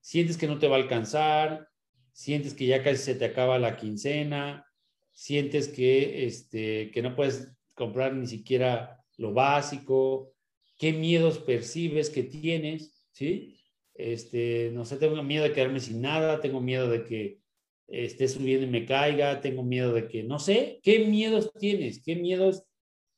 Sientes 0.00 0.38
que 0.38 0.46
no 0.46 0.58
te 0.58 0.66
va 0.66 0.76
a 0.76 0.78
alcanzar, 0.78 1.68
sientes 2.10 2.54
que 2.54 2.64
ya 2.64 2.82
casi 2.82 3.04
se 3.04 3.16
te 3.16 3.26
acaba 3.26 3.58
la 3.58 3.76
quincena, 3.76 4.64
sientes 5.12 5.68
que, 5.68 6.24
este, 6.24 6.90
que 6.90 7.02
no 7.02 7.14
puedes 7.14 7.52
comprar 7.74 8.14
ni 8.14 8.26
siquiera 8.26 9.04
lo 9.18 9.34
básico, 9.34 10.32
qué 10.78 10.94
miedos 10.94 11.38
percibes 11.38 12.08
que 12.08 12.22
tienes, 12.22 13.06
¿sí? 13.12 13.60
Este, 13.92 14.70
no 14.72 14.86
sé, 14.86 14.96
tengo 14.96 15.22
miedo 15.22 15.44
de 15.44 15.52
quedarme 15.52 15.80
sin 15.80 16.00
nada, 16.00 16.40
tengo 16.40 16.62
miedo 16.62 16.88
de 16.88 17.04
que 17.04 17.37
esté 17.88 18.28
subiendo 18.28 18.66
y 18.66 18.70
me 18.70 18.84
caiga, 18.84 19.40
tengo 19.40 19.62
miedo 19.62 19.92
de 19.92 20.06
que, 20.06 20.22
no 20.22 20.38
sé, 20.38 20.78
¿qué 20.82 21.06
miedos 21.06 21.52
tienes? 21.58 22.02
¿Qué 22.04 22.16
miedos 22.16 22.64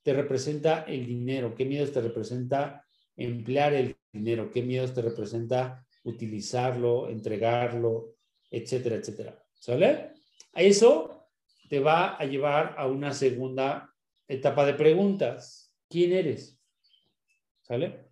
te 0.03 0.15
representa 0.15 0.85
el 0.85 1.07
dinero? 1.07 1.55
¿Qué 1.55 1.65
miedos 1.65 1.93
te 1.93 2.01
representa 2.01 2.85
emplear 3.17 3.75
el 3.75 3.97
dinero? 4.13 4.51
¿Qué 4.51 4.63
miedos 4.63 4.95
te 4.95 5.03
representa 5.03 5.85
utilizarlo, 6.05 7.09
entregarlo, 7.09 8.15
etcétera, 8.51 8.97
etcétera? 8.97 9.45
¿Sale? 9.55 10.13
Eso 10.55 11.29
te 11.69 11.81
va 11.81 12.17
a 12.17 12.25
llevar 12.25 12.75
a 12.79 12.87
una 12.87 13.13
segunda 13.13 13.93
etapa 14.29 14.65
de 14.65 14.75
preguntas. 14.75 15.75
¿Quién 15.89 16.13
eres? 16.13 16.61
¿Sale? 17.63 18.09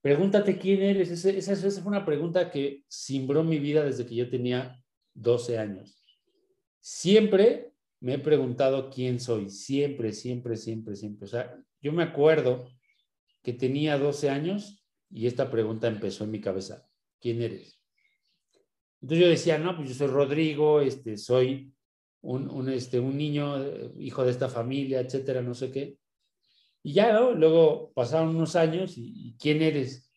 Pregúntate 0.00 0.56
quién 0.56 0.82
eres. 0.82 1.10
Esa, 1.10 1.30
esa, 1.30 1.52
esa 1.52 1.82
fue 1.82 1.90
una 1.90 2.04
pregunta 2.04 2.50
que 2.50 2.84
simbró 2.88 3.44
mi 3.44 3.58
vida 3.58 3.84
desde 3.84 4.06
que 4.06 4.14
yo 4.14 4.30
tenía 4.30 4.82
12 5.14 5.58
años. 5.58 6.02
Siempre 6.80 7.72
me 8.00 8.14
he 8.14 8.18
preguntado 8.18 8.90
quién 8.90 9.20
soy, 9.20 9.50
siempre, 9.50 10.12
siempre, 10.12 10.56
siempre, 10.56 10.96
siempre. 10.96 11.24
O 11.26 11.28
sea, 11.28 11.56
yo 11.80 11.92
me 11.92 12.02
acuerdo 12.02 12.68
que 13.42 13.52
tenía 13.52 13.98
12 13.98 14.30
años 14.30 14.84
y 15.10 15.26
esta 15.26 15.50
pregunta 15.50 15.88
empezó 15.88 16.24
en 16.24 16.30
mi 16.30 16.40
cabeza, 16.40 16.88
¿quién 17.20 17.42
eres? 17.42 17.80
Entonces 19.02 19.24
yo 19.24 19.30
decía, 19.30 19.58
no, 19.58 19.76
pues 19.76 19.88
yo 19.88 19.94
soy 19.94 20.08
Rodrigo, 20.08 20.80
este, 20.80 21.16
soy 21.16 21.74
un, 22.22 22.68
este, 22.68 23.00
un 23.00 23.16
niño, 23.16 23.62
eh, 23.62 23.92
hijo 23.98 24.24
de 24.24 24.30
esta 24.30 24.48
familia, 24.48 25.00
etcétera, 25.00 25.42
no 25.42 25.54
sé 25.54 25.70
qué. 25.70 25.98
Y 26.82 26.92
ya, 26.94 27.12
¿no? 27.12 27.32
Luego 27.32 27.92
pasaron 27.94 28.36
unos 28.36 28.56
años 28.56 28.94
y 28.96 29.36
¿quién 29.38 29.62
eres? 29.62 30.09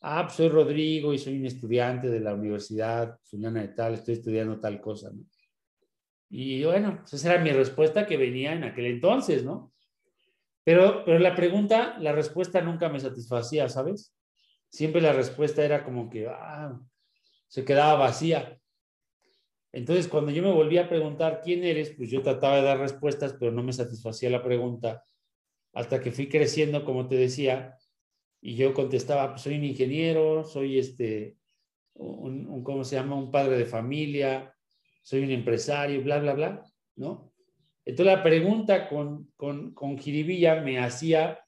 Ah, 0.00 0.24
pues 0.24 0.36
soy 0.36 0.48
Rodrigo 0.48 1.12
y 1.12 1.18
soy 1.18 1.38
un 1.38 1.46
estudiante 1.46 2.08
de 2.08 2.20
la 2.20 2.34
universidad 2.34 3.18
fulana 3.24 3.62
de 3.62 3.68
tal, 3.68 3.94
estoy 3.94 4.14
estudiando 4.14 4.60
tal 4.60 4.80
cosa, 4.80 5.10
¿no? 5.10 5.24
Y 6.32 6.62
bueno, 6.62 6.98
pues 7.00 7.14
esa 7.14 7.34
era 7.34 7.42
mi 7.42 7.50
respuesta 7.50 8.06
que 8.06 8.16
venía 8.16 8.52
en 8.52 8.62
aquel 8.62 8.86
entonces, 8.86 9.44
¿no? 9.44 9.72
Pero, 10.62 11.04
pero 11.04 11.18
la 11.18 11.34
pregunta, 11.34 11.98
la 11.98 12.12
respuesta 12.12 12.60
nunca 12.60 12.88
me 12.88 13.00
satisfacía, 13.00 13.68
¿sabes? 13.68 14.14
Siempre 14.68 15.00
la 15.00 15.12
respuesta 15.12 15.64
era 15.64 15.82
como 15.82 16.08
que, 16.08 16.28
ah, 16.28 16.78
se 17.48 17.64
quedaba 17.64 17.94
vacía. 17.94 18.60
Entonces, 19.72 20.06
cuando 20.06 20.30
yo 20.30 20.42
me 20.42 20.52
volví 20.52 20.78
a 20.78 20.88
preguntar 20.88 21.40
quién 21.42 21.64
eres, 21.64 21.90
pues 21.96 22.10
yo 22.10 22.22
trataba 22.22 22.56
de 22.56 22.62
dar 22.62 22.78
respuestas, 22.78 23.34
pero 23.38 23.50
no 23.50 23.62
me 23.62 23.72
satisfacía 23.72 24.30
la 24.30 24.42
pregunta. 24.42 25.04
Hasta 25.72 26.00
que 26.00 26.12
fui 26.12 26.28
creciendo, 26.28 26.84
como 26.84 27.08
te 27.08 27.16
decía, 27.16 27.76
y 28.40 28.56
yo 28.56 28.72
contestaba, 28.72 29.30
pues 29.30 29.42
soy 29.42 29.56
un 29.56 29.64
ingeniero, 29.64 30.44
soy 30.44 30.78
este, 30.78 31.36
un, 31.94 32.62
¿cómo 32.62 32.84
se 32.84 32.96
llama? 32.96 33.16
Un 33.16 33.30
padre 33.30 33.58
de 33.58 33.66
familia, 33.66 34.54
soy 35.02 35.22
un 35.22 35.30
empresario, 35.30 36.02
bla, 36.02 36.18
bla, 36.18 36.34
bla, 36.34 36.64
¿no? 36.96 37.32
Entonces 37.84 38.14
la 38.14 38.22
pregunta 38.22 38.88
con, 38.88 39.30
con, 39.36 39.74
con 39.74 39.98
Jiribilla 39.98 40.60
me 40.60 40.78
hacía 40.78 41.40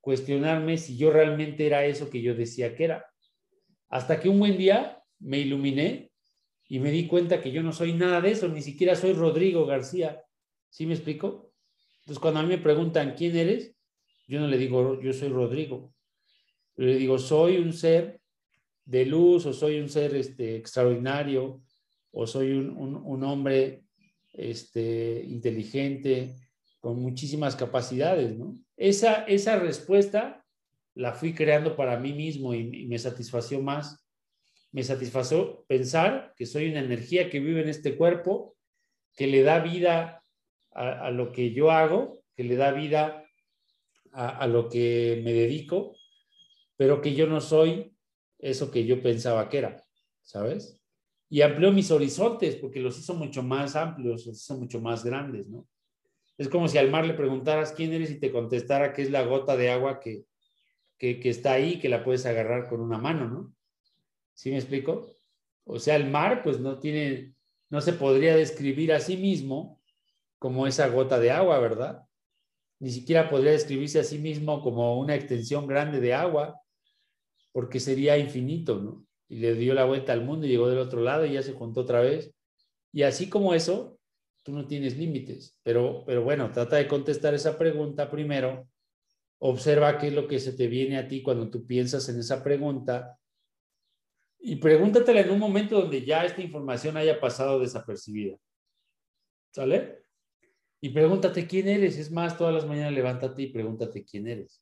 cuestionarme 0.00 0.78
si 0.78 0.96
yo 0.96 1.10
realmente 1.10 1.66
era 1.66 1.84
eso 1.84 2.10
que 2.10 2.22
yo 2.22 2.34
decía 2.34 2.74
que 2.74 2.84
era. 2.84 3.06
Hasta 3.88 4.20
que 4.20 4.28
un 4.28 4.38
buen 4.38 4.56
día 4.56 5.02
me 5.18 5.38
iluminé 5.38 6.10
y 6.68 6.80
me 6.80 6.90
di 6.90 7.06
cuenta 7.06 7.40
que 7.40 7.52
yo 7.52 7.62
no 7.62 7.72
soy 7.72 7.92
nada 7.92 8.20
de 8.20 8.32
eso, 8.32 8.48
ni 8.48 8.62
siquiera 8.62 8.94
soy 8.96 9.12
Rodrigo 9.12 9.66
García. 9.66 10.22
¿Sí 10.68 10.86
me 10.86 10.94
explico? 10.94 11.52
Entonces 12.00 12.20
cuando 12.20 12.40
a 12.40 12.42
mí 12.42 12.48
me 12.48 12.58
preguntan 12.58 13.14
quién 13.16 13.36
eres, 13.36 13.76
yo 14.26 14.40
no 14.40 14.48
le 14.48 14.58
digo 14.58 15.00
yo 15.00 15.12
soy 15.12 15.28
Rodrigo, 15.28 15.92
le 16.76 16.96
digo, 16.96 17.18
soy 17.18 17.58
un 17.58 17.72
ser 17.72 18.20
de 18.84 19.06
luz 19.06 19.46
o 19.46 19.52
soy 19.52 19.80
un 19.80 19.88
ser 19.88 20.14
este, 20.14 20.56
extraordinario 20.56 21.62
o 22.12 22.26
soy 22.26 22.52
un, 22.52 23.24
hombre 23.24 23.84
este, 24.32 25.22
inteligente 25.26 26.36
con 26.80 27.00
muchísimas 27.00 27.56
capacidades, 27.56 28.36
¿no? 28.38 28.54
Esa, 28.76 29.24
esa 29.24 29.58
respuesta 29.58 30.44
la 30.94 31.12
fui 31.12 31.34
creando 31.34 31.76
para 31.76 31.98
mí 31.98 32.12
mismo 32.12 32.54
y, 32.54 32.86
me 32.86 32.98
satisfació 32.98 33.60
más. 33.60 34.06
Me 34.72 34.82
satisfació 34.82 35.64
pensar 35.66 36.34
que 36.36 36.46
soy 36.46 36.70
una 36.70 36.80
energía 36.80 37.30
que 37.30 37.40
vive 37.40 37.62
en 37.62 37.68
este 37.68 37.96
cuerpo, 37.96 38.56
que 39.14 39.26
le 39.26 39.42
da 39.42 39.60
vida 39.60 40.22
a, 40.72 41.10
lo 41.10 41.32
que 41.32 41.52
yo 41.52 41.70
hago, 41.70 42.22
que 42.34 42.44
le 42.44 42.56
da 42.56 42.72
vida 42.72 43.24
a 44.12 44.46
lo 44.46 44.68
que 44.68 45.20
me 45.24 45.32
dedico 45.32 45.95
pero 46.76 47.00
que 47.00 47.14
yo 47.14 47.26
no 47.26 47.40
soy 47.40 47.96
eso 48.38 48.70
que 48.70 48.84
yo 48.84 49.02
pensaba 49.02 49.48
que 49.48 49.58
era, 49.58 49.82
¿sabes? 50.22 50.80
Y 51.28 51.42
amplió 51.42 51.72
mis 51.72 51.90
horizontes 51.90 52.56
porque 52.56 52.80
los 52.80 52.98
hizo 52.98 53.14
mucho 53.14 53.42
más 53.42 53.76
amplios, 53.76 54.26
los 54.26 54.36
hizo 54.36 54.58
mucho 54.58 54.80
más 54.80 55.04
grandes, 55.04 55.48
¿no? 55.48 55.66
Es 56.38 56.48
como 56.48 56.68
si 56.68 56.76
al 56.76 56.90
mar 56.90 57.06
le 57.06 57.14
preguntaras 57.14 57.72
quién 57.72 57.92
eres 57.92 58.10
y 58.10 58.20
te 58.20 58.30
contestara 58.30 58.92
que 58.92 59.02
es 59.02 59.10
la 59.10 59.22
gota 59.22 59.56
de 59.56 59.70
agua 59.70 60.00
que, 60.00 60.24
que, 60.98 61.18
que 61.18 61.30
está 61.30 61.52
ahí, 61.52 61.78
que 61.78 61.88
la 61.88 62.04
puedes 62.04 62.26
agarrar 62.26 62.68
con 62.68 62.80
una 62.80 62.98
mano, 62.98 63.28
¿no? 63.28 63.54
¿Sí 64.34 64.50
me 64.50 64.56
explico? 64.56 65.16
O 65.64 65.78
sea, 65.78 65.96
el 65.96 66.10
mar 66.10 66.42
pues 66.42 66.60
no 66.60 66.78
tiene, 66.78 67.34
no 67.70 67.80
se 67.80 67.94
podría 67.94 68.36
describir 68.36 68.92
a 68.92 69.00
sí 69.00 69.16
mismo 69.16 69.80
como 70.38 70.66
esa 70.66 70.88
gota 70.88 71.18
de 71.18 71.30
agua, 71.30 71.58
¿verdad? 71.58 72.02
Ni 72.78 72.90
siquiera 72.90 73.30
podría 73.30 73.52
describirse 73.52 73.98
a 73.98 74.04
sí 74.04 74.18
mismo 74.18 74.62
como 74.62 74.98
una 75.00 75.14
extensión 75.14 75.66
grande 75.66 76.00
de 76.00 76.12
agua, 76.12 76.60
porque 77.56 77.80
sería 77.80 78.18
infinito, 78.18 78.78
¿no? 78.82 79.06
Y 79.30 79.36
le 79.36 79.54
dio 79.54 79.72
la 79.72 79.86
vuelta 79.86 80.12
al 80.12 80.22
mundo 80.22 80.44
y 80.44 80.50
llegó 80.50 80.68
del 80.68 80.78
otro 80.78 81.00
lado 81.00 81.24
y 81.24 81.32
ya 81.32 81.42
se 81.42 81.54
juntó 81.54 81.80
otra 81.80 82.02
vez. 82.02 82.34
Y 82.92 83.02
así 83.02 83.30
como 83.30 83.54
eso, 83.54 83.98
tú 84.42 84.52
no 84.52 84.66
tienes 84.66 84.98
límites. 84.98 85.58
Pero, 85.62 86.04
pero 86.04 86.22
bueno, 86.22 86.52
trata 86.52 86.76
de 86.76 86.86
contestar 86.86 87.32
esa 87.32 87.56
pregunta 87.56 88.10
primero. 88.10 88.68
Observa 89.38 89.96
qué 89.96 90.08
es 90.08 90.12
lo 90.12 90.28
que 90.28 90.38
se 90.38 90.52
te 90.52 90.66
viene 90.66 90.98
a 90.98 91.08
ti 91.08 91.22
cuando 91.22 91.48
tú 91.48 91.66
piensas 91.66 92.06
en 92.10 92.18
esa 92.18 92.44
pregunta 92.44 93.18
y 94.38 94.56
pregúntatela 94.56 95.22
en 95.22 95.30
un 95.30 95.38
momento 95.38 95.80
donde 95.80 96.04
ya 96.04 96.26
esta 96.26 96.42
información 96.42 96.98
haya 96.98 97.18
pasado 97.18 97.58
desapercibida. 97.58 98.36
¿Sale? 99.50 100.02
Y 100.82 100.90
pregúntate 100.90 101.46
quién 101.46 101.68
eres. 101.68 101.96
Es 101.96 102.10
más, 102.10 102.36
todas 102.36 102.52
las 102.52 102.66
mañanas 102.66 102.92
levántate 102.92 103.44
y 103.44 103.46
pregúntate 103.50 104.04
quién 104.04 104.26
eres. 104.26 104.60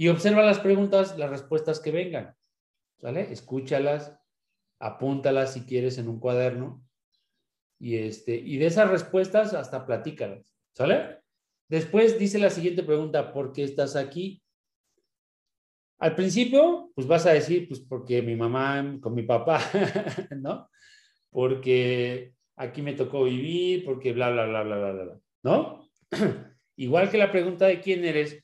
Y 0.00 0.08
observa 0.08 0.40
las 0.40 0.60
preguntas, 0.60 1.18
las 1.18 1.28
respuestas 1.28 1.78
que 1.78 1.90
vengan. 1.90 2.34
¿Sale? 2.96 3.30
Escúchalas, 3.30 4.18
apúntalas 4.78 5.52
si 5.52 5.66
quieres 5.66 5.98
en 5.98 6.08
un 6.08 6.18
cuaderno. 6.18 6.82
Y, 7.78 7.96
este, 7.96 8.34
y 8.34 8.56
de 8.56 8.64
esas 8.64 8.90
respuestas 8.90 9.52
hasta 9.52 9.84
platícalas. 9.84 10.54
¿Sale? 10.74 11.18
Después 11.68 12.18
dice 12.18 12.38
la 12.38 12.48
siguiente 12.48 12.82
pregunta, 12.82 13.30
¿por 13.34 13.52
qué 13.52 13.62
estás 13.62 13.94
aquí? 13.94 14.42
Al 15.98 16.14
principio, 16.14 16.90
pues 16.94 17.06
vas 17.06 17.26
a 17.26 17.34
decir, 17.34 17.68
pues 17.68 17.80
porque 17.80 18.22
mi 18.22 18.36
mamá 18.36 18.96
con 19.02 19.14
mi 19.14 19.24
papá, 19.24 19.60
¿no? 20.30 20.70
Porque 21.28 22.32
aquí 22.56 22.80
me 22.80 22.94
tocó 22.94 23.24
vivir, 23.24 23.84
porque 23.84 24.14
bla, 24.14 24.30
bla, 24.30 24.46
bla, 24.46 24.62
bla, 24.62 24.78
bla, 24.78 24.92
bla, 25.04 25.20
¿no? 25.42 25.90
Igual 26.76 27.10
que 27.10 27.18
la 27.18 27.30
pregunta 27.30 27.66
de 27.66 27.82
quién 27.82 28.02
eres, 28.06 28.42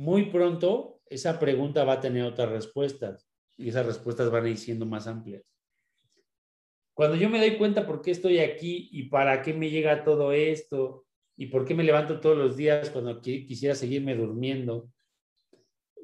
muy 0.00 0.30
pronto 0.30 0.98
esa 1.10 1.38
pregunta 1.38 1.84
va 1.84 1.94
a 1.94 2.00
tener 2.00 2.24
otras 2.24 2.48
respuestas 2.48 3.28
y 3.58 3.68
esas 3.68 3.84
respuestas 3.84 4.30
van 4.30 4.46
a 4.46 4.48
ir 4.48 4.56
siendo 4.56 4.86
más 4.86 5.06
amplias. 5.06 5.44
Cuando 6.94 7.16
yo 7.16 7.28
me 7.28 7.38
doy 7.38 7.58
cuenta 7.58 7.86
por 7.86 8.00
qué 8.00 8.10
estoy 8.10 8.38
aquí 8.38 8.88
y 8.92 9.10
para 9.10 9.42
qué 9.42 9.52
me 9.52 9.68
llega 9.68 10.02
todo 10.02 10.32
esto 10.32 11.04
y 11.36 11.48
por 11.48 11.66
qué 11.66 11.74
me 11.74 11.84
levanto 11.84 12.18
todos 12.18 12.38
los 12.38 12.56
días 12.56 12.88
cuando 12.88 13.20
quisiera 13.20 13.74
seguirme 13.74 14.16
durmiendo 14.16 14.90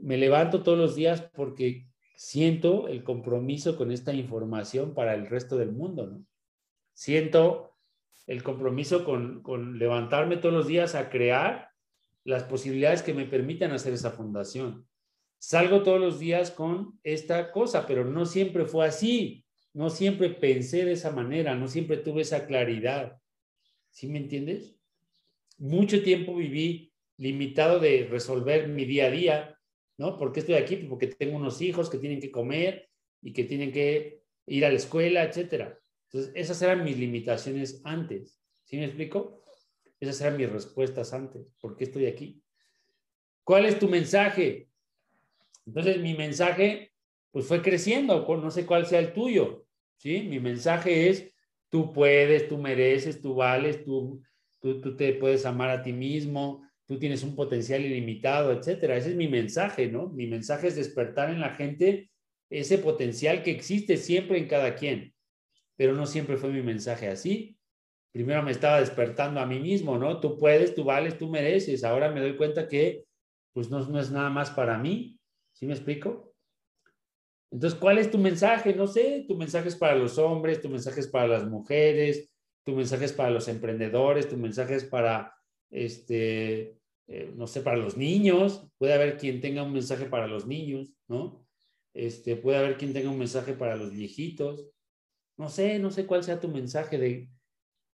me 0.03 0.19
levanto 0.19 0.63
todos 0.63 0.77
los 0.77 0.95
días 0.95 1.31
porque 1.35 1.89
siento 2.17 2.89
el 2.89 3.03
compromiso 3.03 3.79
con 3.79 3.91
esta 3.91 4.13
información 4.13 4.93
para 4.93 5.15
el 5.15 5.27
resto 5.27 5.57
del 5.57 5.73
mundo, 5.73 6.07
¿no? 6.07 6.27
Siento 6.93 7.79
el 8.27 8.43
compromiso 8.43 9.07
con, 9.07 9.43
con 9.43 9.79
levantarme 9.79 10.37
todos 10.37 10.55
los 10.55 10.67
días 10.67 10.95
a 10.95 11.09
crear 11.09 11.71
las 12.27 12.43
posibilidades 12.43 13.03
que 13.03 13.15
me 13.15 13.25
permitan 13.25 13.71
hacer 13.71 13.93
esa 13.93 14.11
fundación. 14.11 14.87
Salgo 15.39 15.83
todos 15.83 16.01
los 16.01 16.19
días 16.19 16.51
con 16.51 16.99
esta 17.05 17.53
cosa, 17.53 17.87
pero 17.87 18.05
no 18.05 18.27
siempre 18.27 18.67
fue 18.67 18.87
así. 18.87 19.45
No 19.73 19.91
siempre 19.91 20.31
pensé 20.31 20.85
de 20.85 20.93
esa 20.93 21.13
manera, 21.13 21.55
no 21.55 21.69
siempre 21.69 21.99
tuve 21.99 22.23
esa 22.23 22.47
claridad. 22.47 23.19
¿Sí 23.91 24.09
me 24.09 24.19
entiendes? 24.19 24.77
Mucho 25.59 26.03
tiempo 26.03 26.35
viví 26.35 26.93
limitado 27.17 27.79
de 27.79 28.09
resolver 28.11 28.69
mi 28.69 28.85
día 28.87 29.07
a 29.07 29.11
día, 29.11 29.59
¿no? 29.97 30.19
¿Por 30.19 30.33
qué 30.33 30.41
estoy 30.41 30.57
aquí? 30.57 30.77
Pues 30.77 30.89
porque 30.89 31.07
tengo 31.07 31.37
unos 31.37 31.61
hijos 31.63 31.89
que 31.89 31.99
tienen 31.99 32.21
que 32.21 32.31
comer 32.31 32.89
y 33.23 33.33
que 33.33 33.45
tienen 33.45 33.71
que 33.71 34.23
ir 34.47 34.65
a 34.65 34.71
la 34.71 34.77
escuela, 34.77 35.23
etcétera. 35.23 35.79
Entonces, 36.11 36.33
esas 36.35 36.61
eran 36.63 36.83
mis 36.83 36.99
limitaciones 36.99 37.81
antes. 37.85 38.41
¿Sí 38.65 38.77
me 38.79 38.87
explico? 38.87 39.45
Esas 40.01 40.21
eran 40.21 40.37
mis 40.37 40.51
respuestas 40.51 41.13
antes. 41.13 41.47
¿Por 41.61 41.77
qué 41.77 41.85
estoy 41.85 42.07
aquí? 42.07 42.43
¿Cuál 43.45 43.67
es 43.67 43.79
tu 43.79 43.89
mensaje? 43.89 44.69
Entonces, 45.67 45.99
mi 46.01 46.15
mensaje, 46.15 46.93
pues 47.31 47.47
fue 47.47 47.63
creciendo. 47.63 48.27
No 48.37 48.51
sé 48.51 48.67
cuál 48.67 48.87
sea 48.87 48.99
el 48.99 49.13
tuyo. 49.13 49.67
¿Sí? 49.97 50.23
Mi 50.23 50.41
mensaje 50.41 51.09
es, 51.09 51.33
tú 51.71 51.93
puedes, 51.93 52.49
tú 52.49 52.59
mereces, 52.59 53.21
tú 53.21 53.35
vales, 53.35 53.85
tú, 53.85 54.23
tú, 54.61 54.81
tú 54.81 54.97
te 54.97 55.15
puedes 55.15 55.47
amar 55.47 55.71
a 55.71 55.83
ti 55.83 55.93
mismo, 55.93 56.67
tú 56.87 56.99
tienes 56.99 57.23
un 57.23 57.35
potencial 57.35 57.85
ilimitado, 57.85 58.53
etcétera. 58.53 58.97
Ese 58.97 59.11
es 59.11 59.17
mi 59.17 59.29
mensaje, 59.29 59.89
¿no? 59.89 60.09
Mi 60.09 60.27
mensaje 60.27 60.69
es 60.69 60.77
despertar 60.77 61.31
en 61.31 61.41
la 61.41 61.55
gente 61.55 62.11
ese 62.51 62.79
potencial 62.79 63.43
que 63.43 63.51
existe 63.51 63.97
siempre 63.97 64.39
en 64.39 64.49
cada 64.49 64.77
quien, 64.77 65.15
pero 65.77 65.95
no 65.95 66.07
siempre 66.07 66.37
fue 66.37 66.51
mi 66.51 66.63
mensaje 66.63 67.09
así. 67.09 67.56
Primero 68.17 68.43
me 68.43 68.51
estaba 68.51 68.81
despertando 68.81 69.41
a 69.41 69.47
mí 69.47 69.61
mismo, 69.61 69.99
¿no? 69.99 70.21
Tú 70.21 70.39
puedes, 70.39 70.75
tú 70.75 70.85
vales, 70.85 71.19
tú 71.19 71.29
mereces. 71.29 71.85
Ahora 71.85 72.11
me 72.11 72.23
doy 72.23 72.35
cuenta 72.35 72.67
que, 72.67 73.05
pues, 73.53 73.69
no, 73.69 74.01
es 74.01 74.11
nada 74.11 74.31
más 74.31 74.49
para 74.49 74.79
mí. 74.79 75.21
¿Sí 75.53 75.67
me 75.67 75.75
explico? 75.75 76.33
Entonces, 77.51 77.79
¿cuál 77.79 77.99
es 77.99 78.11
tu 78.11 78.17
mensaje? 78.17 78.75
No 78.75 78.87
sé, 78.87 79.27
tu 79.29 79.37
mensaje 79.37 79.69
es 79.69 79.77
para 79.77 79.97
los 79.97 80.17
hombres, 80.17 80.63
tu 80.63 80.71
mensaje 80.71 81.01
es 81.01 81.09
para 81.09 81.29
las 81.29 81.47
mujeres, 81.47 82.31
tu 82.65 82.75
mensaje 82.75 83.05
es 83.05 83.13
para 83.13 83.29
los 83.29 83.49
emprendedores, 83.49 84.31
tu 84.31 84.39
mensaje 84.39 84.77
es 84.77 84.85
para 84.85 85.35
este, 85.69 86.79
eh, 87.09 87.35
no 87.37 87.47
sé, 87.47 87.61
para 87.61 87.77
los 87.77 87.99
niños, 87.99 88.67
puede 88.79 88.95
haber 88.95 89.19
quien 89.19 89.43
tenga 89.43 89.63
un 89.63 89.75
mensaje 89.75 90.07
para 90.07 90.27
los 90.27 90.47
niños, 90.47 90.91
¿no? 91.07 91.47
Este, 91.93 92.37
puede 92.37 92.57
haber 92.57 92.79
quien 92.79 92.95
tenga 92.95 93.11
un 93.11 93.19
mensaje 93.19 93.53
para 93.53 93.77
los 93.77 93.91
viejitos. 93.91 94.71
No 95.37 95.51
sé, 95.51 95.79
no 95.79 95.91
sé 95.91 96.07
cuál 96.07 96.25
sea 96.25 96.41
tu 96.41 96.49
mensaje 96.49 96.97
de, 96.97 97.29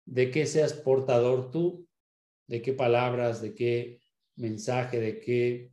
de 0.06 0.32
qué 0.32 0.45
seas 0.45 0.74
portador 0.74 1.52
tú, 1.52 1.88
de 2.47 2.62
qué 2.62 2.74
palabras, 2.74 3.41
de 3.41 3.56
qué 3.56 4.02
mensaje, 4.36 4.99
de 4.99 5.20
qué 5.20 5.72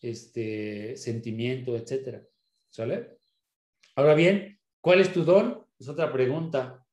este, 0.00 0.96
sentimiento, 0.96 1.76
etcétera. 1.76 2.22
¿Sale? 2.70 3.18
Ahora 3.94 4.14
bien, 4.14 4.58
¿cuál 4.80 5.00
es 5.00 5.12
tu 5.12 5.24
don? 5.24 5.64
Es 5.78 5.88
otra 5.88 6.12
pregunta. 6.12 6.84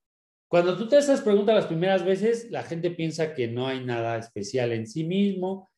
Cuando 0.47 0.77
tú 0.77 0.87
te 0.87 0.97
haces 0.97 1.21
preguntas 1.21 1.55
las 1.55 1.67
primeras 1.67 2.05
veces, 2.05 2.49
la 2.51 2.63
gente 2.63 2.91
piensa 2.91 3.33
que 3.33 3.47
no 3.47 3.67
hay 3.67 3.83
nada 3.83 4.17
especial 4.17 4.71
en 4.71 4.87
sí 4.87 5.03
mismo, 5.03 5.69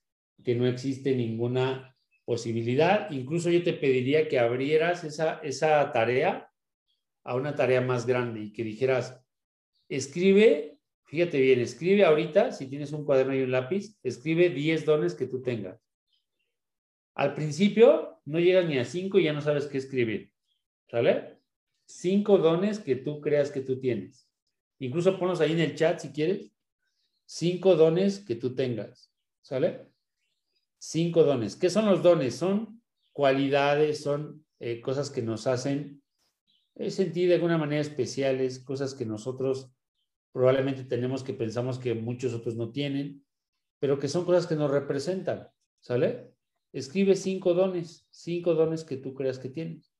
que 0.43 0.55
no 0.55 0.67
existe 0.67 1.15
ninguna 1.15 1.95
posibilidad. 2.25 3.09
Incluso 3.11 3.49
yo 3.49 3.63
te 3.63 3.73
pediría 3.73 4.27
que 4.27 4.39
abrieras 4.39 5.03
esa, 5.03 5.39
esa 5.43 5.91
tarea 5.91 6.51
a 7.23 7.35
una 7.35 7.55
tarea 7.55 7.81
más 7.81 8.05
grande 8.05 8.41
y 8.41 8.53
que 8.53 8.63
dijeras, 8.63 9.21
escribe, 9.89 10.76
fíjate 11.07 11.41
bien, 11.41 11.59
escribe 11.59 12.05
ahorita, 12.05 12.51
si 12.51 12.67
tienes 12.67 12.91
un 12.91 13.03
cuaderno 13.03 13.35
y 13.35 13.41
un 13.41 13.51
lápiz, 13.51 13.97
escribe 14.03 14.49
10 14.49 14.85
dones 14.85 15.15
que 15.15 15.25
tú 15.25 15.41
tengas. 15.41 15.81
Al 17.15 17.33
principio 17.33 18.21
no 18.25 18.39
llegas 18.39 18.67
ni 18.67 18.77
a 18.77 18.85
5 18.85 19.17
y 19.17 19.23
ya 19.23 19.33
no 19.33 19.41
sabes 19.41 19.65
qué 19.65 19.77
escribir. 19.77 20.31
¿Sale? 20.89 21.37
Cinco 21.85 22.37
dones 22.37 22.79
que 22.79 22.95
tú 22.95 23.21
creas 23.21 23.51
que 23.51 23.61
tú 23.61 23.79
tienes. 23.79 24.29
Incluso 24.79 25.17
ponlos 25.17 25.41
ahí 25.41 25.53
en 25.53 25.59
el 25.59 25.75
chat 25.75 25.99
si 25.99 26.11
quieres. 26.11 26.51
Cinco 27.25 27.75
dones 27.75 28.19
que 28.19 28.35
tú 28.35 28.55
tengas. 28.55 29.11
¿Sale? 29.41 29.87
Cinco 30.77 31.23
dones. 31.23 31.55
¿Qué 31.55 31.69
son 31.69 31.85
los 31.85 32.03
dones? 32.03 32.35
Son 32.35 32.81
cualidades, 33.11 34.01
son 34.01 34.45
eh, 34.59 34.81
cosas 34.81 35.09
que 35.09 35.21
nos 35.21 35.47
hacen 35.47 36.01
eh, 36.75 36.91
sentir 36.91 37.29
de 37.29 37.35
alguna 37.35 37.57
manera 37.57 37.81
especiales, 37.81 38.59
cosas 38.59 38.93
que 38.93 39.05
nosotros 39.05 39.71
probablemente 40.37 40.83
tenemos 40.83 41.23
que 41.23 41.33
pensamos 41.33 41.79
que 41.79 41.95
muchos 41.95 42.31
otros 42.31 42.55
no 42.55 42.71
tienen, 42.71 43.25
pero 43.79 43.97
que 43.97 44.07
son 44.07 44.23
cosas 44.23 44.45
que 44.45 44.55
nos 44.55 44.69
representan. 44.69 45.49
¿Sale? 45.79 46.31
Escribe 46.71 47.15
cinco 47.15 47.55
dones, 47.55 48.05
cinco 48.11 48.53
dones 48.53 48.83
que 48.83 48.97
tú 48.97 49.15
creas 49.15 49.39
que 49.39 49.49
tienes. 49.49 49.91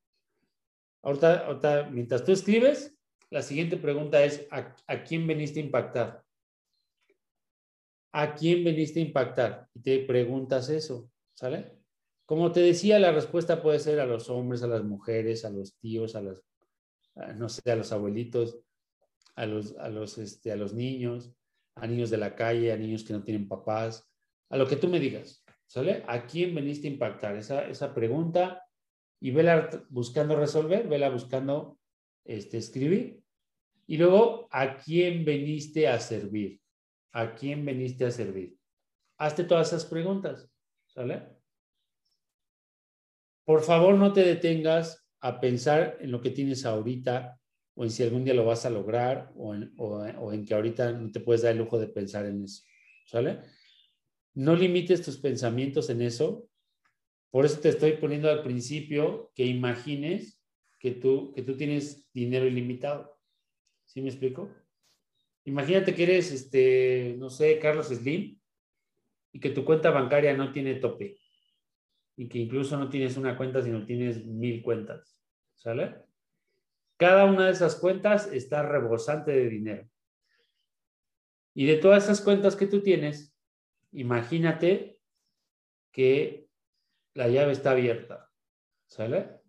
Ahorita, 1.02 1.48
ahorita 1.48 1.90
mientras 1.90 2.24
tú 2.24 2.34
escribes, 2.34 2.96
la 3.32 3.42
siguiente 3.42 3.78
pregunta 3.78 4.24
es, 4.24 4.48
¿a, 4.52 5.04
quién 5.04 5.26
veniste 5.26 5.60
a 5.60 5.64
impactar? 5.64 6.24
¿A 8.12 8.36
quién 8.36 8.64
veniste 8.64 9.00
a 9.00 9.06
impactar? 9.06 9.68
Y 9.74 9.80
te 9.82 10.00
preguntas 10.06 10.70
eso, 10.70 11.10
¿sale? 11.34 11.80
Como 12.28 12.52
te 12.52 12.60
decía, 12.60 13.00
la 13.00 13.12
respuesta 13.12 13.64
puede 13.64 13.80
ser 13.80 14.00
a 14.00 14.06
los 14.06 14.30
hombres, 14.30 14.62
a 14.62 14.68
las 14.68 14.84
mujeres, 14.84 15.46
a 15.46 15.50
los 15.50 15.74
tíos, 15.80 16.16
a 16.16 16.22
los, 16.22 16.44
no 17.38 17.50
sé, 17.50 17.72
a 17.72 17.76
los 17.76 17.92
abuelitos, 17.92 18.60
a 19.38 19.46
los, 19.46 19.78
a 19.78 19.88
los, 19.90 20.18
este, 20.18 20.52
a 20.52 20.56
los 20.56 20.74
niños, 20.74 21.32
a 21.76 21.88
niños 21.88 22.10
de 22.10 22.18
la 22.18 22.36
calle, 22.36 22.74
a 22.74 22.78
niños 22.78 23.04
que 23.04 23.14
no 23.14 23.24
tienen 23.24 23.48
papás, 23.48 24.10
a 24.50 24.58
lo 24.58 24.68
que 24.68 24.76
tú 24.76 24.88
me 24.88 25.00
digas, 25.00 25.46
¿sale? 25.68 26.04
¿A 26.08 26.26
quién 26.26 26.56
veniste 26.56 26.88
a 26.88 26.92
impactar? 26.92 27.36
Esa, 27.36 27.68
esa 27.68 27.94
pregunta 27.94 28.66
y 29.22 29.32
vela 29.32 29.70
buscando 29.90 30.36
resolver, 30.36 30.88
vela 30.88 31.10
buscando 31.10 31.78
este, 32.26 32.58
escribir. 32.58 33.22
Y 33.86 33.98
luego, 33.98 34.48
¿a 34.52 34.78
quién 34.78 35.24
veniste 35.24 35.88
a 35.88 36.00
servir? 36.00 36.60
¿A 37.14 37.36
quién 37.36 37.64
veniste 37.64 38.06
a 38.06 38.12
servir? 38.12 38.58
Hazte 39.20 39.44
todas 39.44 39.68
esas 39.68 39.86
preguntas, 39.86 40.50
¿sale? 40.88 41.30
Por 43.46 43.62
favor, 43.62 43.96
no 43.96 44.12
te 44.14 44.24
detengas 44.24 45.08
a 45.22 45.40
pensar 45.40 45.98
en 46.02 46.12
lo 46.12 46.22
que 46.22 46.32
tienes 46.32 46.66
ahorita 46.66 47.40
o 47.78 47.84
en 47.84 47.92
si 47.92 48.02
algún 48.02 48.26
día 48.26 48.34
lo 48.34 48.44
vas 48.44 48.66
a 48.66 48.72
lograr 48.72 49.32
o 49.36 49.54
en, 50.34 50.46
que 50.46 50.54
ahorita 50.56 50.92
no 50.94 51.12
te 51.12 51.20
puedes 51.20 51.44
dar 51.44 51.52
el 51.52 51.60
lujo 51.60 51.78
de 51.78 51.88
pensar 51.88 52.26
en 52.26 52.44
eso. 52.44 52.64
¿Sale? 53.06 53.42
No 54.34 54.56
limites 54.56 55.04
tus 55.04 55.18
pensamientos 55.18 55.92
en 55.92 56.02
eso. 56.02 56.50
Por 57.30 57.46
eso 57.46 57.60
te 57.60 57.70
estoy 57.70 57.94
poniendo 57.94 58.32
al 58.32 58.42
principio 58.42 59.32
que 59.36 59.46
imagines 59.46 60.42
que 60.80 60.92
tú, 60.92 61.32
que 61.36 61.44
tú 61.44 61.56
tienes 61.56 62.12
dinero 62.12 62.48
ilimitado. 62.48 63.16
¿Sí 63.86 64.02
me 64.02 64.10
explico? 64.10 64.50
Imagínate 65.46 65.94
que 65.94 66.04
eres, 66.04 66.32
este, 66.32 67.16
no 67.20 67.30
sé, 67.30 67.60
Carlos 67.60 67.90
Slim 67.90 68.40
y 69.32 69.40
que 69.40 69.52
tu 69.52 69.64
cuenta 69.64 69.92
bancaria 69.92 70.36
no 70.36 70.52
tiene 70.52 70.76
tope 70.76 71.20
y 72.16 72.28
que 72.28 72.40
incluso 72.40 72.76
no 72.76 72.90
tienes 72.90 73.18
una 73.18 73.38
cuenta, 73.38 73.62
sino 73.62 73.86
tienes 73.86 74.26
mil 74.26 74.64
cuentas. 74.64 75.16
¿Sale? 75.54 76.07
Cada 76.98 77.26
una 77.26 77.46
de 77.46 77.52
esas 77.52 77.76
cuentas 77.76 78.28
está 78.34 78.64
rebosante 78.64 79.32
de 79.32 79.50
dinero. 79.50 79.90
Y 81.54 81.66
de 81.66 81.78
todas 81.78 82.04
esas 82.04 82.22
cuentas 82.22 82.56
que 82.56 82.68
tú 82.68 82.82
tienes, 82.82 83.36
imagínate 83.92 85.00
que 85.92 86.48
la 87.14 87.28
llave 87.28 87.52
está 87.52 87.72
abierta. 87.72 88.30
¿Sale? 88.88 89.42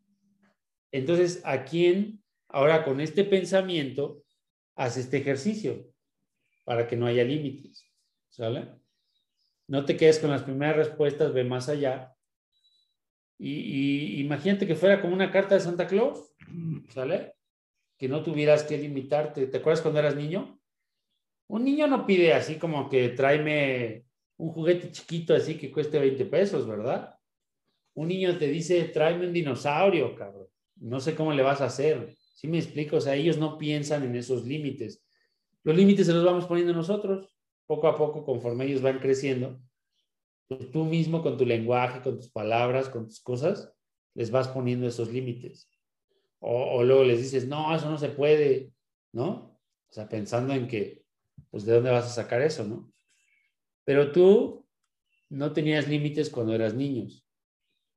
Entonces, 0.90 1.42
¿a 1.44 1.64
quién 1.64 2.22
ahora 2.48 2.84
con 2.84 3.00
este 3.00 3.24
pensamiento 3.24 4.24
hace 4.74 5.00
este 5.00 5.18
ejercicio 5.18 5.92
para 6.64 6.86
que 6.86 6.96
no 6.96 7.06
haya 7.06 7.24
límites? 7.24 7.86
¿Sale? 8.28 8.68
No 9.66 9.84
te 9.84 9.96
quedes 9.96 10.18
con 10.18 10.30
las 10.30 10.42
primeras 10.42 10.76
respuestas, 10.76 11.32
ve 11.32 11.44
más 11.44 11.68
allá. 11.68 12.14
Y, 13.38 14.20
imagínate 14.20 14.66
que 14.66 14.74
fuera 14.74 15.00
como 15.00 15.14
una 15.14 15.30
carta 15.30 15.54
de 15.54 15.60
Santa 15.60 15.86
Claus, 15.86 16.34
¿sale? 16.88 17.34
Que 17.98 18.08
no 18.08 18.22
tuvieras 18.22 18.62
que 18.62 18.78
limitarte. 18.78 19.46
¿Te 19.48 19.58
acuerdas 19.58 19.82
cuando 19.82 20.00
eras 20.00 20.16
niño? 20.16 20.58
Un 21.48 21.64
niño 21.64 21.86
no 21.86 22.06
pide 22.06 22.32
así 22.32 22.56
como 22.56 22.88
que 22.88 23.10
tráeme 23.10 24.04
un 24.36 24.50
juguete 24.50 24.92
chiquito 24.92 25.34
así 25.34 25.56
que 25.56 25.72
cueste 25.72 25.98
20 25.98 26.24
pesos, 26.26 26.66
¿verdad? 26.66 27.14
Un 27.94 28.08
niño 28.08 28.38
te 28.38 28.46
dice, 28.46 28.84
tráeme 28.84 29.26
un 29.26 29.32
dinosaurio, 29.32 30.14
cabrón. 30.14 30.46
No 30.76 31.00
sé 31.00 31.14
cómo 31.14 31.32
le 31.32 31.42
vas 31.42 31.60
a 31.60 31.66
hacer. 31.66 32.14
¿Sí 32.34 32.46
me 32.46 32.58
explico? 32.58 32.96
O 32.96 33.00
sea, 33.00 33.16
ellos 33.16 33.36
no 33.36 33.58
piensan 33.58 34.04
en 34.04 34.14
esos 34.14 34.46
límites. 34.46 35.04
Los 35.64 35.74
límites 35.74 36.06
se 36.06 36.12
los 36.12 36.24
vamos 36.24 36.46
poniendo 36.46 36.72
nosotros, 36.72 37.34
poco 37.66 37.88
a 37.88 37.96
poco, 37.96 38.24
conforme 38.24 38.66
ellos 38.66 38.80
van 38.80 39.00
creciendo. 39.00 39.60
Pues 40.46 40.70
tú 40.70 40.84
mismo 40.84 41.22
con 41.22 41.36
tu 41.36 41.44
lenguaje, 41.44 42.00
con 42.00 42.16
tus 42.16 42.30
palabras, 42.30 42.88
con 42.88 43.06
tus 43.06 43.20
cosas, 43.20 43.74
les 44.14 44.30
vas 44.30 44.48
poniendo 44.48 44.86
esos 44.86 45.12
límites. 45.12 45.68
O, 46.40 46.82
luego 46.84 47.04
les 47.04 47.18
dices, 47.18 47.46
no, 47.48 47.74
eso 47.74 47.90
no 47.90 47.98
se 47.98 48.10
puede, 48.10 48.72
¿no? 49.12 49.60
O 49.88 49.92
sea, 49.92 50.08
pensando 50.08 50.54
en 50.54 50.68
que, 50.68 51.04
pues, 51.50 51.64
¿de 51.64 51.74
dónde 51.74 51.90
vas 51.90 52.06
a 52.06 52.22
sacar 52.22 52.42
eso, 52.42 52.64
no? 52.64 52.92
Pero 53.84 54.12
tú 54.12 54.66
no 55.30 55.52
tenías 55.52 55.88
límites 55.88 56.30
cuando 56.30 56.54
eras 56.54 56.74
niños, 56.74 57.26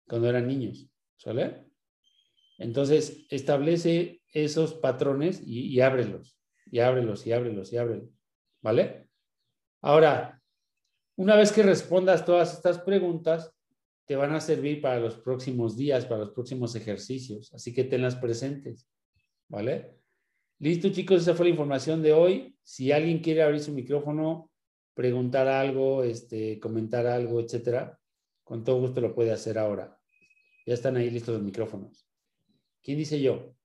cuando 0.07 0.29
eran 0.29 0.47
niños, 0.47 0.89
¿sale? 1.17 1.65
Entonces, 2.57 3.25
establece 3.29 4.21
esos 4.33 4.73
patrones 4.73 5.41
y, 5.45 5.79
ábrelos, 5.81 6.37
y 6.65 6.79
ábrelos, 6.79 7.25
y 7.25 7.33
ábrelos, 7.33 7.73
y 7.73 7.77
ábrelos, 7.77 8.09
¿vale? 8.61 9.07
Ahora, 9.81 10.41
una 11.15 11.35
vez 11.35 11.51
que 11.51 11.63
respondas 11.63 12.25
todas 12.25 12.53
estas 12.53 12.79
preguntas, 12.79 13.53
te 14.05 14.15
van 14.15 14.33
a 14.33 14.41
servir 14.41 14.81
para 14.81 14.99
los 14.99 15.17
próximos 15.17 15.77
días, 15.77 16.05
para 16.05 16.21
los 16.21 16.31
próximos 16.31 16.75
ejercicios, 16.75 17.53
así 17.53 17.73
que 17.73 17.83
tenlas 17.83 18.15
presentes, 18.15 18.87
¿vale? 19.47 19.97
Listo, 20.59 20.89
chicos, 20.89 21.21
esa 21.21 21.33
fue 21.33 21.45
la 21.45 21.51
información 21.51 22.03
de 22.03 22.13
hoy. 22.13 22.55
Si 22.61 22.91
alguien 22.91 23.19
quiere 23.19 23.41
abrir 23.41 23.61
su 23.61 23.71
micrófono, 23.71 24.51
preguntar 24.93 25.47
algo, 25.47 26.03
este, 26.03 26.59
comentar 26.59 27.07
algo, 27.07 27.39
etcétera, 27.39 27.99
con 28.43 28.63
todo 28.63 28.79
gusto 28.79 29.01
lo 29.01 29.15
puede 29.15 29.31
hacer 29.31 29.57
ahora. 29.57 29.97
Ya 30.65 30.73
están 30.73 30.97
ahí 30.97 31.09
listos 31.09 31.33
los 31.35 31.43
micrófonos. 31.43 32.07
¿Quién 32.83 32.97
dice 32.97 33.19
yo? 33.19 33.55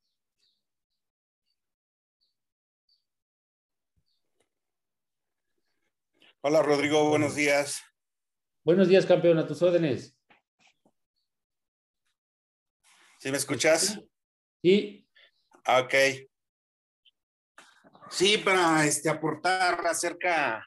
Hola 6.40 6.62
Rodrigo, 6.62 7.08
buenos 7.08 7.34
días. 7.34 7.82
Buenos 8.64 8.88
días, 8.88 9.04
campeón, 9.04 9.38
a 9.38 9.46
tus 9.46 9.60
órdenes. 9.62 10.15
¿Sí 13.18 13.30
me 13.30 13.36
escuchas? 13.36 14.00
Sí. 14.62 15.06
Ok. 15.66 15.94
Sí, 18.10 18.38
para 18.38 18.84
este, 18.86 19.08
aportar 19.08 19.86
acerca 19.86 20.66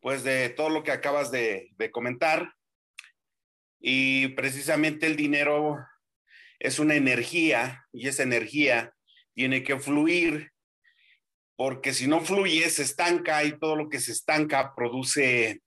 pues 0.00 0.24
de 0.24 0.48
todo 0.48 0.68
lo 0.68 0.82
que 0.82 0.92
acabas 0.92 1.30
de, 1.30 1.70
de 1.76 1.90
comentar. 1.90 2.54
Y 3.80 4.28
precisamente 4.28 5.06
el 5.06 5.16
dinero 5.16 5.78
es 6.58 6.78
una 6.78 6.94
energía 6.94 7.84
y 7.92 8.08
esa 8.08 8.22
energía 8.22 8.94
tiene 9.34 9.62
que 9.62 9.78
fluir 9.78 10.52
porque 11.56 11.92
si 11.92 12.06
no 12.06 12.20
fluye 12.20 12.68
se 12.70 12.82
estanca 12.82 13.44
y 13.44 13.58
todo 13.58 13.76
lo 13.76 13.88
que 13.88 14.00
se 14.00 14.12
estanca 14.12 14.74
produce 14.74 15.62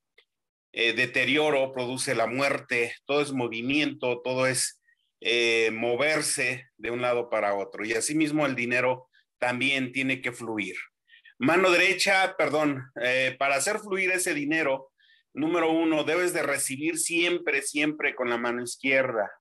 eh, 0.73 0.93
deterioro, 0.93 1.71
produce 1.71 2.15
la 2.15 2.27
muerte, 2.27 2.93
todo 3.05 3.21
es 3.21 3.31
movimiento, 3.31 4.21
todo 4.21 4.45
es 4.47 4.81
eh, 5.27 5.71
moverse 5.71 6.67
de 6.77 6.91
un 6.91 7.01
lado 7.01 7.31
para 7.31 7.55
otro 7.55 7.83
y 7.83 7.93
asimismo 7.93 8.45
el 8.45 8.53
dinero 8.55 9.09
también 9.39 9.91
tiene 9.91 10.21
que 10.21 10.31
fluir. 10.31 10.75
Mano 11.39 11.71
derecha, 11.71 12.35
perdón, 12.37 12.91
eh, 13.01 13.35
para 13.39 13.55
hacer 13.55 13.79
fluir 13.79 14.11
ese 14.11 14.35
dinero, 14.35 14.91
número 15.33 15.71
uno, 15.71 16.03
debes 16.03 16.31
de 16.31 16.43
recibir 16.43 16.99
siempre, 16.99 17.63
siempre 17.63 18.13
con 18.13 18.29
la 18.29 18.37
mano 18.37 18.61
izquierda. 18.61 19.31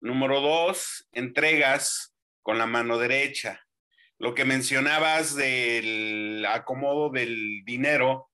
Número 0.00 0.40
dos, 0.40 1.06
entregas 1.12 2.14
con 2.40 2.56
la 2.56 2.64
mano 2.64 2.96
derecha. 2.96 3.60
Lo 4.18 4.34
que 4.34 4.46
mencionabas 4.46 5.36
del 5.36 6.46
acomodo 6.48 7.10
del 7.10 7.62
dinero, 7.66 8.29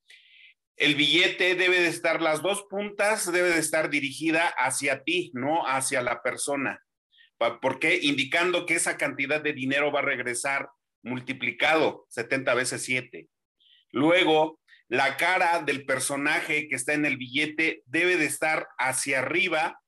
el 0.77 0.95
billete 0.95 1.55
debe 1.55 1.81
de 1.81 1.89
estar, 1.89 2.21
las 2.21 2.43
dos 2.43 2.65
puntas 2.69 3.31
debe 3.33 3.51
de 3.51 3.59
estar 3.59 3.91
dirigida 3.91 4.49
hacia 4.59 5.03
ti, 5.03 5.31
no 5.35 5.67
hacia 5.67 6.03
la 6.03 6.23
persona. 6.23 6.83
¿Por 7.39 7.79
qué? 7.79 7.99
Indicando 8.03 8.67
que 8.67 8.75
esa 8.75 8.97
cantidad 8.97 9.41
de 9.41 9.53
dinero 9.53 9.93
va 9.93 10.01
a 10.01 10.05
regresar 10.05 10.69
multiplicado 11.03 12.07
70 12.11 12.55
veces 12.55 12.85
7. 12.85 13.29
Luego, 13.93 14.61
la 14.89 15.17
cara 15.17 15.63
del 15.63 15.85
personaje 15.85 16.69
que 16.69 16.77
está 16.77 16.93
en 16.93 17.07
el 17.07 17.17
billete 17.17 17.83
debe 17.87 18.17
de 18.17 18.27
estar 18.27 18.69
hacia 18.79 19.21
arriba 19.21 19.81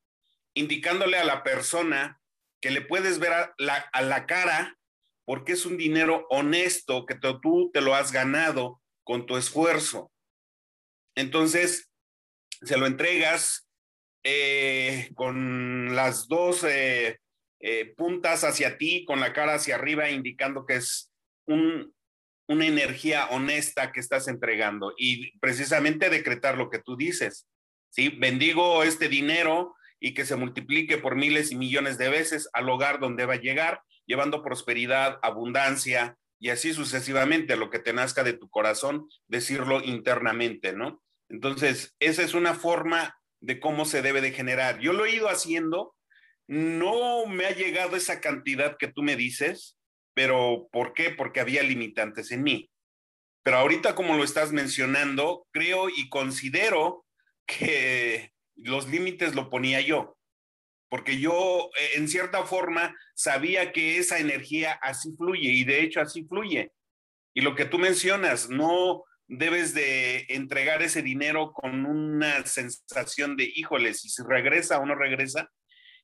indicándole 0.54 1.18
a 1.18 1.24
la 1.24 1.42
persona 1.42 2.20
que 2.60 2.70
le 2.70 2.80
puedes 2.80 3.18
ver 3.18 3.32
a 3.32 3.54
la, 3.58 4.26
cara 4.26 4.76
porque 5.24 5.52
es 5.52 5.66
un 5.66 5.76
dinero 5.76 6.26
honesto 6.30 7.06
que 7.06 7.14
tú 7.14 7.70
te 7.72 7.80
lo 7.80 7.94
has 7.94 8.10
ganado 8.10 8.80
con 9.04 9.26
tu 9.26 9.36
esfuerzo. 9.36 10.10
Entonces, 11.18 11.90
se 12.62 12.76
lo 12.76 12.86
entregas 12.86 13.68
eh, 14.22 15.10
con 15.16 15.96
las 15.96 16.28
dos 16.28 16.62
eh, 16.62 17.18
eh, 17.58 17.92
puntas 17.96 18.44
hacia 18.44 18.78
ti, 18.78 19.04
con 19.04 19.18
la 19.18 19.32
cara 19.32 19.54
hacia 19.54 19.74
arriba, 19.74 20.10
indicando 20.10 20.64
que 20.64 20.76
es 20.76 21.10
un, 21.48 21.92
una 22.46 22.66
energía 22.66 23.26
honesta 23.30 23.90
que 23.90 23.98
estás 23.98 24.28
entregando 24.28 24.94
y 24.96 25.36
precisamente 25.40 26.08
decretar 26.08 26.56
lo 26.56 26.70
que 26.70 26.78
tú 26.78 26.96
dices. 26.96 27.48
¿sí? 27.90 28.10
Bendigo 28.10 28.84
este 28.84 29.08
dinero 29.08 29.74
y 29.98 30.14
que 30.14 30.24
se 30.24 30.36
multiplique 30.36 30.98
por 30.98 31.16
miles 31.16 31.50
y 31.50 31.56
millones 31.56 31.98
de 31.98 32.10
veces 32.10 32.48
al 32.52 32.68
hogar 32.68 33.00
donde 33.00 33.26
va 33.26 33.34
a 33.34 33.40
llegar, 33.40 33.82
llevando 34.06 34.44
prosperidad, 34.44 35.18
abundancia 35.22 36.16
y 36.38 36.50
así 36.50 36.72
sucesivamente, 36.72 37.56
lo 37.56 37.70
que 37.70 37.80
te 37.80 37.92
nazca 37.92 38.22
de 38.22 38.34
tu 38.34 38.48
corazón, 38.48 39.08
decirlo 39.26 39.82
internamente, 39.82 40.72
¿no? 40.72 41.02
Entonces, 41.28 41.94
esa 42.00 42.22
es 42.22 42.34
una 42.34 42.54
forma 42.54 43.18
de 43.40 43.60
cómo 43.60 43.84
se 43.84 44.02
debe 44.02 44.20
de 44.20 44.32
generar. 44.32 44.80
Yo 44.80 44.92
lo 44.92 45.04
he 45.04 45.14
ido 45.14 45.28
haciendo, 45.28 45.94
no 46.46 47.26
me 47.26 47.46
ha 47.46 47.50
llegado 47.50 47.96
esa 47.96 48.20
cantidad 48.20 48.76
que 48.78 48.88
tú 48.88 49.02
me 49.02 49.16
dices, 49.16 49.76
pero 50.14 50.68
¿por 50.72 50.94
qué? 50.94 51.10
Porque 51.10 51.40
había 51.40 51.62
limitantes 51.62 52.30
en 52.32 52.42
mí. 52.42 52.70
Pero 53.42 53.58
ahorita 53.58 53.94
como 53.94 54.16
lo 54.16 54.24
estás 54.24 54.52
mencionando, 54.52 55.46
creo 55.52 55.88
y 55.88 56.08
considero 56.08 57.04
que 57.46 58.32
los 58.56 58.88
límites 58.88 59.34
lo 59.34 59.48
ponía 59.48 59.80
yo, 59.80 60.18
porque 60.90 61.18
yo 61.18 61.70
eh, 61.78 61.90
en 61.94 62.08
cierta 62.08 62.44
forma 62.44 62.94
sabía 63.14 63.72
que 63.72 63.98
esa 63.98 64.18
energía 64.18 64.72
así 64.82 65.14
fluye 65.16 65.50
y 65.50 65.64
de 65.64 65.82
hecho 65.82 66.00
así 66.00 66.24
fluye. 66.24 66.72
Y 67.34 67.40
lo 67.42 67.54
que 67.54 67.66
tú 67.66 67.78
mencionas, 67.78 68.50
no 68.50 69.04
debes 69.28 69.74
de 69.74 70.24
entregar 70.30 70.82
ese 70.82 71.02
dinero 71.02 71.52
con 71.52 71.84
una 71.86 72.44
sensación 72.46 73.36
de, 73.36 73.50
híjole, 73.54 73.94
si 73.94 74.08
regresa 74.22 74.78
o 74.78 74.86
no 74.86 74.94
regresa. 74.94 75.50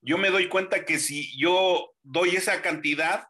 yo 0.03 0.19
me 0.19 0.29
doy 0.31 0.49
cuenta 0.49 0.85
que 0.85 0.99
si 0.99 1.37
yo 1.39 1.91
doy 2.03 2.37
esa 2.37 2.61
cantidad, 2.61 3.25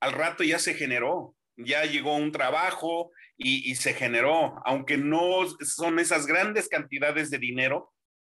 al 0.00 0.12
rato 0.12 0.42
ya 0.42 0.58
se 0.58 0.74
generó, 0.74 1.36
ya 1.56 1.84
llegó 1.84 2.16
un 2.16 2.32
trabajo 2.32 3.12
y, 3.38 3.74
se 3.76 3.94
generó, 3.94 4.60
aunque 4.64 4.96
no 4.96 5.46
son 5.60 5.98
esas 5.98 6.26
grandes 6.26 6.68
cantidades 6.68 7.30
de 7.30 7.38
dinero, 7.38 7.92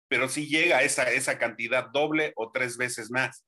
pero 0.09 0.28
sí 0.28 0.48
llega 0.48 0.82
esa, 0.82 1.11
esa 1.12 1.38
cantidad 1.38 1.86
doble 1.92 2.32
o 2.36 2.50
tres 2.50 2.76
veces 2.76 3.11
más. 3.11 3.44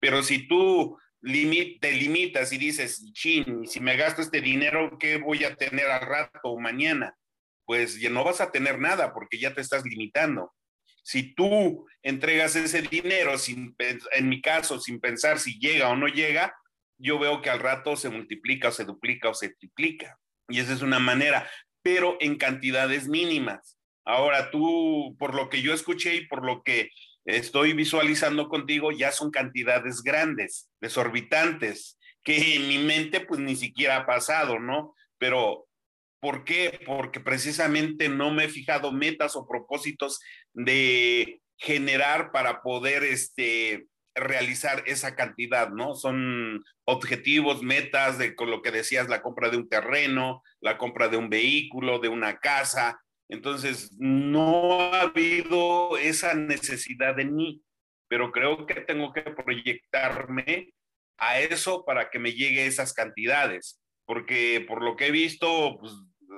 Pero 0.00 0.22
si 0.22 0.46
tú 0.48 0.96
te 1.20 1.92
limitas 1.92 2.52
y 2.52 2.58
dices, 2.58 3.04
chin, 3.12 3.66
si 3.66 3.80
me 3.80 3.96
gasto 3.96 4.22
este 4.22 4.40
dinero, 4.40 4.96
¿qué 4.98 5.18
voy 5.18 5.44
a 5.44 5.54
tener 5.56 5.86
al 5.86 6.02
rato 6.02 6.40
o 6.44 6.60
mañana? 6.60 7.16
Pues 7.64 8.00
ya 8.00 8.10
no 8.10 8.24
vas 8.24 8.40
a 8.40 8.50
tener 8.50 8.78
nada 8.78 9.12
porque 9.12 9.38
ya 9.38 9.54
te 9.54 9.60
estás 9.60 9.84
limitando. 9.84 10.54
Si 11.02 11.34
tú 11.34 11.86
entregas 12.02 12.54
ese 12.56 12.82
dinero, 12.82 13.38
sin, 13.38 13.74
en 14.12 14.28
mi 14.28 14.40
caso, 14.40 14.78
sin 14.78 15.00
pensar 15.00 15.38
si 15.38 15.58
llega 15.58 15.88
o 15.88 15.96
no 15.96 16.06
llega, 16.06 16.54
yo 16.98 17.18
veo 17.18 17.40
que 17.42 17.50
al 17.50 17.60
rato 17.60 17.96
se 17.96 18.10
multiplica 18.10 18.68
o 18.68 18.72
se 18.72 18.84
duplica 18.84 19.28
o 19.30 19.34
se 19.34 19.50
triplica. 19.50 20.18
Y 20.48 20.60
esa 20.60 20.72
es 20.72 20.82
una 20.82 20.98
manera, 20.98 21.48
pero 21.82 22.16
en 22.20 22.36
cantidades 22.36 23.08
mínimas. 23.08 23.78
Ahora 24.04 24.50
tú, 24.50 25.16
por 25.18 25.34
lo 25.34 25.48
que 25.48 25.62
yo 25.62 25.74
escuché 25.74 26.14
y 26.16 26.26
por 26.26 26.44
lo 26.44 26.62
que 26.62 26.90
estoy 27.28 27.74
visualizando 27.74 28.48
contigo, 28.48 28.90
ya 28.90 29.12
son 29.12 29.30
cantidades 29.30 30.02
grandes, 30.02 30.70
desorbitantes, 30.80 31.98
que 32.24 32.56
en 32.56 32.68
mi 32.68 32.78
mente 32.78 33.20
pues 33.20 33.38
ni 33.38 33.54
siquiera 33.54 33.98
ha 33.98 34.06
pasado, 34.06 34.58
¿no? 34.58 34.94
Pero 35.18 35.66
¿por 36.20 36.44
qué? 36.44 36.80
Porque 36.86 37.20
precisamente 37.20 38.08
no 38.08 38.30
me 38.30 38.44
he 38.44 38.48
fijado 38.48 38.92
metas 38.92 39.36
o 39.36 39.46
propósitos 39.46 40.20
de 40.54 41.42
generar 41.58 42.32
para 42.32 42.62
poder 42.62 43.04
este, 43.04 43.88
realizar 44.14 44.82
esa 44.86 45.14
cantidad, 45.14 45.68
¿no? 45.68 45.94
Son 45.94 46.64
objetivos, 46.86 47.62
metas 47.62 48.16
de 48.16 48.34
con 48.34 48.50
lo 48.50 48.62
que 48.62 48.70
decías, 48.70 49.08
la 49.08 49.20
compra 49.20 49.50
de 49.50 49.58
un 49.58 49.68
terreno, 49.68 50.42
la 50.60 50.78
compra 50.78 51.08
de 51.08 51.18
un 51.18 51.28
vehículo, 51.28 51.98
de 51.98 52.08
una 52.08 52.38
casa, 52.38 53.02
entonces, 53.28 53.92
no 53.98 54.80
ha 54.80 55.02
habido 55.02 55.98
esa 55.98 56.34
necesidad 56.34 57.14
de 57.14 57.26
mí, 57.26 57.62
pero 58.08 58.32
creo 58.32 58.66
que 58.66 58.80
tengo 58.80 59.12
que 59.12 59.22
proyectarme 59.22 60.72
a 61.18 61.40
eso 61.40 61.84
para 61.84 62.10
que 62.10 62.18
me 62.18 62.32
llegue 62.32 62.66
esas 62.66 62.94
cantidades, 62.94 63.80
porque 64.06 64.64
por 64.66 64.82
lo 64.82 64.96
que 64.96 65.08
he 65.08 65.10
visto, 65.10 65.76
pues, 65.78 65.92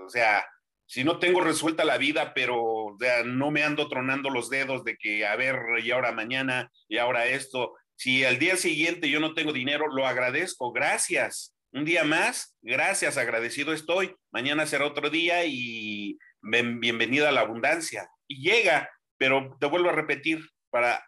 o 0.05 0.09
sea, 0.09 0.45
si 0.87 1.05
no 1.05 1.21
tengo 1.21 1.41
resuelta 1.41 1.85
la 1.85 1.99
vida, 1.99 2.35
pero 2.35 2.97
no 3.25 3.51
me 3.53 3.63
ando 3.63 3.89
tronando 3.89 4.29
los 4.29 4.51
dedos 4.51 4.83
de 4.83 4.97
que, 4.97 5.25
a 5.25 5.37
ver, 5.37 5.57
y 5.85 5.93
ahora 5.93 6.11
mañana, 6.11 6.73
y 6.89 6.99
ahora 6.99 7.27
esto, 7.27 7.75
si 7.95 8.25
al 8.25 8.41
día 8.41 8.57
siguiente 8.57 9.09
yo 9.09 9.21
no 9.21 9.35
tengo 9.35 9.53
dinero, 9.53 9.87
lo 9.87 10.07
agradezco, 10.07 10.73
gracias. 10.73 11.55
Un 11.73 11.85
día 11.85 12.03
más, 12.03 12.57
gracias, 12.63 13.17
agradecido 13.17 13.73
estoy. 13.73 14.17
Mañana 14.33 14.67
será 14.67 14.87
otro 14.87 15.09
día 15.09 15.45
y 15.45 16.19
bienvenida 16.43 17.29
a 17.29 17.33
la 17.33 17.43
abundancia. 17.43 18.11
Y 18.27 18.43
llega, 18.43 18.91
pero 19.17 19.57
te 19.61 19.67
vuelvo 19.67 19.91
a 19.91 19.93
repetir, 19.93 20.41
para 20.71 21.05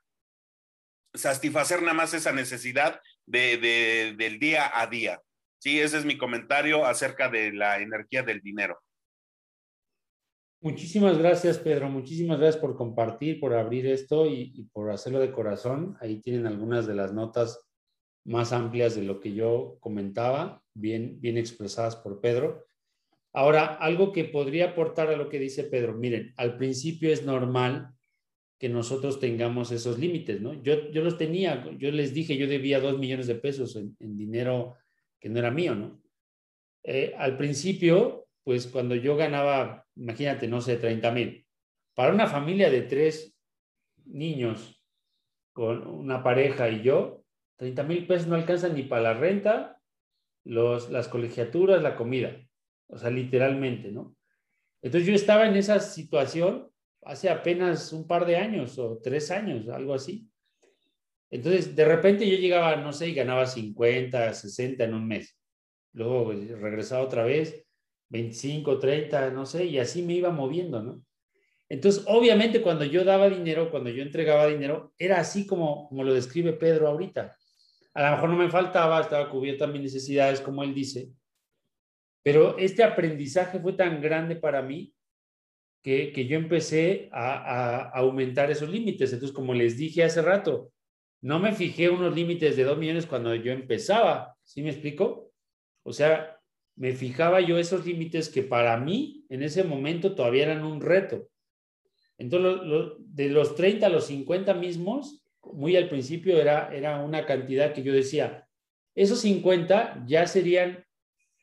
satisfacer 1.14 1.82
nada 1.82 1.94
más 1.94 2.14
esa 2.14 2.32
necesidad 2.32 3.00
de, 3.26 4.14
del 4.16 4.38
día 4.38 4.70
a 4.72 4.86
día. 4.86 5.20
Sí, 5.58 5.80
ese 5.80 5.98
es 5.98 6.04
mi 6.04 6.16
comentario 6.16 6.86
acerca 6.86 7.28
de 7.28 7.52
la 7.52 7.80
energía 7.80 8.22
del 8.22 8.40
dinero. 8.40 8.78
Muchísimas 10.60 11.18
gracias, 11.18 11.58
Pedro. 11.58 11.88
Muchísimas 11.88 12.38
gracias 12.38 12.60
por 12.60 12.76
compartir, 12.76 13.40
por 13.40 13.52
abrir 13.52 13.88
esto 13.88 14.26
y, 14.26 14.52
y, 14.54 14.64
por 14.72 14.92
hacerlo 14.92 15.18
de 15.18 15.32
corazón. 15.32 15.96
Ahí 16.00 16.20
tienen 16.20 16.46
algunas 16.46 16.86
de 16.86 16.94
las 16.94 17.12
notas 17.12 17.68
más 18.24 18.52
amplias 18.52 18.94
de 18.94 19.02
lo 19.02 19.20
que 19.20 19.34
yo 19.34 19.76
comentaba, 19.80 20.62
bien, 20.74 21.20
bien 21.20 21.36
expresadas 21.36 21.96
por 21.96 22.20
Pedro. 22.20 22.66
Ahora, 23.32 23.66
algo 23.66 24.12
que 24.12 24.24
podría 24.24 24.70
aportar 24.70 25.08
a 25.08 25.16
lo 25.16 25.28
que 25.28 25.38
dice 25.38 25.64
Pedro, 25.64 25.94
miren, 25.94 26.34
al 26.36 26.56
principio 26.56 27.12
es 27.12 27.24
normal 27.24 27.94
que 28.58 28.68
nosotros 28.68 29.18
tengamos 29.18 29.72
esos 29.72 29.98
límites, 29.98 30.40
¿no? 30.40 30.62
Yo, 30.62 30.90
yo 30.92 31.02
los 31.02 31.18
tenía, 31.18 31.68
yo 31.78 31.90
les 31.90 32.14
dije, 32.14 32.36
yo 32.36 32.46
debía 32.46 32.78
dos 32.78 32.98
millones 32.98 33.26
de 33.26 33.34
pesos 33.34 33.74
en, 33.74 33.96
dinero 33.98 34.76
que 35.18 35.28
no 35.28 35.40
era 35.40 35.50
mío, 35.50 35.74
¿no? 35.74 36.00
Eh, 36.84 37.12
al 37.18 37.36
principio, 37.36 38.28
pues 38.44 38.66
cuando 38.66 38.94
yo 38.94 39.16
ganaba, 39.16 39.86
imagínate, 39.96 40.46
no 40.46 40.60
sé, 40.60 40.76
30 40.76 41.10
mil, 41.10 41.46
para 41.94 42.12
una 42.12 42.26
familia 42.26 42.70
de 42.70 42.82
tres 42.82 43.36
niños 44.04 44.80
con 45.52 45.86
una 45.86 46.22
pareja 46.22 46.68
y 46.68 46.82
yo, 46.82 47.21
30 47.62 47.82
mil 47.84 48.06
pesos 48.08 48.26
no 48.26 48.34
alcanzan 48.34 48.74
ni 48.74 48.82
para 48.82 49.02
la 49.02 49.14
renta, 49.14 49.80
los, 50.44 50.90
las 50.90 51.06
colegiaturas, 51.06 51.80
la 51.80 51.94
comida 51.94 52.36
o 52.92 52.98
sea, 52.98 53.10
literalmente, 53.10 53.90
¿no? 53.90 54.14
Entonces 54.82 55.08
yo 55.08 55.14
estaba 55.14 55.46
en 55.46 55.56
esa 55.56 55.80
situación 55.80 56.68
hace 57.04 57.30
apenas 57.30 57.92
un 57.92 58.06
par 58.06 58.26
de 58.26 58.36
años 58.36 58.78
o 58.78 58.98
tres 59.02 59.30
años, 59.30 59.68
algo 59.68 59.94
así. 59.94 60.28
Entonces, 61.30 61.74
de 61.74 61.84
repente 61.86 62.28
yo 62.28 62.36
llegaba, 62.36 62.76
no 62.76 62.92
sé, 62.92 63.08
y 63.08 63.14
ganaba 63.14 63.46
50, 63.46 64.34
60 64.34 64.84
en 64.84 64.94
un 64.94 65.08
mes. 65.08 65.38
Luego 65.94 66.26
pues, 66.26 66.50
regresaba 66.50 67.02
otra 67.02 67.24
vez, 67.24 67.64
25, 68.10 68.78
30, 68.78 69.30
no 69.30 69.46
sé, 69.46 69.64
y 69.64 69.78
así 69.78 70.02
me 70.02 70.12
iba 70.12 70.30
moviendo, 70.30 70.82
¿no? 70.82 71.02
Entonces, 71.70 72.04
obviamente 72.06 72.60
cuando 72.60 72.84
yo 72.84 73.04
daba 73.04 73.30
dinero, 73.30 73.70
cuando 73.70 73.88
yo 73.88 74.02
entregaba 74.02 74.46
dinero, 74.48 74.92
era 74.98 75.18
así 75.18 75.46
como, 75.46 75.88
como 75.88 76.04
lo 76.04 76.12
describe 76.12 76.52
Pedro 76.52 76.88
ahorita. 76.88 77.34
A 77.94 78.02
lo 78.02 78.10
mejor 78.12 78.30
no 78.30 78.36
me 78.36 78.50
faltaba, 78.50 79.00
estaba 79.00 79.28
cubierta 79.28 79.66
mis 79.66 79.82
necesidades, 79.82 80.40
como 80.40 80.62
él 80.62 80.74
dice, 80.74 81.10
pero 82.22 82.56
este 82.58 82.84
aprendizaje 82.84 83.58
fue 83.58 83.72
tan 83.72 84.00
grande 84.00 84.36
para 84.36 84.62
mí 84.62 84.94
que, 85.82 86.26
yo 86.26 86.36
empecé 86.36 87.08
a, 87.12 87.90
aumentar 87.94 88.50
esos 88.50 88.70
límites. 88.70 89.12
Entonces, 89.12 89.34
como 89.34 89.52
les 89.52 89.76
dije 89.76 90.04
hace 90.04 90.22
rato, 90.22 90.70
no 91.20 91.40
me 91.40 91.52
fijé 91.52 91.90
unos 91.90 92.14
límites 92.14 92.56
de 92.56 92.64
dos 92.64 92.78
millones 92.78 93.06
cuando 93.06 93.34
yo 93.34 93.52
empezaba. 93.52 94.36
¿Sí 94.44 94.62
me 94.62 94.70
explico? 94.70 95.32
O 95.82 95.92
sea, 95.92 96.38
me 96.76 96.92
fijaba 96.92 97.40
yo 97.40 97.58
esos 97.58 97.84
límites 97.84 98.28
que 98.28 98.42
para 98.42 98.76
mí 98.76 99.26
en 99.28 99.42
ese 99.42 99.64
momento 99.64 100.14
todavía 100.14 100.44
eran 100.44 100.64
un 100.64 100.80
reto. 100.80 101.28
Entonces, 102.18 102.60
de 102.98 103.28
los 103.30 103.56
30 103.56 103.86
a 103.86 103.90
los 103.90 104.06
50 104.06 104.54
mismos, 104.54 105.21
muy 105.44 105.76
al 105.76 105.88
principio 105.88 106.40
era, 106.40 106.74
era 106.74 107.02
una 107.02 107.26
cantidad 107.26 107.72
que 107.72 107.82
yo 107.82 107.92
decía, 107.92 108.48
esos 108.94 109.20
50 109.20 110.04
ya 110.06 110.26
serían 110.26 110.84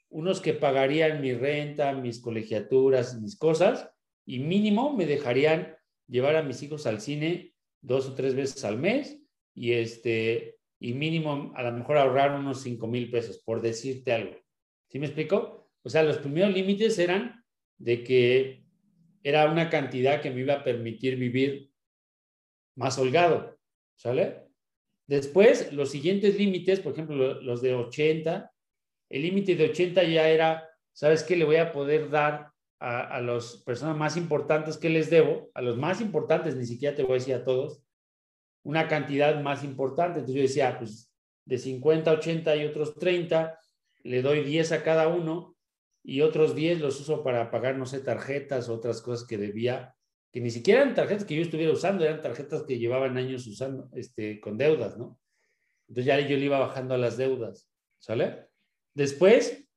unos 0.09 0.41
que 0.41 0.53
pagarían 0.53 1.21
mi 1.21 1.33
renta, 1.33 1.93
mis 1.93 2.19
colegiaturas, 2.19 3.19
mis 3.21 3.37
cosas, 3.37 3.89
y 4.25 4.39
mínimo 4.39 4.95
me 4.95 5.05
dejarían 5.05 5.75
llevar 6.07 6.35
a 6.35 6.43
mis 6.43 6.61
hijos 6.63 6.85
al 6.87 7.01
cine 7.01 7.53
dos 7.81 8.07
o 8.07 8.15
tres 8.15 8.35
veces 8.35 8.63
al 8.65 8.77
mes 8.77 9.21
y 9.53 9.73
este 9.73 10.57
y 10.79 10.93
mínimo 10.93 11.51
a 11.55 11.63
lo 11.63 11.71
mejor 11.73 11.97
ahorrar 11.97 12.39
unos 12.39 12.61
cinco 12.61 12.87
mil 12.87 13.11
pesos, 13.11 13.41
por 13.43 13.61
decirte 13.61 14.13
algo. 14.13 14.37
¿Sí 14.87 14.97
me 14.97 15.07
explico? 15.07 15.69
O 15.83 15.89
sea, 15.89 16.03
los 16.03 16.17
primeros 16.17 16.53
límites 16.53 16.97
eran 16.99 17.43
de 17.77 18.03
que 18.03 18.63
era 19.23 19.51
una 19.51 19.69
cantidad 19.69 20.21
que 20.21 20.31
me 20.31 20.41
iba 20.41 20.55
a 20.55 20.63
permitir 20.63 21.17
vivir 21.17 21.71
más 22.75 22.97
holgado, 22.97 23.58
¿sale? 23.99 24.47
Después, 25.07 25.73
los 25.73 25.91
siguientes 25.91 26.37
límites, 26.37 26.79
por 26.79 26.93
ejemplo, 26.93 27.41
los 27.41 27.61
de 27.61 27.75
80, 27.75 28.51
el 29.09 29.21
límite 29.21 29.55
de 29.55 29.65
80 29.65 30.03
ya 30.03 30.29
era, 30.29 30.69
¿sabes 30.93 31.23
qué? 31.23 31.35
Le 31.35 31.45
voy 31.45 31.57
a 31.57 31.73
poder 31.73 32.09
dar 32.09 32.51
a, 32.79 33.19
las 33.19 33.57
personas 33.65 33.97
más 33.97 34.15
importantes 34.15 34.77
que 34.77 34.89
les 34.89 35.09
debo, 35.09 35.49
a 35.53 35.61
los 35.61 35.77
más 35.77 35.99
importantes, 35.99 36.55
ni 36.55 36.65
siquiera 36.65 36.95
te 36.95 37.03
voy 37.03 37.13
a 37.13 37.15
decir 37.15 37.35
a 37.35 37.43
todos, 37.43 37.83
una 38.63 38.87
cantidad 38.87 39.41
más 39.41 39.63
importante. 39.63 40.19
Entonces 40.19 40.35
yo 40.35 40.41
decía, 40.43 40.77
pues 40.77 41.11
de 41.45 41.57
50 41.57 42.09
a 42.09 42.13
80 42.13 42.55
y 42.55 42.65
otros 42.65 42.95
30, 42.95 43.59
le 44.03 44.21
doy 44.21 44.43
10 44.43 44.71
a 44.71 44.83
cada 44.83 45.09
uno 45.09 45.57
y 46.03 46.21
otros 46.21 46.55
10 46.55 46.79
los 46.79 47.01
uso 47.01 47.21
para 47.21 47.51
pagar, 47.51 47.75
no 47.75 47.85
sé, 47.85 47.99
tarjetas, 47.99 48.69
otras 48.69 49.01
cosas 49.01 49.27
que 49.27 49.37
debía, 49.37 49.95
que 50.31 50.41
ni 50.41 50.51
siquiera 50.51 50.81
eran 50.81 50.95
tarjetas 50.95 51.25
que 51.25 51.35
yo 51.35 51.41
estuviera 51.41 51.73
usando, 51.73 52.03
eran 52.03 52.21
tarjetas 52.21 52.63
que 52.63 52.77
llevaban 52.77 53.17
años 53.17 53.47
usando, 53.47 53.89
este, 53.93 54.39
con 54.39 54.57
deudas, 54.57 54.97
¿no? 54.97 55.19
Entonces 55.87 56.05
ya 56.05 56.19
yo 56.19 56.37
le 56.37 56.45
iba 56.45 56.59
bajando 56.59 56.93
a 56.93 56.97
las 56.97 57.17
deudas, 57.17 57.67
¿sale? 57.97 58.47
Después, 58.93 59.67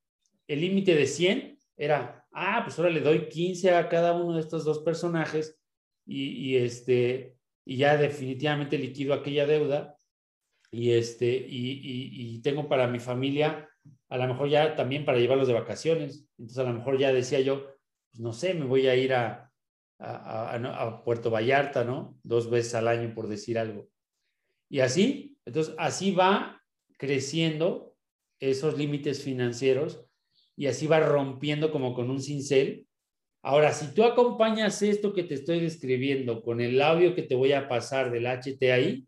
el 0.47 0.61
límite 0.61 0.95
de 0.95 1.07
100 1.07 1.59
era, 1.77 2.27
ah, 2.33 2.61
pues 2.65 2.79
ahora 2.79 2.91
le 2.91 3.01
doy 3.01 3.29
15 3.29 3.71
a 3.75 3.89
cada 3.89 4.13
uno 4.13 4.35
de 4.35 4.41
estos 4.41 4.65
dos 4.65 4.81
personajes 4.81 5.59
y, 6.05 6.57
este, 6.57 7.37
y 7.65 7.77
ya 7.77 7.97
definitivamente 7.97 8.77
liquido 8.77 9.15
aquella 9.15 9.47
deuda 9.47 9.97
y, 10.71 10.93
este, 10.93 11.47
y, 11.49 12.41
tengo 12.43 12.69
para 12.69 12.89
mi 12.89 12.99
familia, 12.99 13.69
a 14.09 14.17
lo 14.17 14.27
mejor 14.27 14.49
ya 14.49 14.75
también 14.75 15.05
para 15.05 15.19
llevarlos 15.19 15.47
de 15.47 15.55
vacaciones. 15.55 16.27
Entonces 16.39 16.59
a 16.59 16.65
lo 16.65 16.75
mejor 16.75 16.99
ya 16.99 17.13
decía 17.13 17.41
yo, 17.41 17.67
pues 18.11 18.21
no 18.21 18.33
sé, 18.33 18.55
me 18.55 18.67
voy 18.67 18.89
a 18.89 18.97
ir 18.97 19.15
a, 19.15 19.52
a, 20.03 21.03
Puerto 21.05 21.31
Vallarta, 21.31 21.85
¿no? 21.85 22.19
Dos 22.23 22.51
veces 22.51 22.75
al 22.75 22.89
año, 22.89 23.15
por 23.15 23.29
decir 23.29 23.59
algo. 23.59 23.89
Y 24.69 24.81
así, 24.81 25.37
entonces, 25.45 25.75
así 25.79 26.13
va 26.13 26.63
creciendo 26.99 27.95
esos 28.41 28.77
límites 28.77 29.23
financieros 29.23 30.05
y 30.57 30.67
así 30.67 30.87
va 30.87 31.01
rompiendo 31.01 31.71
como 31.71 31.95
con 31.95 32.11
un 32.11 32.21
cincel. 32.21 32.87
Ahora, 33.43 33.73
si 33.73 33.95
tú 33.95 34.05
acompañas 34.05 34.83
esto 34.83 35.13
que 35.13 35.25
te 35.25 35.35
estoy 35.35 35.61
describiendo 35.61 36.43
con 36.43 36.61
el 36.61 36.81
audio 36.81 37.15
que 37.15 37.23
te 37.23 37.35
voy 37.35 37.53
a 37.53 37.69
pasar 37.69 38.11
del 38.11 38.27
HTI, 38.27 39.07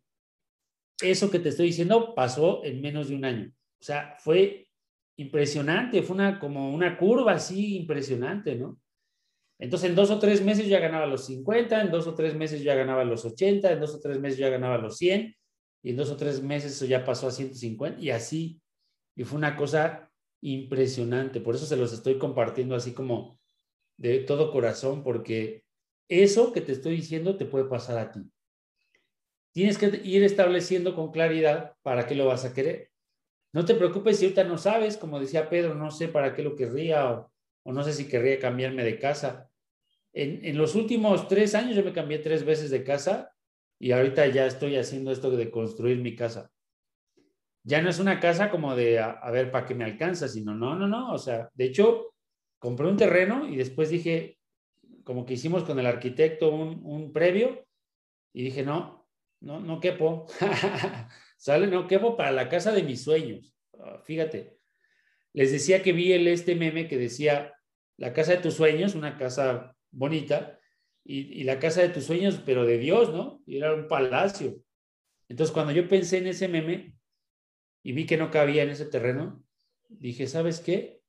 eso 1.02 1.30
que 1.30 1.38
te 1.38 1.50
estoy 1.50 1.66
diciendo 1.66 2.14
pasó 2.14 2.64
en 2.64 2.80
menos 2.80 3.08
de 3.08 3.16
un 3.16 3.24
año. 3.24 3.52
O 3.80 3.84
sea, 3.84 4.16
fue 4.18 4.68
impresionante, 5.16 6.02
fue 6.02 6.14
una, 6.14 6.38
como 6.38 6.72
una 6.72 6.96
curva 6.96 7.32
así 7.32 7.76
impresionante, 7.76 8.56
¿no? 8.56 8.78
Entonces, 9.58 9.90
en 9.90 9.96
dos 9.96 10.10
o 10.10 10.18
tres 10.18 10.42
meses 10.42 10.66
ya 10.66 10.80
ganaba 10.80 11.06
los 11.06 11.26
50, 11.26 11.80
en 11.80 11.90
dos 11.90 12.06
o 12.06 12.14
tres 12.14 12.34
meses 12.34 12.62
ya 12.62 12.74
ganaba 12.74 13.04
los 13.04 13.24
80, 13.24 13.72
en 13.72 13.80
dos 13.80 13.94
o 13.94 14.00
tres 14.00 14.18
meses 14.18 14.38
ya 14.38 14.48
ganaba 14.48 14.78
los 14.78 14.96
100, 14.96 15.34
y 15.82 15.90
en 15.90 15.96
dos 15.96 16.10
o 16.10 16.16
tres 16.16 16.42
meses 16.42 16.72
eso 16.72 16.86
ya 16.86 17.04
pasó 17.04 17.28
a 17.28 17.30
150, 17.30 18.00
y 18.00 18.10
así. 18.10 18.60
Y 19.16 19.24
fue 19.24 19.38
una 19.38 19.56
cosa 19.56 20.10
impresionante. 20.40 21.40
Por 21.40 21.54
eso 21.54 21.66
se 21.66 21.76
los 21.76 21.92
estoy 21.92 22.18
compartiendo 22.18 22.74
así 22.74 22.92
como 22.92 23.38
de 23.96 24.20
todo 24.20 24.50
corazón, 24.50 25.02
porque 25.02 25.64
eso 26.08 26.52
que 26.52 26.60
te 26.60 26.72
estoy 26.72 26.96
diciendo 26.96 27.36
te 27.36 27.46
puede 27.46 27.66
pasar 27.66 27.98
a 27.98 28.10
ti. 28.10 28.20
Tienes 29.52 29.78
que 29.78 30.00
ir 30.04 30.24
estableciendo 30.24 30.94
con 30.96 31.12
claridad 31.12 31.74
para 31.82 32.06
qué 32.06 32.14
lo 32.14 32.26
vas 32.26 32.44
a 32.44 32.52
querer. 32.52 32.90
No 33.52 33.64
te 33.64 33.74
preocupes 33.74 34.18
si 34.18 34.24
ahorita 34.24 34.42
no 34.42 34.58
sabes, 34.58 34.96
como 34.96 35.20
decía 35.20 35.48
Pedro, 35.48 35.76
no 35.76 35.92
sé 35.92 36.08
para 36.08 36.34
qué 36.34 36.42
lo 36.42 36.56
querría 36.56 37.08
o, 37.08 37.32
no 37.72 37.82
sé 37.82 37.92
si 37.92 38.08
querría 38.08 38.38
cambiarme 38.38 38.84
de 38.84 38.98
casa. 38.98 39.48
En, 40.12 40.44
en, 40.44 40.58
los 40.58 40.74
últimos 40.74 41.28
tres 41.28 41.54
años 41.54 41.76
yo 41.76 41.82
me 41.82 41.92
cambié 41.92 42.18
tres 42.18 42.44
veces 42.44 42.70
de 42.70 42.84
casa 42.84 43.32
y 43.78 43.92
ahorita 43.92 44.26
ya 44.28 44.46
estoy 44.46 44.76
haciendo 44.76 45.10
esto 45.10 45.30
de 45.30 45.50
construir 45.50 45.98
mi 45.98 46.14
casa. 46.14 46.50
Ya 47.64 47.80
no 47.80 47.88
es 47.88 47.98
una 47.98 48.20
casa 48.20 48.50
como 48.50 48.76
de 48.76 48.98
a, 48.98 49.30
ver 49.30 49.50
para 49.50 49.64
qué 49.64 49.74
me 49.74 49.84
alcanza, 49.84 50.28
sino 50.28 50.54
no, 50.54 50.76
no, 50.76 50.86
no. 50.86 51.12
O 51.12 51.18
sea, 51.18 51.48
de 51.54 51.64
hecho, 51.64 52.14
compré 52.58 52.86
un 52.86 52.96
terreno 52.96 53.48
y 53.48 53.56
después 53.56 53.88
dije, 53.88 54.38
como 55.02 55.24
que 55.24 55.34
hicimos 55.34 55.64
con 55.64 55.78
el 55.78 55.86
arquitecto 55.86 56.50
un, 56.54 56.80
un 56.84 57.12
previo 57.12 57.66
y 58.34 58.44
dije, 58.44 58.62
no, 58.62 59.08
no, 59.40 59.60
no 59.60 59.80
quepo. 59.80 60.26
¿Sale? 61.36 61.66
No 61.66 61.86
quepo 61.86 62.16
para 62.16 62.32
la 62.32 62.48
casa 62.48 62.72
de 62.72 62.82
mis 62.82 63.02
sueños. 63.02 63.54
Ah, 63.78 64.00
fíjate. 64.04 64.58
Les 65.34 65.52
decía 65.52 65.82
que 65.82 65.92
vi 65.92 66.12
el, 66.12 66.26
este 66.28 66.54
meme 66.54 66.88
que 66.88 66.96
decía, 66.96 67.52
la 67.96 68.12
casa 68.12 68.32
de 68.32 68.38
tus 68.38 68.54
sueños, 68.54 68.94
una 68.94 69.18
casa 69.18 69.76
bonita, 69.90 70.58
y, 71.04 71.44
la 71.44 71.58
casa 71.58 71.82
de 71.82 71.90
tus 71.90 72.04
sueños, 72.04 72.40
pero 72.46 72.64
de 72.64 72.78
Dios, 72.78 73.12
¿no? 73.12 73.42
Y 73.46 73.58
era 73.58 73.74
un 73.74 73.88
palacio. 73.88 74.62
Entonces, 75.28 75.52
cuando 75.52 75.72
yo 75.72 75.86
pensé 75.86 76.18
en 76.18 76.28
ese 76.28 76.48
meme 76.48 76.96
y 77.82 77.92
vi 77.92 78.06
que 78.06 78.16
no 78.16 78.30
cabía 78.30 78.62
en 78.62 78.70
ese 78.70 78.86
terreno, 78.86 79.44
dije, 79.88 80.26
¿sabes 80.26 80.60
qué? 80.60 81.02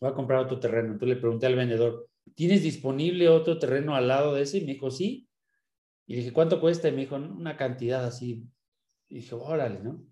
Voy 0.00 0.10
a 0.10 0.14
comprar 0.14 0.40
otro 0.40 0.60
terreno. 0.60 0.92
Entonces 0.92 1.16
le 1.16 1.20
pregunté 1.20 1.46
al 1.46 1.56
vendedor, 1.56 2.08
¿tienes 2.34 2.62
disponible 2.62 3.28
otro 3.28 3.58
terreno 3.58 3.94
al 3.94 4.08
lado 4.08 4.34
de 4.34 4.42
ese? 4.42 4.58
Y 4.58 4.66
me 4.66 4.74
dijo, 4.74 4.90
sí. 4.90 5.28
Y 6.06 6.16
dije, 6.16 6.32
¿cuánto 6.32 6.60
cuesta? 6.60 6.88
Y 6.88 6.92
me 6.92 7.02
dijo, 7.02 7.16
una 7.16 7.56
cantidad 7.56 8.04
así. 8.04 8.44
Y 9.08 9.16
dije, 9.16 9.34
órale, 9.34 9.80
¿no? 9.80 10.04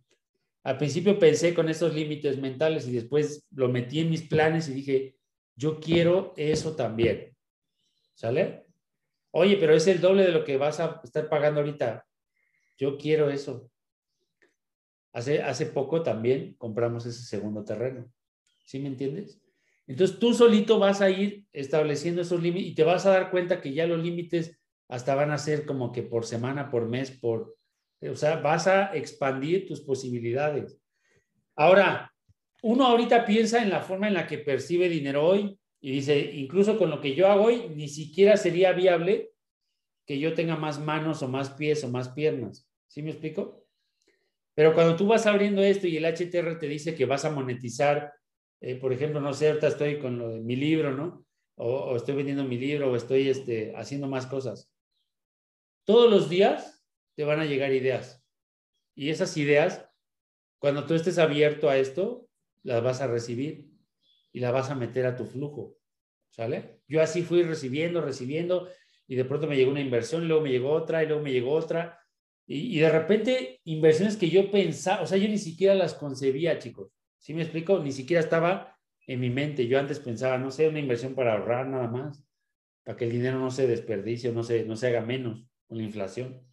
Al 0.65 0.77
principio 0.77 1.19
pensé 1.19 1.55
con 1.55 1.69
esos 1.69 1.95
límites 1.95 2.39
mentales 2.39 2.87
y 2.87 2.93
después 2.93 3.47
lo 3.51 3.69
metí 3.69 4.01
en 4.01 4.11
mis 4.11 4.23
planes 4.23 4.69
y 4.69 4.75
dije, 4.75 5.17
yo 5.55 5.81
quiero 5.81 6.35
eso 6.37 6.77
también. 6.77 7.37
¿Sale? 8.15 8.67
Oye, 9.31 9.57
pero 9.59 9.75
es 9.75 9.87
el 9.87 10.01
doble 10.01 10.25
de 10.25 10.33
lo 10.33 10.45
que 10.45 10.57
vas 10.57 10.81
a 10.81 11.01
estar 11.05 11.29
pagando 11.29 11.61
ahorita. 11.61 12.07
Yo 12.77 12.97
quiero 12.97 13.31
eso. 13.31 13.71
Hace, 15.13 15.43
hace 15.43 15.67
poco 15.67 16.03
también 16.03 16.55
compramos 16.59 17.07
ese 17.07 17.23
segundo 17.23 17.65
terreno. 17.65 18.11
¿Sí 18.65 18.79
me 18.79 18.89
entiendes? 18.89 19.41
Entonces 19.87 20.19
tú 20.19 20.35
solito 20.35 20.79
vas 20.79 21.01
a 21.01 21.11
ir 21.11 21.47
estableciendo 21.53 22.21
esos 22.23 22.43
límites 22.43 22.69
y 22.69 22.75
te 22.75 22.85
vas 22.85 23.07
a 23.07 23.11
dar 23.11 23.31
cuenta 23.31 23.61
que 23.61 23.73
ya 23.73 23.87
los 23.87 24.03
límites 24.03 24.61
hasta 24.87 25.15
van 25.15 25.31
a 25.31 25.39
ser 25.39 25.67
como 25.67 25.93
que 25.93 26.03
por 26.03 26.27
semana, 26.27 26.71
por 26.71 26.89
mes, 26.89 27.11
por, 27.11 27.58
o 28.03 28.15
sea, 28.15 28.37
vas 28.37 28.67
a 28.67 28.95
expandir 28.97 29.67
tus 29.67 29.81
posibilidades. 29.81 30.79
Ahora, 31.57 32.13
uno 32.63 32.87
ahorita 32.87 33.25
piensa 33.25 33.63
en 33.63 33.71
la 33.71 33.81
forma 33.81 34.09
en 34.09 34.15
la 34.15 34.27
que 34.27 34.39
percibe 34.39 34.89
dinero 34.89 35.27
hoy 35.27 35.59
y 35.81 35.93
dice, 35.93 36.19
incluso 36.35 36.79
con 36.79 36.91
lo 36.91 37.01
que 37.01 37.15
yo 37.15 37.29
hago 37.29 37.45
hoy, 37.45 37.69
ni 37.75 37.89
siquiera 37.89 38.37
sería 38.37 38.73
viable 38.73 39.31
que 40.07 40.19
yo 40.19 40.35
tenga 40.35 40.57
más 40.57 40.81
manos 40.81 41.23
o 41.23 41.29
más 41.29 41.51
pies 41.51 41.85
o 41.85 41.89
más 41.89 42.11
piernas. 42.11 42.69
¿Sí 42.89 43.03
me 43.03 43.11
explico? 43.11 43.65
Pero 44.55 44.75
cuando 44.75 44.97
tú 44.97 45.07
vas 45.07 45.27
abriendo 45.27 45.63
esto 45.63 45.87
y 45.87 45.97
el 45.97 46.05
HTR 46.05 46.59
te 46.59 46.67
dice 46.67 46.95
que 46.95 47.05
vas 47.05 47.25
a 47.25 47.31
monetizar, 47.31 48.13
eh, 48.61 48.75
por 48.77 48.93
ejemplo, 48.93 49.21
no 49.21 49.33
sé, 49.33 49.49
ahorita 49.49 49.69
estoy 49.69 49.99
con 49.99 50.19
lo 50.19 50.31
de 50.31 50.41
mi 50.41 50.57
libro, 50.57 50.93
¿no? 50.93 51.25
O, 51.57 51.67
o 51.67 51.97
estoy 51.97 52.17
vendiendo 52.17 52.45
mi 52.45 52.59
libro 52.59 52.91
o 52.91 52.97
estoy 52.97 53.29
este, 53.29 53.73
haciendo 53.77 54.09
más 54.09 54.27
cosas. 54.27 54.73
Todos 55.85 56.11
los 56.11 56.29
días 56.29 56.78
te 57.19 57.25
van 57.25 57.41
a 57.41 57.47
llegar 57.47 57.73
ideas. 57.73 58.25
Y 58.95 59.11
esas 59.11 59.37
ideas, 59.37 59.85
cuando 60.61 60.87
tú 60.87 60.95
estés 60.95 61.19
abierto 61.19 61.69
a 61.69 61.77
esto, 61.77 62.29
las 62.63 62.81
vas 62.81 63.01
a 63.01 63.09
recibir 63.09 63.73
y 64.33 64.39
las 64.39 64.53
vas 64.53 64.71
a 64.71 64.77
meter 64.77 65.05
a 65.05 65.17
tu 65.17 65.25
flujo. 65.25 65.77
¿Sale? 66.31 66.79
Yo 66.87 67.03
así 67.03 67.25
fui 67.25 67.43
recibiendo, 67.43 68.03
recibiendo, 68.03 68.69
y 69.09 69.17
de 69.17 69.25
pronto 69.25 69.49
me 69.49 69.57
llegó 69.57 69.73
una 69.73 69.81
inversión, 69.81 70.29
luego 70.29 70.45
me 70.45 70.53
llegó 70.53 70.71
otra, 70.71 71.03
y 71.03 71.09
luego 71.09 71.21
me 71.21 71.33
llegó 71.33 71.55
otra. 71.55 71.99
Y, 72.47 72.77
y 72.77 72.79
de 72.79 72.89
repente, 72.89 73.61
inversiones 73.65 74.17
que 74.17 74.31
yo 74.31 74.49
pensaba, 74.53 75.03
o 75.03 75.07
sea, 75.09 75.19
yo 75.19 75.27
ni 75.27 75.39
siquiera 75.39 75.75
las 75.75 75.95
concebía, 75.95 76.61
chicos. 76.61 76.93
¿Sí 77.19 77.35
me 77.35 77.43
explico? 77.43 77.81
Ni 77.81 77.91
siquiera 77.91 78.21
estaba 78.21 78.79
en 79.09 79.19
mi 79.19 79.31
mente. 79.31 79.67
Yo 79.67 79.81
antes 79.81 79.99
pensaba, 79.99 80.39
no 80.39 80.53
sé, 80.53 80.69
una 80.69 80.79
inversión 80.79 81.17
para 81.17 81.33
ahorrar 81.33 81.67
nada 81.67 81.89
más, 81.89 82.25
para 82.85 82.97
que 82.97 83.07
el 83.07 83.11
dinero 83.11 83.41
no 83.41 83.51
se 83.51 83.67
desperdicie, 83.67 84.31
no 84.31 84.45
se, 84.45 84.65
no 84.65 84.77
se 84.77 84.87
haga 84.87 85.01
menos 85.01 85.45
con 85.67 85.79
la 85.79 85.83
inflación. 85.83 86.47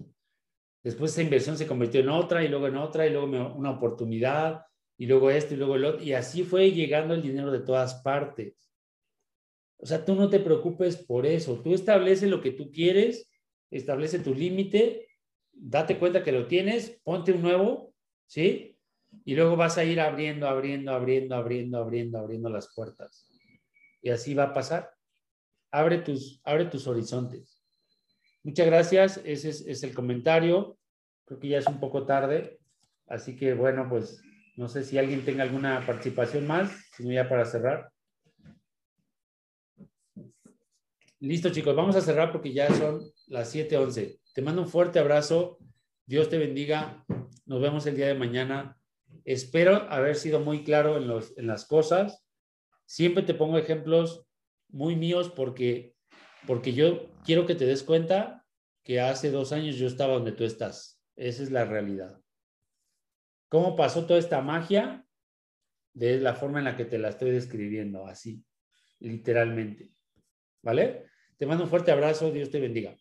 Después 0.86 1.14
esa 1.14 1.24
inversión 1.24 1.58
se 1.58 1.66
convirtió 1.66 2.00
en 2.00 2.10
otra 2.10 2.44
y 2.44 2.48
luego 2.48 2.68
en 2.68 2.78
otra 2.78 3.08
y 3.08 3.10
luego 3.10 3.26
una 3.56 3.72
oportunidad 3.72 4.68
y 5.00 5.08
luego 5.08 5.32
esto 5.32 5.56
y 5.56 5.58
luego 5.58 5.78
el 5.78 5.86
otro. 5.86 6.04
Y 6.04 6.14
así 6.14 6.44
fue 6.44 6.70
llegando 6.70 7.16
el 7.16 7.24
dinero 7.24 7.52
de 7.52 7.62
todas 7.62 7.96
partes. 8.04 8.72
O 9.78 9.86
sea, 9.88 10.06
tú 10.06 10.14
no 10.14 10.30
te 10.30 10.40
preocupes 10.40 10.96
por 10.98 11.26
eso. 11.26 11.60
Tú 11.64 11.74
establece 11.74 12.28
lo 12.28 12.40
que 12.40 12.52
tú 12.52 12.72
quieres, 12.72 13.28
establece 13.72 14.20
tu 14.20 14.36
límite, 14.36 15.08
date 15.52 15.98
cuenta 15.98 16.22
que 16.22 16.32
lo 16.32 16.46
tienes, 16.46 17.02
ponte 17.04 17.32
un 17.32 17.42
nuevo, 17.42 17.92
¿sí? 18.28 18.78
Y 19.26 19.34
luego 19.34 19.56
vas 19.56 19.80
a 19.80 19.86
ir 19.86 20.00
abriendo, 20.00 20.48
abriendo, 20.48 20.92
abriendo, 20.92 21.36
abriendo, 21.36 21.80
abriendo, 21.80 22.20
abriendo 22.20 22.50
las 22.52 22.72
puertas. 22.76 23.28
Y 24.04 24.12
así 24.12 24.36
va 24.36 24.44
a 24.44 24.54
pasar. 24.54 24.92
Abre 25.72 25.98
tus, 25.98 26.40
abre 26.44 26.66
tus 26.66 26.86
horizontes. 26.86 27.55
Muchas 28.46 28.68
gracias, 28.68 29.22
ese 29.26 29.50
es, 29.50 29.82
el 29.82 29.96
comentario. 29.96 30.78
Creo 31.26 31.40
que 31.40 31.48
ya 31.48 31.58
es 31.58 31.66
un 31.66 31.80
poco 31.80 32.06
tarde, 32.06 32.60
así 33.08 33.36
que 33.36 33.56
bueno, 33.56 33.88
pues 33.90 34.22
no 34.56 34.68
sé 34.68 34.84
si 34.84 35.00
alguien 35.00 35.26
tenga 35.26 35.42
alguna 35.42 35.84
participación 35.84 36.46
más, 36.46 36.72
sino 36.96 37.12
ya 37.12 37.28
para 37.28 37.44
cerrar. 37.44 37.90
Listo, 41.20 41.50
chicos, 41.50 41.76
vamos 41.76 41.96
a 41.96 42.02
cerrar 42.02 42.32
porque 42.32 42.54
ya 42.54 42.72
son 42.72 43.02
las 43.26 43.52
7:11. 43.52 44.20
Te 44.36 44.44
mando 44.44 44.62
un 44.62 44.70
fuerte 44.70 45.00
abrazo. 45.00 45.58
Dios 46.06 46.30
te 46.30 46.38
bendiga. 46.38 47.04
Nos 47.48 47.60
vemos 47.60 47.88
el 47.88 47.96
día 47.96 48.06
de 48.06 48.14
mañana. 48.14 48.80
Espero 49.24 49.92
haber 49.92 50.18
sido 50.18 50.40
muy 50.40 50.64
claro 50.64 50.98
en 50.98 51.48
las 51.48 51.66
cosas. 51.66 52.24
Siempre 52.86 53.24
te 53.24 53.34
pongo 53.34 53.58
ejemplos 53.58 54.28
muy 54.70 54.96
míos 54.96 55.34
porque 55.36 55.95
porque 56.48 56.74
yo 56.74 57.10
quiero 57.24 57.46
que 57.46 57.56
te 57.56 57.66
des 57.66 57.84
cuenta 57.84 58.46
que 58.84 59.02
hace 59.02 59.32
dos 59.32 59.52
años 59.52 59.76
yo 59.78 59.88
estaba 59.88 60.14
donde 60.14 60.32
tú 60.32 60.44
estás. 60.44 61.02
Esa 61.16 61.44
es 61.44 61.52
la 61.52 61.66
realidad. 61.66 62.22
¿Cómo 63.50 63.76
pasó 63.76 64.06
toda 64.06 64.20
esta 64.20 64.42
magia? 64.42 65.06
De 65.94 66.20
la 66.20 66.36
forma 66.36 66.60
en 66.60 66.66
la 66.66 66.76
que 66.76 66.86
te 66.86 66.98
la 66.98 67.10
estoy 67.10 67.32
describiendo, 67.32 68.06
así, 68.06 68.44
literalmente. 69.00 69.94
¿Vale? 70.62 71.06
Te 71.38 71.46
mando 71.46 71.64
un 71.64 71.70
fuerte 71.70 71.92
abrazo, 71.92 72.32
Dios 72.32 72.50
te 72.50 72.60
bendiga. 72.60 72.96